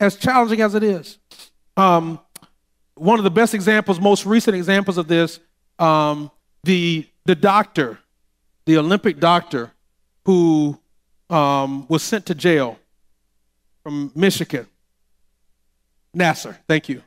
as 0.00 0.16
challenging 0.16 0.62
as 0.62 0.74
it 0.74 0.82
is, 0.82 1.18
um, 1.76 2.18
one 3.00 3.18
of 3.18 3.24
the 3.24 3.30
best 3.30 3.54
examples, 3.54 4.00
most 4.00 4.26
recent 4.26 4.56
examples 4.56 4.98
of 4.98 5.08
this, 5.08 5.40
um, 5.78 6.30
the 6.64 7.06
the 7.24 7.34
doctor, 7.34 7.98
the 8.66 8.78
Olympic 8.78 9.18
doctor, 9.18 9.72
who 10.24 10.78
um, 11.28 11.86
was 11.88 12.02
sent 12.02 12.26
to 12.26 12.34
jail 12.34 12.78
from 13.82 14.12
Michigan. 14.14 14.66
Nassar, 16.16 16.56
thank 16.68 16.88
you. 16.88 17.02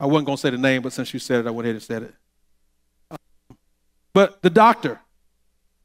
I 0.00 0.06
wasn't 0.06 0.26
going 0.26 0.36
to 0.36 0.40
say 0.40 0.50
the 0.50 0.58
name, 0.58 0.82
but 0.82 0.92
since 0.92 1.12
you 1.12 1.20
said 1.20 1.40
it, 1.40 1.46
I 1.46 1.50
went 1.50 1.66
ahead 1.66 1.76
and 1.76 1.82
said 1.82 2.02
it. 2.02 3.18
but 4.12 4.42
the 4.42 4.50
doctor, 4.50 5.00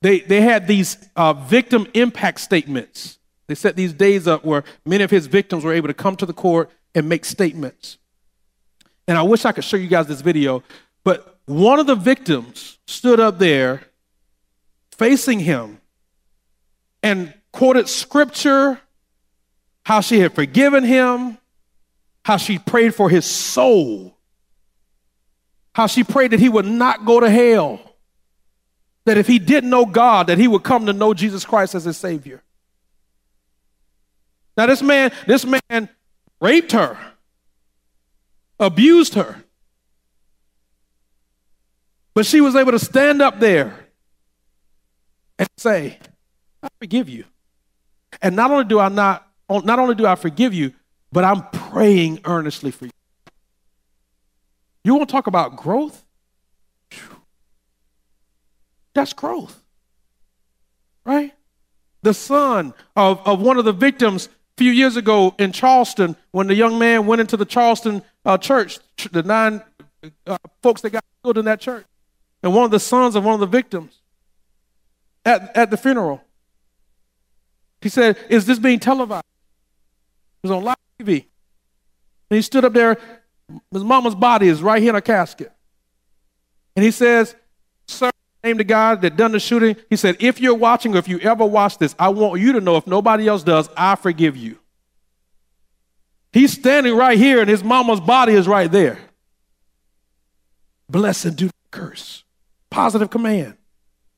they, 0.02 0.20
they 0.20 0.42
had 0.42 0.68
these 0.68 0.98
uh, 1.16 1.34
victim 1.34 1.88
impact 1.94 2.40
statements 2.40 3.20
they 3.48 3.56
set 3.56 3.76
these 3.76 3.94
days 3.94 4.28
up 4.28 4.46
where 4.46 4.64
many 4.86 5.04
of 5.04 5.12
his 5.12 5.28
victims 5.28 5.64
were 5.64 5.74
able 5.74 5.88
to 5.88 5.94
come 5.94 6.16
to 6.18 6.26
the 6.26 6.34
court 6.34 6.70
and 6.96 7.10
make 7.10 7.26
statements. 7.26 7.98
And 9.08 9.18
I 9.18 9.24
wish 9.24 9.46
I 9.46 9.52
could 9.52 9.64
show 9.64 9.78
you 9.78 9.88
guys 9.88 10.08
this 10.08 10.22
video, 10.22 10.64
but 11.04 11.40
one 11.46 11.80
of 11.80 11.88
the 11.88 11.96
victims 11.96 12.78
stood 12.88 13.20
up 13.20 13.38
there 13.38 13.82
facing 14.98 15.40
him 15.40 15.82
and 17.02 17.34
quoted 17.52 17.90
scripture, 17.90 18.80
how 19.86 20.00
she 20.00 20.20
had 20.20 20.34
forgiven 20.34 20.84
him, 20.84 21.38
how 22.24 22.38
she 22.38 22.58
prayed 22.58 22.96
for 22.96 23.10
his 23.10 23.26
soul, 23.26 24.16
how 25.76 25.88
she 25.88 26.04
prayed 26.04 26.32
that 26.32 26.40
he 26.40 26.48
would 26.48 26.66
not 26.66 27.04
go 27.04 27.20
to 27.20 27.30
hell, 27.30 27.82
that 29.06 29.18
if 29.18 29.28
he 29.28 29.40
didn't 29.40 29.70
know 29.70 29.86
God, 29.86 30.28
that 30.28 30.38
he 30.38 30.48
would 30.48 30.64
come 30.64 30.86
to 30.86 30.94
know 30.94 31.14
Jesus 31.14 31.44
Christ 31.44 31.76
as 31.76 31.84
his 31.84 31.98
Savior. 31.98 32.42
Now, 34.56 34.68
this 34.68 34.82
man, 34.82 35.12
this 35.28 35.46
man 35.46 35.90
raped 36.40 36.72
her, 36.72 36.98
abused 38.60 39.16
her. 39.16 39.44
But 42.14 42.26
she 42.26 42.42
was 42.42 42.56
able 42.56 42.72
to 42.72 42.80
stand 42.80 43.22
up 43.22 43.40
there 43.40 43.88
and 45.40 45.50
say, 45.58 45.98
I 46.62 46.70
forgive 46.80 47.10
you. 47.10 47.26
And 48.22 48.36
not 48.36 48.52
only 48.52 48.66
do 48.66 48.80
I 48.80 48.90
not, 48.90 49.28
not 49.50 49.80
only 49.80 49.96
do 49.96 50.06
I 50.06 50.16
forgive 50.16 50.54
you, 50.54 50.74
but 51.12 51.24
I'm 51.24 51.44
praying 51.50 52.20
earnestly 52.26 52.72
for 52.72 52.86
you. 52.86 52.92
You 54.84 54.96
want 54.96 55.08
to 55.08 55.12
talk 55.12 55.28
about 55.28 55.56
growth? 55.56 56.04
That's 58.94 59.14
growth. 59.14 59.62
Right? 61.06 61.34
The 62.04 62.14
son 62.14 62.74
of, 62.96 63.26
of 63.26 63.42
one 63.42 63.58
of 63.58 63.66
the 63.66 63.74
victims 63.74 64.30
a 64.56 64.58
few 64.58 64.72
years 64.72 64.98
ago 64.98 65.34
in 65.40 65.52
Charleston, 65.52 66.16
when 66.32 66.48
the 66.48 66.56
young 66.56 66.78
man 66.78 67.08
went 67.08 67.22
into 67.22 67.38
the 67.38 67.46
Charleston 67.46 68.04
uh, 68.26 68.38
church, 68.38 68.80
the 69.12 69.24
nine 69.24 69.64
uh, 70.28 70.38
folks 70.62 70.82
that 70.82 70.92
got 70.92 71.04
killed 71.24 71.38
in 71.38 71.46
that 71.46 71.60
church, 71.60 71.86
and 72.44 72.54
one 72.54 72.66
of 72.66 72.72
the 72.72 72.80
sons 72.80 73.16
of 73.16 73.24
one 73.24 73.34
of 73.34 73.40
the 73.40 73.48
victims 73.48 74.00
at, 75.26 75.56
at 75.56 75.72
the 75.72 75.78
funeral, 75.78 76.22
he 77.82 77.90
said, 77.90 78.18
Is 78.30 78.46
this 78.46 78.60
being 78.60 78.80
televised? 78.80 79.26
It 80.44 80.48
was 80.48 80.52
on 80.52 80.64
live 80.64 80.76
TV. 81.00 81.26
And 82.30 82.36
he 82.36 82.42
stood 82.42 82.66
up 82.66 82.74
there. 82.74 82.98
His 83.72 83.84
mama's 83.84 84.16
body 84.16 84.48
is 84.48 84.62
right 84.62 84.82
here 84.82 84.92
in 84.92 84.96
a 84.96 85.02
casket. 85.02 85.52
And 86.76 86.84
he 86.84 86.92
says, 86.92 87.36
Sir, 88.44 88.50
name 88.50 88.58
the 88.58 88.64
guy 88.64 88.96
that 88.96 89.16
done 89.16 89.32
the 89.32 89.40
shooting. 89.40 89.76
He 89.90 89.96
said, 89.96 90.18
If 90.20 90.40
you're 90.40 90.56
watching 90.56 90.96
or 90.96 91.00
if 91.00 91.08
you 91.08 91.20
ever 91.20 91.46
watch 91.46 91.78
this, 91.78 91.96
I 91.98 92.10
want 92.10 92.42
you 92.42 92.54
to 92.54 92.62
know 92.62 92.78
if 92.78 92.88
nobody 92.88 93.28
else 93.28 93.44
does, 93.44 93.70
I 93.76 93.96
forgive 93.96 94.38
you. 94.38 94.60
He's 96.32 96.54
standing 96.54 96.96
right 96.96 97.18
here 97.18 97.40
and 97.40 97.50
his 97.50 97.64
mama's 97.64 98.00
body 98.00 98.34
is 98.34 98.48
right 98.48 98.72
there. 98.72 98.98
Bless 100.90 101.26
and 101.26 101.36
do 101.36 101.46
not 101.46 101.72
curse. 101.72 102.24
Positive 102.70 103.10
command, 103.10 103.56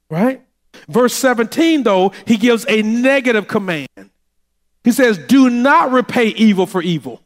right? 0.10 0.42
Verse 0.88 1.14
17, 1.14 1.84
though, 1.84 2.12
he 2.26 2.38
gives 2.38 2.66
a 2.68 2.82
negative 2.82 3.48
command. 3.48 3.90
He 4.84 4.92
says, 4.92 5.18
Do 5.18 5.50
not 5.50 5.92
repay 5.92 6.28
evil 6.28 6.66
for 6.66 6.82
evil. 6.82 7.22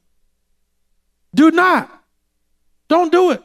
Do 1.36 1.52
not. 1.52 1.91
Don't 2.88 3.12
do 3.12 3.32
it. 3.32 3.43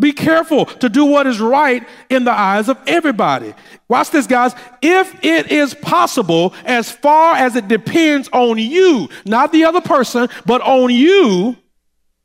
Be 0.00 0.14
careful 0.14 0.64
to 0.64 0.88
do 0.88 1.04
what 1.04 1.26
is 1.26 1.40
right 1.40 1.86
in 2.08 2.24
the 2.24 2.32
eyes 2.32 2.70
of 2.70 2.78
everybody. 2.86 3.54
Watch 3.86 4.10
this, 4.10 4.26
guys. 4.26 4.54
If 4.80 5.22
it 5.22 5.52
is 5.52 5.74
possible, 5.74 6.54
as 6.64 6.90
far 6.90 7.36
as 7.36 7.54
it 7.54 7.68
depends 7.68 8.28
on 8.32 8.56
you, 8.56 9.10
not 9.26 9.52
the 9.52 9.64
other 9.64 9.82
person, 9.82 10.28
but 10.46 10.62
on 10.62 10.90
you, 10.90 11.54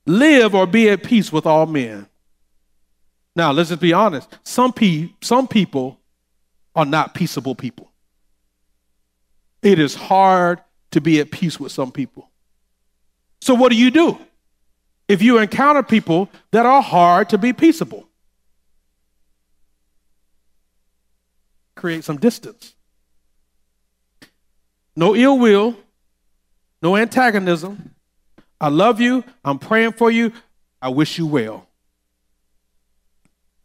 live 0.06 0.56
or 0.56 0.66
be 0.66 0.90
at 0.90 1.04
peace 1.04 1.34
with 1.34 1.46
all 1.46 1.66
men. 1.66 2.08
Now, 3.36 3.52
let's 3.52 3.70
just 3.70 3.82
be 3.82 3.92
honest. 3.92 4.30
Some, 4.44 4.72
pe- 4.72 5.10
some 5.22 5.46
people 5.46 6.00
are 6.76 6.86
not 6.86 7.14
peaceable 7.14 7.56
people. 7.56 7.92
It 9.62 9.80
is 9.80 9.96
hard 9.96 10.62
to 10.92 11.02
be 11.02 11.20
at 11.20 11.30
peace 11.30 11.60
with 11.60 11.74
some 11.74 11.92
people. 11.92 12.30
So, 13.42 13.54
what 13.54 13.70
do 13.70 13.76
you 13.76 13.92
do 13.92 14.18
if 15.08 15.22
you 15.22 15.38
encounter 15.38 15.84
people 15.84 16.30
that 16.52 16.66
are 16.66 16.82
hard 16.82 17.30
to 17.30 17.38
be 17.38 17.54
peaceable? 17.54 18.08
Create 21.76 22.04
some 22.04 22.18
distance. 22.18 22.74
No 24.96 25.16
ill 25.16 25.38
will, 25.38 25.76
no 26.82 26.96
antagonism. 26.96 27.92
I 28.60 28.70
love 28.70 29.02
you. 29.02 29.24
I'm 29.44 29.60
praying 29.60 29.94
for 29.94 30.10
you. 30.10 30.32
I 30.82 30.90
wish 30.90 31.18
you 31.18 31.28
well. 31.28 31.68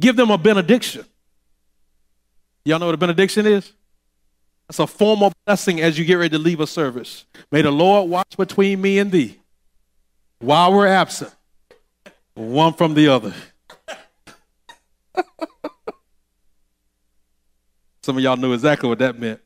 Give 0.01 0.17
them 0.17 0.31
a 0.31 0.39
benediction. 0.39 1.05
Y'all 2.65 2.79
know 2.79 2.87
what 2.87 2.95
a 2.95 2.99
benediction 2.99 3.47
is? 3.47 3.73
That's 4.69 4.79
a 4.79 4.87
formal 4.87 5.33
blessing 5.47 5.81
as 5.81 5.99
you 5.99 6.05
get 6.05 6.15
ready 6.15 6.31
to 6.31 6.39
leave 6.39 6.61
a 6.61 6.67
service. 6.67 7.25
May 7.51 7.63
the 7.63 7.71
Lord 7.71 8.11
watch 8.11 8.37
between 8.37 8.81
me 8.81 8.99
and 8.99 9.11
thee 9.11 9.40
while 10.41 10.73
we're 10.73 10.87
absent, 10.87 11.35
one 12.35 12.73
from 12.75 12.95
the 12.95 13.09
other. 13.09 13.33
Some 18.03 18.17
of 18.17 18.23
y'all 18.23 18.37
knew 18.37 18.53
exactly 18.53 18.89
what 18.89 18.99
that 18.99 19.19
meant. 19.19 19.41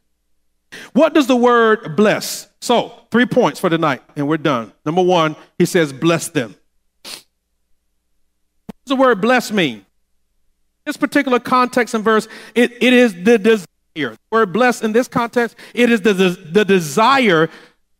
What 0.92 1.14
does 1.14 1.26
the 1.26 1.36
word 1.36 1.96
bless? 1.96 2.48
So, 2.60 2.92
three 3.10 3.26
points 3.26 3.60
for 3.60 3.68
tonight, 3.70 4.02
and 4.16 4.26
we're 4.26 4.38
done. 4.38 4.72
Number 4.86 5.02
one, 5.02 5.36
he 5.58 5.66
says, 5.66 5.92
bless 5.92 6.28
them. 6.28 6.54
What 7.02 7.24
does 8.86 8.96
the 8.96 8.96
word 8.96 9.20
bless 9.20 9.52
mean? 9.52 9.84
this 10.84 10.96
particular 10.96 11.40
context 11.40 11.94
and 11.94 12.04
verse, 12.04 12.28
it, 12.54 12.72
it 12.82 12.92
is 12.92 13.14
the 13.14 13.38
desire. 13.38 13.66
The 13.94 14.18
word 14.30 14.52
blessed 14.52 14.84
in 14.84 14.92
this 14.92 15.08
context, 15.08 15.56
it 15.72 15.90
is 15.90 16.02
the, 16.02 16.12
the, 16.12 16.28
the 16.30 16.64
desire 16.64 17.48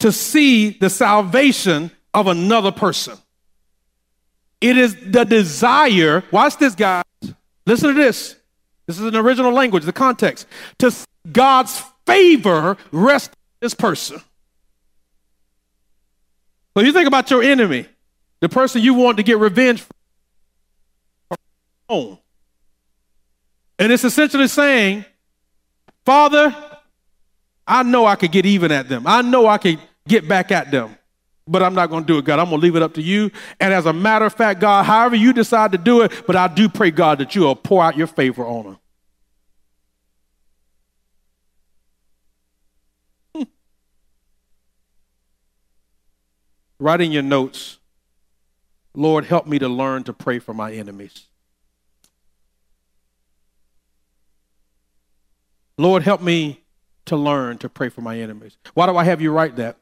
to 0.00 0.12
see 0.12 0.70
the 0.70 0.90
salvation 0.90 1.90
of 2.14 2.26
another 2.28 2.72
person. 2.72 3.18
It 4.60 4.78
is 4.78 4.96
the 5.04 5.24
desire, 5.24 6.24
watch 6.30 6.56
this, 6.56 6.74
guys. 6.74 7.04
Listen 7.66 7.88
to 7.88 7.94
this. 7.94 8.36
This 8.86 8.98
is 8.98 9.04
an 9.04 9.16
original 9.16 9.52
language, 9.52 9.84
the 9.84 9.92
context. 9.92 10.46
To 10.78 10.94
God's 11.30 11.82
favor 12.06 12.76
rest 12.92 13.32
this 13.60 13.74
person. 13.74 14.20
So 16.76 16.82
you 16.82 16.92
think 16.92 17.08
about 17.08 17.30
your 17.30 17.42
enemy, 17.42 17.86
the 18.40 18.48
person 18.48 18.82
you 18.82 18.94
want 18.94 19.16
to 19.18 19.22
get 19.22 19.38
revenge 19.38 19.84
from. 21.88 22.18
And 23.78 23.92
it's 23.92 24.04
essentially 24.04 24.48
saying, 24.48 25.04
Father, 26.04 26.54
I 27.66 27.82
know 27.82 28.06
I 28.06 28.16
could 28.16 28.32
get 28.32 28.46
even 28.46 28.72
at 28.72 28.88
them. 28.88 29.06
I 29.06 29.22
know 29.22 29.46
I 29.46 29.58
could 29.58 29.78
get 30.06 30.28
back 30.28 30.52
at 30.52 30.70
them, 30.70 30.96
but 31.46 31.62
I'm 31.62 31.74
not 31.74 31.90
going 31.90 32.04
to 32.04 32.06
do 32.06 32.18
it, 32.18 32.24
God. 32.24 32.38
I'm 32.38 32.48
going 32.48 32.60
to 32.60 32.64
leave 32.64 32.76
it 32.76 32.82
up 32.82 32.94
to 32.94 33.02
you. 33.02 33.30
And 33.60 33.74
as 33.74 33.86
a 33.86 33.92
matter 33.92 34.24
of 34.24 34.32
fact, 34.32 34.60
God, 34.60 34.84
however 34.84 35.16
you 35.16 35.32
decide 35.32 35.72
to 35.72 35.78
do 35.78 36.00
it, 36.02 36.12
but 36.26 36.36
I 36.36 36.48
do 36.48 36.68
pray, 36.68 36.90
God, 36.90 37.18
that 37.18 37.34
you 37.34 37.42
will 37.42 37.56
pour 37.56 37.82
out 37.82 37.96
your 37.96 38.06
favor 38.06 38.46
on 38.46 38.64
them. 38.64 38.78
Hmm. 43.34 43.42
Write 46.78 47.02
in 47.02 47.12
your 47.12 47.22
notes, 47.22 47.78
Lord, 48.94 49.26
help 49.26 49.46
me 49.46 49.58
to 49.58 49.68
learn 49.68 50.04
to 50.04 50.12
pray 50.12 50.38
for 50.38 50.54
my 50.54 50.72
enemies. 50.72 51.26
Lord, 55.76 56.04
help 56.04 56.22
me 56.22 56.62
to 57.06 57.16
learn 57.16 57.58
to 57.58 57.68
pray 57.68 57.88
for 57.88 58.00
my 58.00 58.18
enemies. 58.18 58.56
Why 58.74 58.86
do 58.86 58.96
I 58.96 59.04
have 59.04 59.20
you 59.20 59.32
write 59.32 59.56
that? 59.56 59.76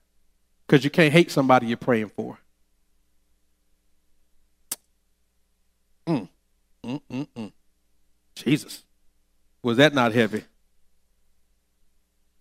Because 0.73 0.85
you 0.85 0.91
can't 0.91 1.13
hate 1.13 1.31
somebody 1.31 1.67
you're 1.67 1.77
praying 1.77 2.09
for. 2.09 2.39
Mm. 6.07 6.27
Mm, 6.83 7.03
mm, 7.11 7.29
mm. 7.37 7.53
Jesus. 8.35 8.83
Was 9.63 9.77
that 9.77 9.93
not 9.93 10.15
heavy? 10.15 10.45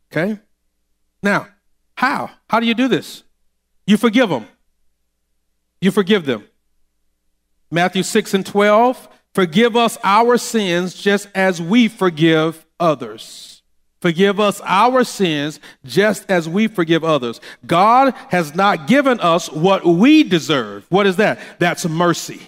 Okay? 0.09 0.39
Now, 1.21 1.49
how? 1.97 2.29
How 2.49 2.61
do 2.61 2.67
you 2.67 2.73
do 2.73 2.87
this? 2.87 3.23
You 3.85 3.97
forgive 3.97 4.29
them. 4.29 4.47
You 5.81 5.91
forgive 5.91 6.25
them. 6.25 6.45
Matthew 7.69 8.01
6 8.01 8.33
and 8.33 8.45
12. 8.45 9.09
Forgive 9.35 9.75
us 9.75 9.97
our 10.05 10.37
sins 10.37 10.93
just 10.93 11.27
as 11.35 11.61
we 11.61 11.89
forgive 11.89 12.65
others. 12.79 13.60
Forgive 14.01 14.39
us 14.39 14.59
our 14.65 15.03
sins 15.03 15.59
just 15.85 16.29
as 16.29 16.49
we 16.49 16.67
forgive 16.67 17.03
others. 17.03 17.39
God 17.65 18.13
has 18.29 18.55
not 18.55 18.87
given 18.87 19.19
us 19.19 19.49
what 19.49 19.85
we 19.85 20.23
deserve. 20.23 20.85
What 20.89 21.05
is 21.05 21.17
that? 21.17 21.39
That's 21.59 21.87
mercy. 21.87 22.41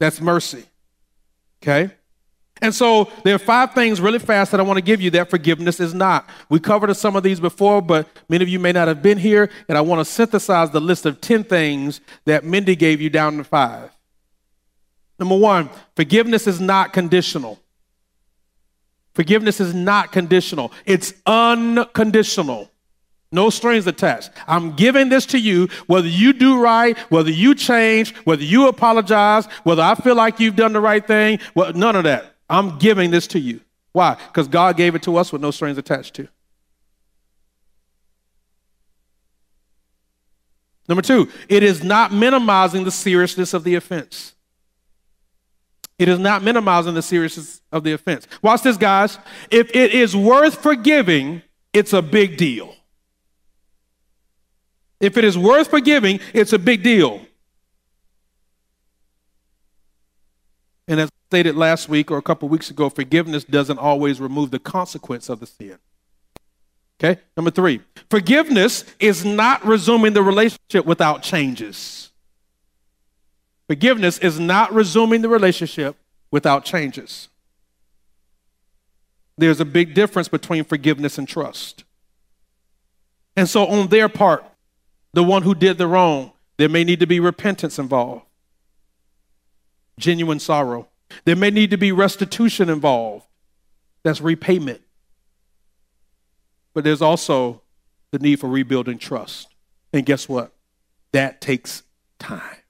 That's 0.00 0.20
mercy. 0.20 0.64
Okay? 1.62 1.92
And 2.60 2.74
so 2.74 3.10
there 3.24 3.34
are 3.34 3.38
five 3.38 3.74
things 3.74 4.00
really 4.00 4.18
fast 4.18 4.50
that 4.50 4.60
I 4.60 4.64
want 4.64 4.76
to 4.76 4.82
give 4.82 5.00
you 5.00 5.10
that 5.12 5.30
forgiveness 5.30 5.78
is 5.78 5.94
not. 5.94 6.28
We 6.48 6.58
covered 6.58 6.94
some 6.96 7.14
of 7.14 7.22
these 7.22 7.38
before, 7.38 7.80
but 7.80 8.08
many 8.28 8.42
of 8.42 8.48
you 8.48 8.58
may 8.58 8.72
not 8.72 8.88
have 8.88 9.02
been 9.02 9.18
here, 9.18 9.50
and 9.68 9.78
I 9.78 9.80
want 9.80 10.00
to 10.00 10.04
synthesize 10.04 10.70
the 10.70 10.80
list 10.80 11.06
of 11.06 11.20
10 11.20 11.44
things 11.44 12.00
that 12.24 12.44
Mindy 12.44 12.74
gave 12.74 13.00
you 13.00 13.10
down 13.10 13.36
to 13.36 13.44
five. 13.44 13.90
Number 15.18 15.36
one, 15.36 15.70
forgiveness 15.94 16.48
is 16.48 16.60
not 16.60 16.92
conditional. 16.92 17.61
Forgiveness 19.14 19.60
is 19.60 19.74
not 19.74 20.12
conditional, 20.12 20.72
it's 20.86 21.14
unconditional. 21.26 22.70
No 23.34 23.48
strings 23.48 23.86
attached. 23.86 24.30
I'm 24.46 24.76
giving 24.76 25.08
this 25.08 25.24
to 25.26 25.38
you, 25.38 25.68
whether 25.86 26.06
you 26.06 26.34
do 26.34 26.60
right, 26.60 26.98
whether 27.08 27.30
you 27.30 27.54
change, 27.54 28.14
whether 28.24 28.42
you 28.42 28.68
apologize, 28.68 29.46
whether 29.64 29.80
I 29.80 29.94
feel 29.94 30.14
like 30.14 30.38
you've 30.38 30.54
done 30.54 30.74
the 30.74 30.82
right 30.82 31.04
thing, 31.04 31.38
well, 31.54 31.72
none 31.72 31.96
of 31.96 32.04
that. 32.04 32.34
I'm 32.50 32.78
giving 32.78 33.10
this 33.10 33.26
to 33.28 33.40
you. 33.40 33.62
Why? 33.92 34.18
Because 34.26 34.48
God 34.48 34.76
gave 34.76 34.94
it 34.94 35.02
to 35.04 35.16
us 35.16 35.32
with 35.32 35.40
no 35.40 35.50
strings 35.50 35.78
attached 35.78 36.14
to. 36.16 36.28
Number 40.86 41.02
two, 41.02 41.30
it 41.48 41.62
is 41.62 41.82
not 41.82 42.12
minimizing 42.12 42.84
the 42.84 42.90
seriousness 42.90 43.54
of 43.54 43.64
the 43.64 43.76
offense. 43.76 44.34
It 46.02 46.08
is 46.08 46.18
not 46.18 46.42
minimizing 46.42 46.94
the 46.94 47.02
seriousness 47.02 47.60
of 47.70 47.84
the 47.84 47.92
offense. 47.92 48.26
Watch 48.42 48.62
this, 48.62 48.76
guys. 48.76 49.20
If 49.52 49.70
it 49.72 49.94
is 49.94 50.16
worth 50.16 50.60
forgiving, 50.60 51.42
it's 51.72 51.92
a 51.92 52.02
big 52.02 52.36
deal. 52.36 52.74
If 54.98 55.16
it 55.16 55.22
is 55.22 55.38
worth 55.38 55.70
forgiving, 55.70 56.18
it's 56.34 56.52
a 56.52 56.58
big 56.58 56.82
deal. 56.82 57.24
And 60.88 60.98
as 60.98 61.08
stated 61.30 61.54
last 61.54 61.88
week 61.88 62.10
or 62.10 62.18
a 62.18 62.22
couple 62.22 62.48
weeks 62.48 62.68
ago, 62.68 62.90
forgiveness 62.90 63.44
doesn't 63.44 63.78
always 63.78 64.20
remove 64.20 64.50
the 64.50 64.58
consequence 64.58 65.28
of 65.28 65.38
the 65.38 65.46
sin. 65.46 65.78
Okay? 66.98 67.20
Number 67.36 67.52
three, 67.52 67.80
forgiveness 68.10 68.84
is 68.98 69.24
not 69.24 69.64
resuming 69.64 70.14
the 70.14 70.22
relationship 70.24 70.84
without 70.84 71.22
changes. 71.22 72.11
Forgiveness 73.72 74.18
is 74.18 74.38
not 74.38 74.70
resuming 74.74 75.22
the 75.22 75.30
relationship 75.30 75.96
without 76.30 76.62
changes. 76.62 77.30
There's 79.38 79.60
a 79.60 79.64
big 79.64 79.94
difference 79.94 80.28
between 80.28 80.64
forgiveness 80.64 81.16
and 81.16 81.26
trust. 81.26 81.84
And 83.34 83.48
so, 83.48 83.66
on 83.66 83.88
their 83.88 84.10
part, 84.10 84.44
the 85.14 85.24
one 85.24 85.42
who 85.42 85.54
did 85.54 85.78
the 85.78 85.86
wrong, 85.86 86.32
there 86.58 86.68
may 86.68 86.84
need 86.84 87.00
to 87.00 87.06
be 87.06 87.18
repentance 87.18 87.78
involved, 87.78 88.26
genuine 89.98 90.38
sorrow. 90.38 90.88
There 91.24 91.34
may 91.34 91.48
need 91.48 91.70
to 91.70 91.78
be 91.78 91.92
restitution 91.92 92.68
involved. 92.68 93.24
That's 94.02 94.20
repayment. 94.20 94.82
But 96.74 96.84
there's 96.84 97.00
also 97.00 97.62
the 98.10 98.18
need 98.18 98.38
for 98.38 98.50
rebuilding 98.50 98.98
trust. 98.98 99.48
And 99.94 100.04
guess 100.04 100.28
what? 100.28 100.52
That 101.12 101.40
takes 101.40 101.84
time. 102.18 102.61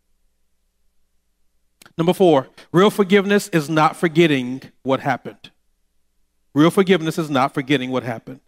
Number 1.98 2.12
four, 2.12 2.48
real 2.72 2.90
forgiveness 2.90 3.48
is 3.48 3.68
not 3.68 3.96
forgetting 3.96 4.62
what 4.82 5.00
happened. 5.00 5.50
Real 6.54 6.70
forgiveness 6.70 7.18
is 7.18 7.30
not 7.30 7.54
forgetting 7.54 7.90
what 7.90 8.02
happened. 8.02 8.40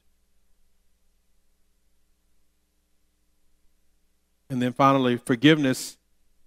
And 4.50 4.60
then 4.62 4.72
finally, 4.72 5.16
forgiveness 5.16 5.96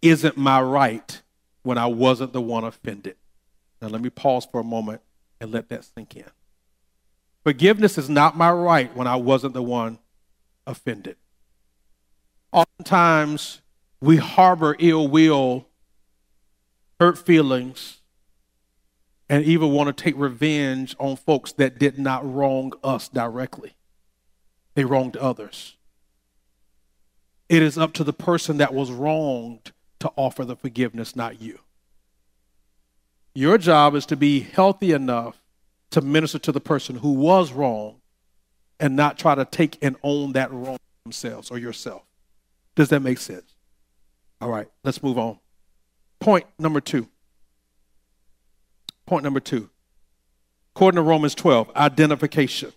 isn't 0.02 0.38
my 0.38 0.62
right 0.62 1.22
when 1.64 1.78
I 1.78 1.88
wasn't 1.88 2.34
the 2.34 2.42
one 2.42 2.64
offended. 2.64 3.16
Now, 3.82 3.90
let 3.90 4.02
me 4.02 4.10
pause 4.10 4.48
for 4.50 4.62
a 4.62 4.64
moment 4.64 5.02
and 5.40 5.52
let 5.52 5.70
that 5.70 5.84
sink 5.84 6.16
in. 6.16 6.26
Forgiveness 7.44 7.98
is 7.98 8.10
not 8.10 8.38
my 8.38 8.52
right 8.52 8.96
when 8.96 9.08
I 9.08 9.16
wasn't 9.16 9.54
the 9.54 9.64
one 9.64 10.00
offended. 10.66 11.16
Oftentimes, 12.52 13.62
we 14.02 14.18
harbor 14.18 14.76
ill 14.80 15.08
will, 15.08 15.67
hurt 17.00 17.18
feelings, 17.18 17.98
and 19.30 19.44
even 19.44 19.72
want 19.72 19.96
to 19.96 20.04
take 20.04 20.18
revenge 20.18 20.96
on 21.00 21.16
folks 21.16 21.52
that 21.54 21.78
did 21.78 22.00
not 22.00 22.30
wrong 22.32 22.74
us 22.84 23.10
directly. 23.10 23.76
They 24.76 24.86
wronged 24.86 25.18
others. 25.18 25.76
It 27.50 27.62
is 27.62 27.78
up 27.78 27.94
to 27.94 28.04
the 28.04 28.14
person 28.14 28.58
that 28.58 28.74
was 28.74 28.92
wronged 28.92 29.72
to 30.00 30.12
offer 30.16 30.46
the 30.46 30.56
forgiveness, 30.56 31.16
not 31.16 31.42
you. 31.42 31.60
Your 33.34 33.58
job 33.58 33.96
is 33.96 34.06
to 34.08 34.16
be 34.16 34.40
healthy 34.40 34.92
enough 34.92 35.42
to 35.92 36.02
minister 36.02 36.40
to 36.40 36.52
the 36.52 36.60
person 36.60 36.98
who 36.98 37.14
was 37.14 37.52
wrong 37.52 38.02
and 38.80 38.96
not 38.96 39.18
try 39.18 39.36
to 39.36 39.46
take 39.46 39.78
and 39.82 39.96
own 40.04 40.34
that 40.34 40.52
wrong 40.52 40.78
themselves 41.04 41.50
or 41.50 41.58
yourself. 41.58 42.04
Does 42.76 42.90
that 42.90 43.02
make 43.02 43.18
sense? 43.18 43.56
All 44.42 44.50
right, 44.50 44.68
let's 44.84 45.02
move 45.02 45.18
on. 45.18 45.40
Point 46.28 46.46
number 46.60 46.82
two. 46.82 47.08
Point 49.06 49.24
number 49.24 49.40
two. 49.40 49.70
According 50.76 50.98
to 50.98 51.02
Romans 51.02 51.34
12, 51.34 51.72
identification. 51.74 52.74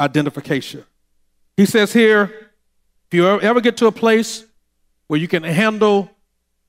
Identification. 0.00 0.82
He 1.56 1.66
says 1.66 1.92
here, 1.92 2.50
if 3.06 3.14
you 3.14 3.28
ever 3.28 3.60
get 3.60 3.76
to 3.76 3.86
a 3.86 3.92
place 3.92 4.44
where 5.06 5.20
you 5.20 5.28
can 5.28 5.44
handle 5.44 6.10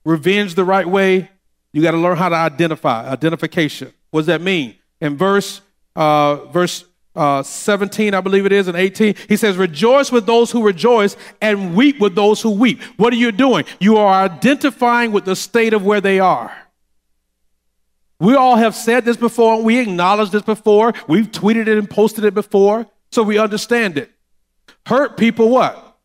revenge 0.05 0.53
the 0.53 0.63
right 0.63 0.87
way, 0.87 1.31
you 1.73 1.81
got 1.81 1.93
to 1.93 1.97
learn 1.97 2.15
how 2.15 2.29
to 2.29 2.35
identify, 2.35 3.09
identification. 3.09 3.91
What 4.11 4.19
does 4.19 4.27
that 4.27 4.41
mean? 4.41 4.75
In 5.01 5.17
verse 5.17 5.61
uh, 5.95 6.45
verse 6.51 6.85
uh, 7.19 7.43
17, 7.43 8.13
I 8.13 8.21
believe 8.21 8.45
it 8.45 8.53
is, 8.53 8.69
and 8.69 8.77
18, 8.77 9.13
he 9.27 9.35
says, 9.35 9.57
Rejoice 9.57 10.09
with 10.09 10.25
those 10.25 10.51
who 10.51 10.63
rejoice 10.63 11.17
and 11.41 11.75
weep 11.75 11.99
with 11.99 12.15
those 12.15 12.41
who 12.41 12.49
weep. 12.49 12.81
What 12.95 13.11
are 13.11 13.17
you 13.17 13.33
doing? 13.33 13.65
You 13.81 13.97
are 13.97 14.23
identifying 14.23 15.11
with 15.11 15.25
the 15.25 15.35
state 15.35 15.73
of 15.73 15.85
where 15.85 15.99
they 15.99 16.21
are. 16.21 16.55
We 18.21 18.35
all 18.35 18.55
have 18.55 18.73
said 18.73 19.03
this 19.03 19.17
before, 19.17 19.61
we 19.61 19.79
acknowledged 19.79 20.31
this 20.31 20.43
before, 20.43 20.93
we've 21.09 21.29
tweeted 21.29 21.67
it 21.67 21.77
and 21.77 21.89
posted 21.89 22.23
it 22.23 22.33
before, 22.33 22.87
so 23.11 23.21
we 23.21 23.37
understand 23.37 23.97
it. 23.97 24.09
Hurt 24.85 25.17
people, 25.17 25.49
what? 25.49 25.97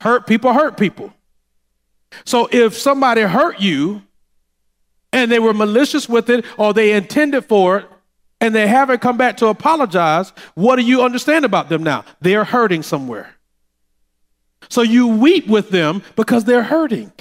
Hurt 0.00 0.26
people 0.26 0.54
hurt 0.54 0.78
people. 0.78 1.12
So 2.24 2.48
if 2.50 2.78
somebody 2.78 3.20
hurt 3.22 3.60
you, 3.60 4.02
and 5.12 5.30
they 5.30 5.38
were 5.38 5.54
malicious 5.54 6.08
with 6.08 6.30
it 6.30 6.44
or 6.56 6.72
they 6.72 6.92
intended 6.92 7.44
for 7.44 7.78
it 7.78 7.88
and 8.40 8.54
they 8.54 8.66
haven't 8.66 9.00
come 9.00 9.16
back 9.16 9.38
to 9.38 9.46
apologize, 9.46 10.32
what 10.54 10.76
do 10.76 10.82
you 10.82 11.02
understand 11.02 11.44
about 11.44 11.68
them 11.68 11.82
now? 11.82 12.04
They're 12.20 12.44
hurting 12.44 12.82
somewhere. 12.82 13.34
So 14.68 14.82
you 14.82 15.08
weep 15.08 15.46
with 15.46 15.70
them 15.70 16.02
because 16.16 16.44
they're 16.44 16.62
hurting. 16.62 17.12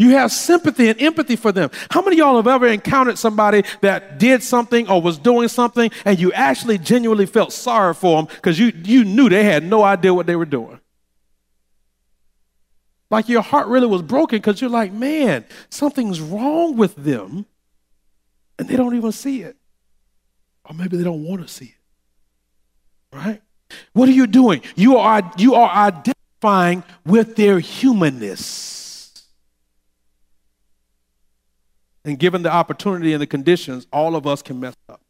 You 0.00 0.10
have 0.10 0.30
sympathy 0.30 0.88
and 0.88 1.00
empathy 1.02 1.34
for 1.34 1.50
them. 1.50 1.70
How 1.90 2.02
many 2.02 2.18
y'all 2.18 2.36
have 2.36 2.46
ever 2.46 2.68
encountered 2.68 3.18
somebody 3.18 3.64
that 3.80 4.18
did 4.20 4.44
something 4.44 4.88
or 4.88 5.02
was 5.02 5.18
doing 5.18 5.48
something 5.48 5.90
and 6.04 6.20
you 6.20 6.32
actually 6.32 6.78
genuinely 6.78 7.26
felt 7.26 7.52
sorry 7.52 7.94
for 7.94 8.16
them 8.16 8.26
because 8.36 8.60
you, 8.60 8.72
you 8.84 9.04
knew 9.04 9.28
they 9.28 9.42
had 9.42 9.64
no 9.64 9.82
idea 9.82 10.14
what 10.14 10.26
they 10.26 10.36
were 10.36 10.44
doing? 10.44 10.78
Like 13.10 13.28
your 13.28 13.42
heart 13.42 13.66
really 13.66 13.88
was 13.88 14.02
broken 14.02 14.38
because 14.38 14.60
you're 14.60 14.70
like, 14.70 14.92
man, 14.92 15.44
something's 15.68 16.20
wrong 16.20 16.76
with 16.76 16.94
them. 16.94 17.46
And 18.58 18.68
they 18.68 18.76
don't 18.76 18.96
even 18.96 19.12
see 19.12 19.42
it. 19.42 19.56
Or 20.64 20.74
maybe 20.74 20.96
they 20.96 21.04
don't 21.04 21.24
want 21.24 21.42
to 21.42 21.48
see 21.48 21.66
it. 21.66 23.16
Right? 23.16 23.40
What 23.92 24.08
are 24.08 24.12
you 24.12 24.26
doing? 24.26 24.62
You 24.76 24.98
are, 24.98 25.32
you 25.36 25.54
are 25.54 25.70
identifying 25.70 26.82
with 27.04 27.36
their 27.36 27.58
humanness. 27.58 29.26
And 32.04 32.18
given 32.18 32.42
the 32.42 32.52
opportunity 32.52 33.12
and 33.12 33.20
the 33.20 33.26
conditions, 33.26 33.86
all 33.92 34.16
of 34.16 34.26
us 34.26 34.42
can 34.42 34.58
mess 34.58 34.74
up. 34.88 35.00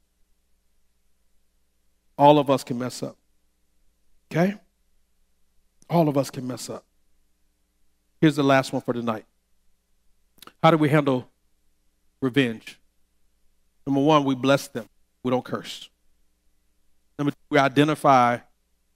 All 2.17 2.39
of 2.39 2.51
us 2.51 2.65
can 2.65 2.79
mess 2.79 3.03
up. 3.03 3.17
Okay? 4.31 4.55
All 5.89 6.09
of 6.09 6.19
us 6.19 6.31
can 6.31 6.47
mess 6.47 6.69
up. 6.69 6.85
Here's 8.21 8.37
the 8.37 8.43
last 8.43 8.73
one 8.73 8.83
for 8.83 8.93
tonight. 8.93 9.25
How 10.63 10.71
do 10.73 10.77
we 10.77 10.89
handle 10.89 11.29
revenge? 12.21 12.79
Number 13.89 14.03
one, 14.03 14.25
we 14.25 14.35
bless 14.35 14.69
them. 14.69 14.87
We 15.23 15.31
don't 15.31 15.47
curse. 15.47 15.89
Number 17.19 17.31
two, 17.31 17.37
we 17.49 17.59
identify 17.59 18.37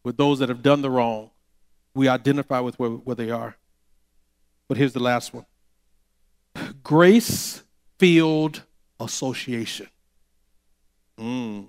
with 0.04 0.18
those 0.18 0.38
that 0.40 0.50
have 0.50 0.62
done 0.62 0.82
the 0.82 0.90
wrong. 0.90 1.30
We 1.94 2.08
identify 2.08 2.60
with 2.60 2.78
where, 2.78 2.90
where 2.90 3.16
they 3.16 3.30
are. 3.30 3.56
But 4.68 4.76
here's 4.76 4.92
the 4.92 5.00
last 5.00 5.32
one 5.32 5.46
grace 6.82 7.62
filled 7.98 8.64
association. 9.00 9.88
Mm. 11.18 11.68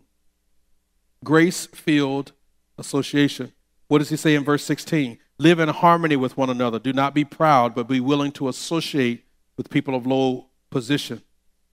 Grace 1.24 1.66
filled 1.68 2.34
association. 2.78 3.54
What 3.88 4.00
does 4.00 4.10
he 4.10 4.18
say 4.18 4.36
in 4.36 4.44
verse 4.44 4.66
16? 4.66 5.18
Live 5.38 5.60
in 5.60 5.70
harmony 5.70 6.18
with 6.18 6.36
one 6.36 6.50
another. 6.50 6.78
Do 6.78 6.92
not 6.92 7.14
be 7.14 7.24
proud, 7.24 7.74
but 7.74 7.88
be 7.88 8.02
willing 8.02 8.34
to 8.34 8.50
associate 8.50 9.24
with 9.56 9.70
people 9.70 9.96
of 9.96 10.06
low 10.06 10.48
position. 10.70 11.22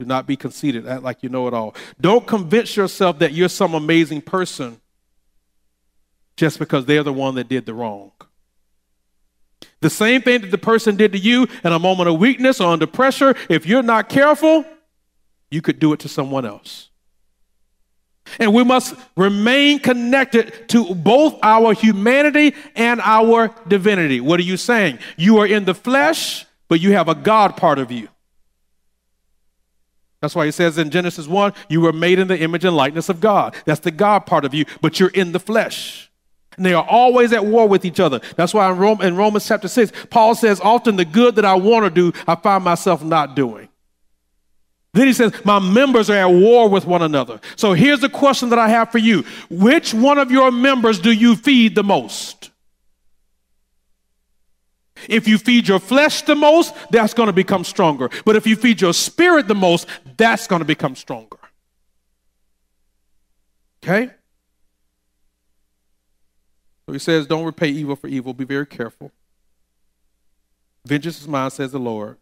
Do 0.00 0.06
not 0.06 0.26
be 0.26 0.34
conceited, 0.34 0.88
act 0.88 1.02
like 1.02 1.22
you 1.22 1.28
know 1.28 1.46
it 1.46 1.52
all. 1.52 1.74
Don't 2.00 2.26
convince 2.26 2.74
yourself 2.74 3.18
that 3.18 3.34
you're 3.34 3.50
some 3.50 3.74
amazing 3.74 4.22
person 4.22 4.80
just 6.38 6.58
because 6.58 6.86
they're 6.86 7.02
the 7.02 7.12
one 7.12 7.34
that 7.34 7.50
did 7.50 7.66
the 7.66 7.74
wrong. 7.74 8.10
The 9.80 9.90
same 9.90 10.22
thing 10.22 10.40
that 10.40 10.50
the 10.50 10.56
person 10.56 10.96
did 10.96 11.12
to 11.12 11.18
you 11.18 11.46
in 11.62 11.70
a 11.70 11.78
moment 11.78 12.08
of 12.08 12.18
weakness 12.18 12.62
or 12.62 12.72
under 12.72 12.86
pressure, 12.86 13.34
if 13.50 13.66
you're 13.66 13.82
not 13.82 14.08
careful, 14.08 14.64
you 15.50 15.60
could 15.60 15.78
do 15.78 15.92
it 15.92 16.00
to 16.00 16.08
someone 16.08 16.46
else. 16.46 16.88
And 18.38 18.54
we 18.54 18.64
must 18.64 18.94
remain 19.18 19.80
connected 19.80 20.66
to 20.70 20.94
both 20.94 21.38
our 21.42 21.74
humanity 21.74 22.54
and 22.74 23.02
our 23.02 23.54
divinity. 23.68 24.22
What 24.22 24.40
are 24.40 24.44
you 24.44 24.56
saying? 24.56 24.98
You 25.18 25.40
are 25.40 25.46
in 25.46 25.66
the 25.66 25.74
flesh, 25.74 26.46
but 26.68 26.80
you 26.80 26.92
have 26.92 27.10
a 27.10 27.14
God 27.14 27.58
part 27.58 27.78
of 27.78 27.92
you. 27.92 28.08
That's 30.20 30.34
why 30.34 30.44
he 30.44 30.52
says 30.52 30.76
in 30.76 30.90
Genesis 30.90 31.26
1, 31.26 31.54
you 31.68 31.80
were 31.80 31.92
made 31.92 32.18
in 32.18 32.28
the 32.28 32.38
image 32.38 32.64
and 32.64 32.76
likeness 32.76 33.08
of 33.08 33.20
God. 33.20 33.54
That's 33.64 33.80
the 33.80 33.90
God 33.90 34.20
part 34.26 34.44
of 34.44 34.52
you, 34.52 34.66
but 34.80 35.00
you're 35.00 35.08
in 35.10 35.32
the 35.32 35.40
flesh. 35.40 36.10
And 36.56 36.66
they 36.66 36.74
are 36.74 36.86
always 36.86 37.32
at 37.32 37.46
war 37.46 37.66
with 37.66 37.86
each 37.86 38.00
other. 38.00 38.20
That's 38.36 38.52
why 38.52 38.70
in, 38.70 38.76
Rome, 38.76 39.00
in 39.00 39.16
Romans 39.16 39.46
chapter 39.46 39.68
6, 39.68 39.92
Paul 40.10 40.34
says, 40.34 40.60
Often 40.60 40.96
the 40.96 41.06
good 41.06 41.36
that 41.36 41.44
I 41.44 41.54
want 41.54 41.84
to 41.86 41.90
do, 41.90 42.18
I 42.26 42.34
find 42.34 42.62
myself 42.62 43.02
not 43.02 43.34
doing. 43.34 43.68
Then 44.92 45.06
he 45.06 45.12
says, 45.12 45.32
My 45.44 45.58
members 45.58 46.10
are 46.10 46.16
at 46.16 46.26
war 46.26 46.68
with 46.68 46.84
one 46.84 47.00
another. 47.00 47.40
So 47.56 47.72
here's 47.72 48.00
the 48.00 48.08
question 48.08 48.50
that 48.50 48.58
I 48.58 48.68
have 48.68 48.90
for 48.90 48.98
you 48.98 49.24
Which 49.48 49.94
one 49.94 50.18
of 50.18 50.30
your 50.30 50.50
members 50.50 50.98
do 50.98 51.12
you 51.12 51.36
feed 51.36 51.74
the 51.74 51.84
most? 51.84 52.50
If 55.08 55.26
you 55.26 55.38
feed 55.38 55.66
your 55.66 55.78
flesh 55.78 56.22
the 56.22 56.34
most, 56.34 56.74
that's 56.90 57.14
going 57.14 57.28
to 57.28 57.32
become 57.32 57.64
stronger. 57.64 58.10
But 58.24 58.36
if 58.36 58.46
you 58.46 58.56
feed 58.56 58.80
your 58.80 58.92
spirit 58.92 59.48
the 59.48 59.54
most, 59.54 59.86
that's 60.20 60.46
going 60.46 60.60
to 60.60 60.66
become 60.66 60.94
stronger. 60.94 61.38
Okay? 63.82 64.10
So 66.84 66.92
he 66.92 66.98
says, 66.98 67.26
Don't 67.26 67.46
repay 67.46 67.68
evil 67.68 67.96
for 67.96 68.06
evil. 68.06 68.34
Be 68.34 68.44
very 68.44 68.66
careful. 68.66 69.12
Vengeance 70.84 71.22
is 71.22 71.28
mine, 71.28 71.50
says 71.50 71.72
the 71.72 71.78
Lord. 71.78 72.18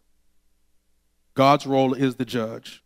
God's 1.33 1.65
role 1.65 1.93
is 1.93 2.15
the 2.15 2.25
judge. 2.25 2.83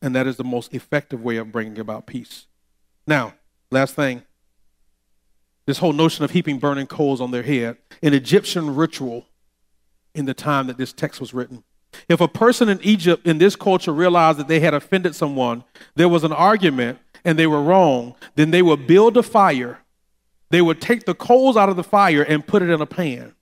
And 0.00 0.14
that 0.14 0.26
is 0.26 0.36
the 0.36 0.44
most 0.44 0.72
effective 0.72 1.22
way 1.22 1.36
of 1.36 1.50
bringing 1.50 1.78
about 1.78 2.06
peace. 2.06 2.46
Now, 3.06 3.34
last 3.70 3.94
thing 3.94 4.22
this 5.66 5.78
whole 5.78 5.92
notion 5.92 6.24
of 6.24 6.32
heaping 6.32 6.58
burning 6.58 6.86
coals 6.86 7.20
on 7.20 7.30
their 7.30 7.44
head, 7.44 7.76
an 8.02 8.14
Egyptian 8.14 8.74
ritual 8.74 9.26
in 10.14 10.26
the 10.26 10.34
time 10.34 10.66
that 10.66 10.76
this 10.76 10.92
text 10.92 11.20
was 11.20 11.32
written. 11.32 11.62
If 12.08 12.20
a 12.20 12.28
person 12.28 12.68
in 12.68 12.80
Egypt 12.82 13.26
in 13.26 13.38
this 13.38 13.56
culture 13.56 13.92
realized 13.92 14.38
that 14.38 14.48
they 14.48 14.60
had 14.60 14.74
offended 14.74 15.14
someone, 15.14 15.64
there 15.94 16.08
was 16.08 16.24
an 16.24 16.32
argument 16.32 16.98
and 17.24 17.38
they 17.38 17.46
were 17.46 17.62
wrong, 17.62 18.14
then 18.34 18.50
they 18.50 18.62
would 18.62 18.86
build 18.86 19.16
a 19.16 19.22
fire. 19.22 19.78
They 20.50 20.62
would 20.62 20.80
take 20.80 21.04
the 21.04 21.14
coals 21.14 21.56
out 21.56 21.68
of 21.68 21.76
the 21.76 21.84
fire 21.84 22.22
and 22.22 22.46
put 22.46 22.62
it 22.62 22.70
in 22.70 22.80
a 22.80 22.86
pan. 22.86 23.34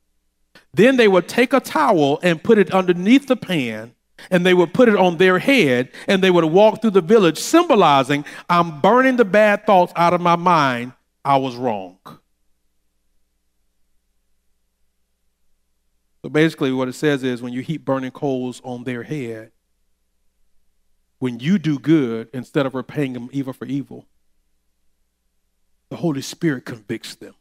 Then 0.73 0.97
they 0.97 1.09
would 1.09 1.29
take 1.29 1.53
a 1.53 1.61
towel 1.61 2.21
and 2.23 2.43
put 2.43 2.59
it 2.59 2.73
underneath 2.73 3.27
the 3.27 3.37
pan, 3.37 3.95
and 4.31 4.47
they 4.47 4.55
would 4.55 4.73
put 4.73 4.89
it 4.89 4.97
on 4.97 5.17
their 5.17 5.39
head, 5.39 5.91
and 6.07 6.23
they 6.23 6.31
would 6.31 6.45
walk 6.45 6.81
through 6.81 6.91
the 6.91 7.01
village, 7.01 7.39
symbolizing, 7.39 8.25
I'm 8.49 8.81
burning 8.81 9.17
the 9.17 9.25
bad 9.25 9.67
thoughts 9.67 9.93
out 9.97 10.15
of 10.15 10.21
my 10.21 10.37
mind. 10.37 10.93
I 11.25 11.39
was 11.39 11.57
wrong. 11.57 11.99
So 16.23 16.29
basically, 16.29 16.73
what 16.73 16.89
it 16.89 16.95
says 16.95 17.23
is 17.23 17.43
when 17.43 17.53
you 17.53 17.63
heap 17.63 17.85
burning 17.85 18.11
coals 18.11 18.61
on 18.65 18.85
their 18.85 19.03
head, 19.03 19.53
when 21.19 21.39
you 21.39 21.59
do 21.59 21.79
good 21.79 22.29
instead 22.33 22.67
of 22.67 22.75
repaying 22.75 23.15
them 23.15 23.29
evil 23.33 23.53
for 23.53 23.67
evil, 23.67 24.07
the 25.89 25.97
Holy 25.97 26.23
Spirit 26.23 26.65
convicts 26.65 27.15
them 27.15 27.35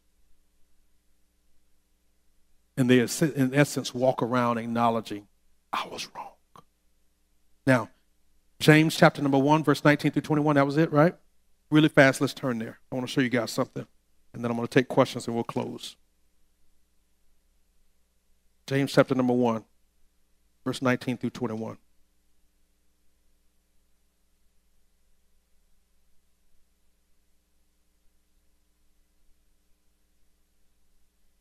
and 2.80 2.90
they, 2.90 3.00
in 3.00 3.54
essence, 3.54 3.94
walk 3.94 4.24
around 4.24 4.58
acknowledging, 4.58 5.28
I 5.74 5.86
was 5.92 6.08
wrong. 6.16 6.32
Now, 7.68 7.90
James 8.62 8.96
chapter 8.96 9.22
number 9.22 9.38
1, 9.38 9.66
verse 9.66 9.84
19 9.84 10.14
through 10.14 10.22
21, 10.22 10.56
that 10.56 10.66
was 10.66 10.78
it, 10.78 10.90
right? 10.90 11.14
Really 11.70 11.90
fast, 11.90 12.22
let's 12.22 12.34
turn 12.34 12.58
there. 12.58 12.80
I 12.90 12.96
want 12.96 13.06
to 13.06 13.12
show 13.12 13.20
you 13.20 13.28
guys 13.28 13.52
something, 13.52 13.86
and 14.34 14.42
then 14.42 14.50
I'm 14.50 14.56
going 14.56 14.66
to 14.66 14.74
take 14.74 14.88
questions 14.88 15.28
and 15.28 15.36
we'll 15.36 15.44
close. 15.44 15.98
James 18.70 18.92
chapter 18.92 19.16
number 19.16 19.34
1, 19.34 19.64
verse 20.64 20.80
19 20.80 21.18
through 21.18 21.32
21. 21.32 21.76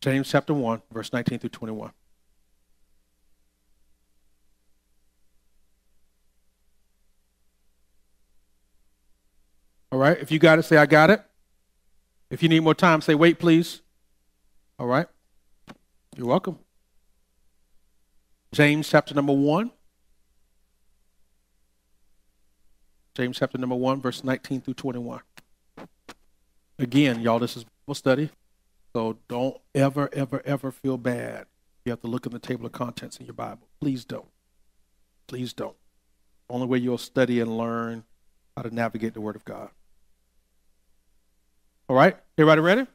James 0.00 0.30
chapter 0.30 0.54
1, 0.54 0.80
verse 0.90 1.12
19 1.12 1.38
through 1.38 1.50
21. 1.50 1.92
All 9.92 9.98
right, 9.98 10.16
if 10.18 10.30
you 10.30 10.38
got 10.38 10.58
it, 10.58 10.62
say, 10.62 10.78
I 10.78 10.86
got 10.86 11.10
it. 11.10 11.22
If 12.30 12.42
you 12.42 12.48
need 12.48 12.60
more 12.60 12.74
time, 12.74 13.02
say, 13.02 13.14
wait, 13.14 13.38
please. 13.38 13.82
All 14.78 14.86
right, 14.86 15.08
you're 16.16 16.26
welcome. 16.26 16.60
James 18.52 18.88
chapter 18.88 19.14
number 19.14 19.32
1. 19.32 19.70
James 23.14 23.38
chapter 23.38 23.58
number 23.58 23.74
1, 23.74 24.00
verse 24.00 24.22
19 24.22 24.60
through 24.60 24.74
21. 24.74 25.20
Again, 26.78 27.20
y'all, 27.20 27.38
this 27.38 27.56
is 27.56 27.64
Bible 27.64 27.94
study. 27.94 28.30
So 28.94 29.18
don't 29.28 29.56
ever, 29.74 30.08
ever, 30.12 30.40
ever 30.44 30.70
feel 30.70 30.96
bad. 30.96 31.46
You 31.84 31.90
have 31.90 32.00
to 32.02 32.06
look 32.06 32.26
in 32.26 32.32
the 32.32 32.38
table 32.38 32.66
of 32.66 32.72
contents 32.72 33.16
in 33.16 33.26
your 33.26 33.34
Bible. 33.34 33.66
Please 33.80 34.04
don't. 34.04 34.28
Please 35.26 35.52
don't. 35.52 35.76
Only 36.48 36.66
way 36.66 36.78
you'll 36.78 36.98
study 36.98 37.40
and 37.40 37.58
learn 37.58 38.04
how 38.56 38.62
to 38.62 38.74
navigate 38.74 39.14
the 39.14 39.20
Word 39.20 39.36
of 39.36 39.44
God. 39.44 39.70
All 41.88 41.96
right? 41.96 42.16
Everybody 42.36 42.60
ready? 42.60 42.86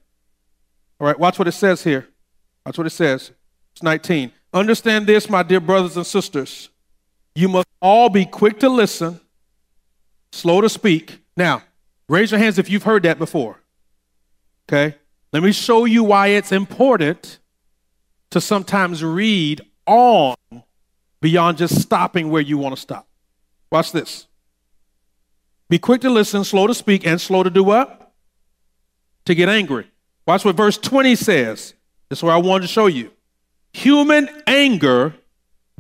All 1.00 1.08
right, 1.08 1.20
watch 1.20 1.38
what 1.38 1.48
it 1.48 1.54
says 1.54 1.84
here. 1.84 2.08
Watch 2.66 2.78
what 2.78 2.88
it 2.88 2.92
says. 2.92 3.32
It's 3.74 3.84
19. 3.84 4.32
Understand 4.54 5.08
this, 5.08 5.30
my 5.30 5.42
dear 5.44 5.60
brothers 5.60 5.98
and 5.98 6.06
sisters. 6.06 6.70
You 7.36 7.50
must 7.50 7.68
all 7.82 8.10
be 8.10 8.26
quick 8.26 8.60
to 8.60 8.70
listen, 8.70 9.20
slow 10.32 10.62
to 10.62 10.70
speak. 10.70 11.20
Now, 11.36 11.64
raise 12.08 12.32
your 12.32 12.40
hands 12.40 12.60
if 12.60 12.70
you've 12.70 12.84
heard 12.84 13.04
that 13.04 13.18
before. 13.18 13.60
Okay? 14.70 14.96
Let 15.32 15.42
me 15.42 15.52
show 15.52 15.86
you 15.86 16.04
why 16.04 16.28
it's 16.28 16.52
important 16.52 17.40
to 18.30 18.40
sometimes 18.40 19.04
read 19.04 19.62
on 19.88 20.36
beyond 21.22 21.58
just 21.58 21.82
stopping 21.82 22.30
where 22.30 22.42
you 22.42 22.58
want 22.58 22.76
to 22.76 22.82
stop. 22.82 23.08
Watch 23.72 23.92
this. 23.92 24.28
Be 25.70 25.80
quick 25.80 26.02
to 26.02 26.10
listen, 26.10 26.44
slow 26.44 26.68
to 26.68 26.74
speak, 26.76 27.08
and 27.08 27.20
slow 27.20 27.42
to 27.42 27.50
do 27.50 27.64
what? 27.64 28.14
To 29.26 29.34
get 29.34 29.50
angry. 29.50 29.90
Watch 30.28 30.46
what 30.46 30.56
verse 30.56 30.78
20 30.78 31.16
says. 31.16 31.74
Is 32.12 32.22
where 32.22 32.34
I 32.34 32.38
wanted 32.38 32.68
to 32.68 32.68
show 32.68 32.86
you. 32.86 33.12
Human 33.74 34.30
anger 34.48 35.16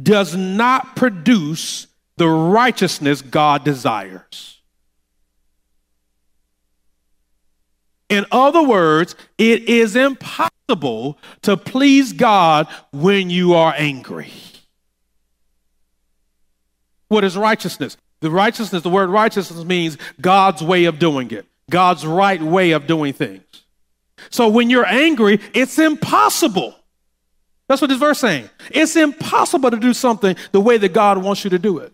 does 0.02 0.36
not 0.36 0.96
produce 0.96 1.88
the 2.18 2.28
righteousness 2.28 3.22
God 3.22 3.64
desires. 3.64 4.62
In 8.10 8.26
other 8.32 8.62
words, 8.62 9.16
it 9.38 9.68
is 9.70 9.96
impossible 9.96 11.18
to 11.42 11.58
please 11.58 12.14
God 12.14 12.68
when 12.92 13.30
you 13.30 13.54
are 13.54 13.74
angry. 13.76 14.32
What 17.08 17.24
is 17.24 17.38
righteousness? 17.38 17.98
The 18.22 18.32
righteousness, 18.32 18.84
the 18.84 18.90
word 18.90 19.10
righteousness 19.10 19.64
means 19.66 19.98
God's 20.22 20.62
way 20.62 20.86
of 20.86 21.00
doing 21.00 21.32
it, 21.32 21.46
God's 21.70 22.06
right 22.06 22.42
way 22.42 22.72
of 22.72 22.88
doing 22.88 23.14
things. 23.14 23.44
So 24.30 24.48
when 24.48 24.70
you're 24.70 24.86
angry, 24.86 25.40
it's 25.54 25.78
impossible. 25.78 26.76
That's 27.68 27.82
what 27.82 27.88
this 27.90 28.00
verse 28.00 28.20
saying. 28.20 28.50
It's 28.72 28.96
impossible 28.96 29.72
to 29.72 29.78
do 29.78 29.94
something 29.94 30.36
the 30.52 30.62
way 30.62 30.78
that 30.78 30.94
God 30.94 31.18
wants 31.18 31.44
you 31.44 31.50
to 31.52 31.60
do 31.60 31.80
it. 31.80 31.94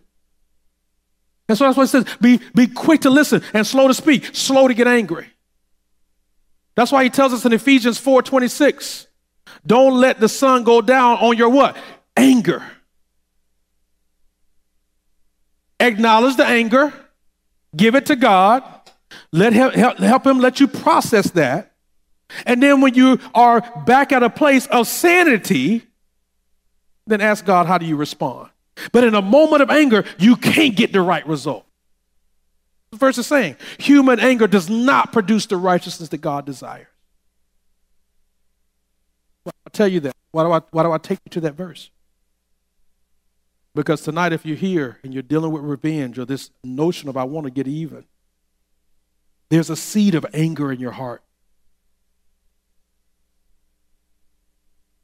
And 1.48 1.58
so 1.58 1.64
that's 1.64 1.76
what 1.76 1.84
it 1.84 1.88
says. 1.88 2.06
Be, 2.20 2.40
be 2.54 2.66
quick 2.66 3.02
to 3.02 3.10
listen 3.10 3.42
and 3.52 3.66
slow 3.66 3.88
to 3.88 3.94
speak, 3.94 4.34
slow 4.34 4.68
to 4.68 4.74
get 4.74 4.86
angry. 4.86 5.26
That's 6.76 6.92
why 6.92 7.04
he 7.04 7.10
tells 7.10 7.32
us 7.32 7.44
in 7.44 7.52
Ephesians 7.52 8.00
4:26, 8.00 9.06
don't 9.66 9.94
let 9.94 10.20
the 10.20 10.28
sun 10.28 10.64
go 10.64 10.80
down 10.80 11.18
on 11.18 11.36
your 11.36 11.48
what? 11.48 11.76
Anger. 12.16 12.62
Acknowledge 15.78 16.36
the 16.36 16.46
anger, 16.46 16.92
give 17.74 17.94
it 17.94 18.06
to 18.06 18.16
God, 18.16 18.62
let 19.32 19.52
him 19.52 19.70
help, 19.72 19.98
help 19.98 20.26
him 20.26 20.38
let 20.38 20.60
you 20.60 20.68
process 20.68 21.30
that. 21.32 21.69
And 22.46 22.62
then 22.62 22.80
when 22.80 22.94
you 22.94 23.18
are 23.34 23.60
back 23.84 24.12
at 24.12 24.22
a 24.22 24.30
place 24.30 24.66
of 24.66 24.86
sanity, 24.86 25.82
then 27.06 27.20
ask 27.20 27.44
God, 27.44 27.66
how 27.66 27.78
do 27.78 27.86
you 27.86 27.96
respond? 27.96 28.50
But 28.92 29.04
in 29.04 29.14
a 29.14 29.22
moment 29.22 29.62
of 29.62 29.70
anger, 29.70 30.04
you 30.18 30.36
can't 30.36 30.76
get 30.76 30.92
the 30.92 31.02
right 31.02 31.26
result. 31.26 31.66
The 32.90 32.96
verse 32.96 33.18
is 33.18 33.26
saying 33.26 33.56
human 33.78 34.18
anger 34.18 34.46
does 34.46 34.68
not 34.68 35.12
produce 35.12 35.46
the 35.46 35.56
righteousness 35.56 36.08
that 36.08 36.18
God 36.18 36.46
desires. 36.46 36.86
Well, 39.44 39.52
I'll 39.66 39.70
tell 39.72 39.88
you 39.88 40.00
that. 40.00 40.14
Why 40.32 40.44
do, 40.44 40.52
I, 40.52 40.60
why 40.70 40.82
do 40.82 40.92
I 40.92 40.98
take 40.98 41.18
you 41.24 41.30
to 41.30 41.40
that 41.40 41.54
verse? 41.54 41.90
Because 43.74 44.02
tonight, 44.02 44.32
if 44.32 44.44
you're 44.44 44.56
here 44.56 44.98
and 45.02 45.12
you're 45.14 45.22
dealing 45.22 45.52
with 45.52 45.62
revenge 45.62 46.18
or 46.18 46.24
this 46.24 46.50
notion 46.64 47.08
of 47.08 47.16
I 47.16 47.24
want 47.24 47.44
to 47.44 47.50
get 47.50 47.68
even, 47.68 48.04
there's 49.48 49.70
a 49.70 49.76
seed 49.76 50.14
of 50.14 50.26
anger 50.32 50.72
in 50.72 50.80
your 50.80 50.92
heart. 50.92 51.22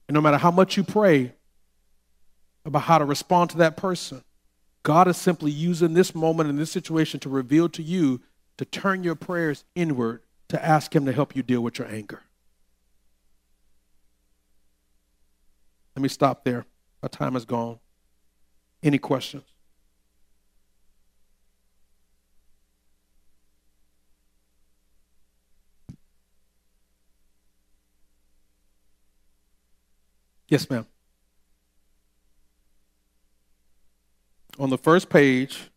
And 0.08 0.14
no 0.14 0.20
matter 0.20 0.38
how 0.38 0.50
much 0.50 0.76
you 0.76 0.84
pray 0.84 1.32
about 2.64 2.82
how 2.82 2.98
to 2.98 3.04
respond 3.04 3.50
to 3.50 3.56
that 3.58 3.76
person, 3.76 4.22
God 4.82 5.08
is 5.08 5.16
simply 5.16 5.50
using 5.50 5.94
this 5.94 6.14
moment 6.14 6.48
in 6.48 6.56
this 6.56 6.70
situation 6.70 7.18
to 7.20 7.28
reveal 7.28 7.68
to 7.70 7.82
you 7.82 8.20
to 8.56 8.64
turn 8.64 9.02
your 9.02 9.16
prayers 9.16 9.64
inward 9.74 10.22
to 10.48 10.64
ask 10.64 10.94
Him 10.94 11.06
to 11.06 11.12
help 11.12 11.34
you 11.34 11.42
deal 11.42 11.60
with 11.60 11.78
your 11.78 11.88
anger. 11.88 12.22
Let 15.96 16.02
me 16.02 16.08
stop 16.08 16.44
there. 16.44 16.66
Our 17.02 17.08
time 17.08 17.36
is 17.36 17.44
gone. 17.44 17.78
Any 18.82 18.98
questions? 18.98 19.44
Yes, 30.48 30.70
ma'am. 30.70 30.86
On 34.58 34.70
the 34.70 34.78
first 34.78 35.10
page, 35.10 35.70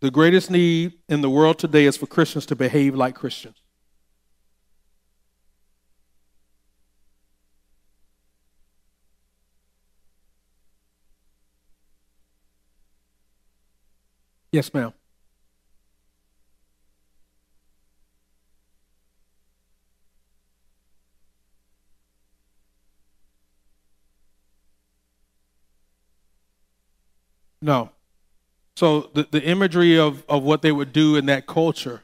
the 0.00 0.10
greatest 0.10 0.50
need 0.50 0.94
in 1.08 1.20
the 1.20 1.30
world 1.30 1.58
today 1.58 1.84
is 1.84 1.96
for 1.96 2.06
Christians 2.06 2.46
to 2.46 2.56
behave 2.56 2.94
like 2.94 3.14
Christians. 3.14 3.56
Yes, 14.50 14.72
ma'am. 14.74 14.92
No. 27.62 27.90
So 28.76 29.10
the, 29.14 29.26
the 29.30 29.42
imagery 29.42 29.98
of, 29.98 30.24
of 30.28 30.42
what 30.42 30.60
they 30.62 30.72
would 30.72 30.92
do 30.92 31.16
in 31.16 31.26
that 31.26 31.46
culture, 31.46 32.02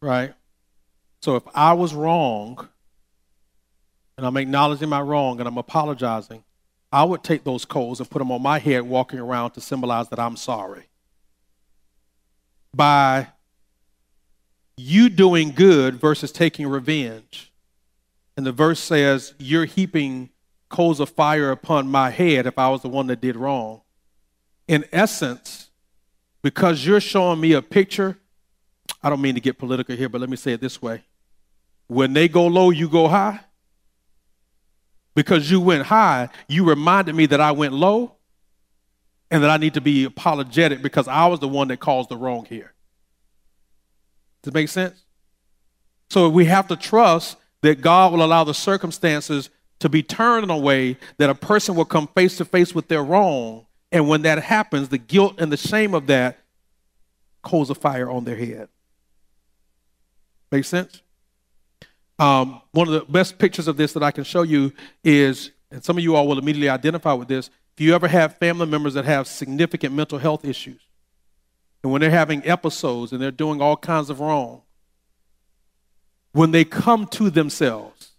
right? 0.00 0.34
So 1.22 1.36
if 1.36 1.42
I 1.54 1.72
was 1.72 1.94
wrong, 1.94 2.68
and 4.16 4.26
I'm 4.26 4.36
acknowledging 4.36 4.90
my 4.90 5.00
wrong 5.00 5.38
and 5.38 5.48
I'm 5.48 5.56
apologizing, 5.56 6.44
I 6.92 7.04
would 7.04 7.24
take 7.24 7.44
those 7.44 7.64
coals 7.64 8.00
and 8.00 8.10
put 8.10 8.18
them 8.18 8.30
on 8.30 8.42
my 8.42 8.58
head 8.58 8.82
walking 8.82 9.18
around 9.18 9.52
to 9.52 9.60
symbolize 9.60 10.08
that 10.10 10.18
I'm 10.18 10.36
sorry. 10.36 10.88
By 12.74 13.28
you 14.76 15.08
doing 15.08 15.52
good 15.52 15.94
versus 15.94 16.32
taking 16.32 16.66
revenge. 16.66 17.52
And 18.36 18.44
the 18.44 18.52
verse 18.52 18.80
says, 18.80 19.34
You're 19.38 19.66
heaping 19.66 20.30
coals 20.68 21.00
of 21.00 21.10
fire 21.10 21.50
upon 21.50 21.88
my 21.88 22.10
head 22.10 22.46
if 22.46 22.58
I 22.58 22.68
was 22.68 22.82
the 22.82 22.88
one 22.88 23.06
that 23.08 23.20
did 23.20 23.36
wrong 23.36 23.82
in 24.70 24.84
essence, 24.92 25.68
because 26.42 26.86
you're 26.86 27.00
showing 27.00 27.40
me 27.40 27.54
a 27.54 27.60
picture, 27.60 28.16
I 29.02 29.10
don't 29.10 29.20
mean 29.20 29.34
to 29.34 29.40
get 29.40 29.58
political 29.58 29.96
here, 29.96 30.08
but 30.08 30.20
let 30.20 30.30
me 30.30 30.36
say 30.36 30.52
it 30.52 30.60
this 30.60 30.80
way. 30.80 31.02
When 31.88 32.12
they 32.12 32.28
go 32.28 32.46
low, 32.46 32.70
you 32.70 32.88
go 32.88 33.08
high. 33.08 33.40
Because 35.16 35.50
you 35.50 35.60
went 35.60 35.86
high, 35.86 36.28
you 36.48 36.64
reminded 36.64 37.16
me 37.16 37.26
that 37.26 37.40
I 37.40 37.50
went 37.50 37.72
low 37.72 38.14
and 39.28 39.42
that 39.42 39.50
I 39.50 39.56
need 39.56 39.74
to 39.74 39.80
be 39.80 40.04
apologetic 40.04 40.82
because 40.82 41.08
I 41.08 41.26
was 41.26 41.40
the 41.40 41.48
one 41.48 41.66
that 41.66 41.80
caused 41.80 42.08
the 42.08 42.16
wrong 42.16 42.44
here. 42.44 42.72
Does 44.42 44.52
it 44.52 44.54
make 44.54 44.68
sense? 44.68 45.02
So 46.10 46.28
we 46.28 46.44
have 46.44 46.68
to 46.68 46.76
trust 46.76 47.38
that 47.62 47.80
God 47.80 48.12
will 48.12 48.22
allow 48.22 48.44
the 48.44 48.54
circumstances 48.54 49.50
to 49.80 49.88
be 49.88 50.04
turned 50.04 50.44
in 50.44 50.50
a 50.50 50.56
way 50.56 50.96
that 51.18 51.28
a 51.28 51.34
person 51.34 51.74
will 51.74 51.84
come 51.84 52.06
face 52.14 52.36
to 52.36 52.44
face 52.44 52.72
with 52.72 52.86
their 52.86 53.02
wrong 53.02 53.66
and 53.92 54.08
when 54.08 54.22
that 54.22 54.42
happens, 54.42 54.88
the 54.88 54.98
guilt 54.98 55.40
and 55.40 55.50
the 55.50 55.56
shame 55.56 55.94
of 55.94 56.06
that 56.06 56.38
coals 57.42 57.70
a 57.70 57.74
fire 57.74 58.10
on 58.10 58.24
their 58.24 58.36
head. 58.36 58.68
Make 60.52 60.64
sense? 60.64 61.02
Um, 62.18 62.60
one 62.72 62.86
of 62.86 62.92
the 62.92 63.12
best 63.12 63.38
pictures 63.38 63.66
of 63.66 63.76
this 63.76 63.92
that 63.94 64.02
I 64.02 64.10
can 64.10 64.24
show 64.24 64.42
you 64.42 64.72
is, 65.02 65.52
and 65.70 65.82
some 65.82 65.96
of 65.96 66.04
you 66.04 66.16
all 66.16 66.28
will 66.28 66.38
immediately 66.38 66.68
identify 66.68 67.12
with 67.14 67.28
this. 67.28 67.48
If 67.74 67.80
you 67.80 67.94
ever 67.94 68.08
have 68.08 68.36
family 68.36 68.66
members 68.66 68.94
that 68.94 69.06
have 69.06 69.26
significant 69.26 69.94
mental 69.94 70.18
health 70.18 70.44
issues, 70.44 70.80
and 71.82 71.90
when 71.90 72.00
they're 72.00 72.10
having 72.10 72.46
episodes 72.46 73.12
and 73.12 73.22
they're 73.22 73.30
doing 73.30 73.62
all 73.62 73.76
kinds 73.76 74.10
of 74.10 74.20
wrong, 74.20 74.62
when 76.32 76.50
they 76.50 76.64
come 76.64 77.06
to 77.06 77.30
themselves, 77.30 78.12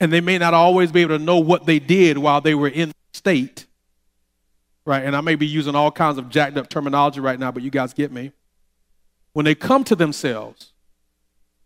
and 0.00 0.12
they 0.12 0.20
may 0.20 0.38
not 0.38 0.54
always 0.54 0.90
be 0.90 1.02
able 1.02 1.18
to 1.18 1.22
know 1.22 1.38
what 1.38 1.66
they 1.66 1.78
did 1.78 2.18
while 2.18 2.40
they 2.40 2.54
were 2.54 2.68
in 2.68 2.92
state, 3.12 3.66
right? 4.86 5.04
And 5.04 5.16
I 5.16 5.20
may 5.20 5.34
be 5.34 5.46
using 5.46 5.74
all 5.74 5.90
kinds 5.90 6.18
of 6.18 6.28
jacked 6.28 6.56
up 6.56 6.68
terminology 6.68 7.20
right 7.20 7.38
now, 7.38 7.50
but 7.50 7.62
you 7.62 7.70
guys 7.70 7.94
get 7.94 8.12
me. 8.12 8.32
When 9.32 9.44
they 9.44 9.54
come 9.54 9.84
to 9.84 9.96
themselves 9.96 10.72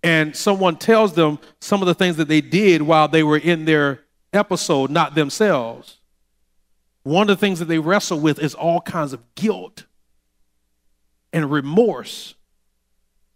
and 0.03 0.35
someone 0.35 0.77
tells 0.77 1.15
them 1.15 1.39
some 1.61 1.83
of 1.83 1.87
the 1.87 1.95
things 1.95 2.17
that 2.17 2.29
they 2.29 2.41
did 2.41 2.83
while 2.83 3.09
they 3.09 3.23
were 3.23 3.39
in 3.39 3.65
their 3.65 4.01
episode, 4.33 4.91
not 4.91 5.15
themselves, 5.15 5.99
one 7.03 7.29
of 7.29 7.37
the 7.37 7.41
things 7.41 7.59
that 7.59 7.67
they 7.67 7.79
wrestle 7.79 8.21
with 8.21 8.39
is 8.39 8.55
all 8.55 8.81
kinds 8.81 9.13
of 9.13 9.35
guilt 9.35 9.85
and 11.33 11.51
remorse. 11.51 12.35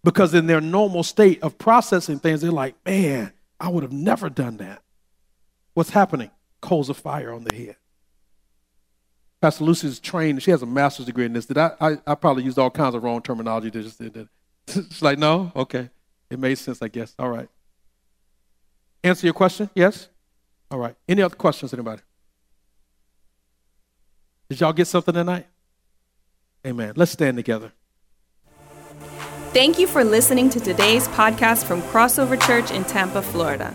Because 0.04 0.34
in 0.34 0.46
their 0.46 0.60
normal 0.60 1.02
state 1.02 1.42
of 1.42 1.58
processing 1.58 2.18
things, 2.18 2.40
they're 2.40 2.50
like, 2.50 2.74
man, 2.84 3.32
I 3.60 3.68
would 3.68 3.82
have 3.82 3.92
never 3.92 4.28
done 4.28 4.56
that. 4.56 4.82
What's 5.74 5.90
happening? 5.90 6.30
Coals 6.60 6.88
of 6.88 6.96
fire 6.96 7.32
on 7.32 7.44
the 7.44 7.54
head. 7.54 7.76
Pastor 9.42 9.64
Lucy's 9.64 9.98
trained, 9.98 10.40
she 10.40 10.52
has 10.52 10.62
a 10.62 10.66
master's 10.66 11.06
degree 11.06 11.24
in 11.24 11.32
this. 11.32 11.46
Did 11.46 11.58
I, 11.58 11.72
I, 11.80 11.98
I 12.06 12.14
probably 12.14 12.44
used 12.44 12.60
all 12.60 12.70
kinds 12.70 12.94
of 12.94 13.02
wrong 13.02 13.20
terminology. 13.20 13.72
To 13.72 13.82
just, 13.82 14.00
She's 14.68 15.02
like, 15.02 15.18
no? 15.18 15.50
Okay. 15.56 15.90
It 16.30 16.38
made 16.38 16.54
sense, 16.54 16.80
I 16.80 16.86
guess. 16.86 17.12
All 17.18 17.28
right. 17.28 17.48
Answer 19.02 19.26
your 19.26 19.34
question? 19.34 19.68
Yes? 19.74 20.08
All 20.70 20.78
right. 20.78 20.94
Any 21.08 21.22
other 21.22 21.34
questions, 21.34 21.74
anybody? 21.74 22.02
Did 24.48 24.60
y'all 24.60 24.72
get 24.72 24.86
something 24.86 25.12
tonight? 25.12 25.48
Amen. 26.64 26.92
Let's 26.94 27.10
stand 27.10 27.36
together. 27.36 27.72
Thank 29.52 29.76
you 29.76 29.88
for 29.88 30.04
listening 30.04 30.50
to 30.50 30.60
today's 30.60 31.08
podcast 31.08 31.64
from 31.64 31.82
Crossover 31.82 32.40
Church 32.40 32.70
in 32.70 32.84
Tampa, 32.84 33.20
Florida. 33.22 33.74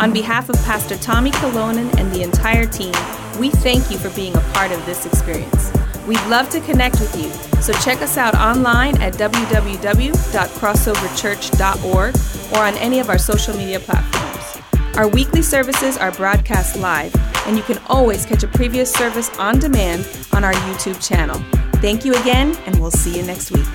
On 0.00 0.12
behalf 0.12 0.48
of 0.48 0.56
Pastor 0.64 0.96
Tommy 0.98 1.30
Kyllonen 1.30 1.96
and 1.98 2.10
the 2.12 2.22
entire 2.22 2.66
team, 2.66 2.92
we 3.38 3.50
thank 3.50 3.90
you 3.90 3.98
for 3.98 4.10
being 4.10 4.36
a 4.36 4.40
part 4.52 4.72
of 4.72 4.84
this 4.84 5.06
experience. 5.06 5.72
We'd 6.06 6.24
love 6.26 6.50
to 6.50 6.60
connect 6.60 7.00
with 7.00 7.16
you, 7.16 7.30
so 7.62 7.72
check 7.72 8.02
us 8.02 8.16
out 8.16 8.34
online 8.34 9.00
at 9.00 9.14
www.crossoverchurch.org 9.14 12.14
or 12.52 12.64
on 12.64 12.74
any 12.74 13.00
of 13.00 13.08
our 13.08 13.18
social 13.18 13.56
media 13.56 13.80
platforms. 13.80 14.96
Our 14.96 15.08
weekly 15.08 15.42
services 15.42 15.96
are 15.96 16.12
broadcast 16.12 16.76
live, 16.76 17.14
and 17.46 17.56
you 17.56 17.62
can 17.62 17.78
always 17.88 18.24
catch 18.24 18.42
a 18.42 18.48
previous 18.48 18.92
service 18.92 19.30
on 19.38 19.58
demand 19.58 20.06
on 20.32 20.44
our 20.44 20.52
YouTube 20.52 21.06
channel. 21.06 21.40
Thank 21.80 22.04
you 22.04 22.14
again, 22.14 22.56
and 22.66 22.80
we'll 22.80 22.90
see 22.90 23.16
you 23.16 23.22
next 23.22 23.50
week. 23.50 23.66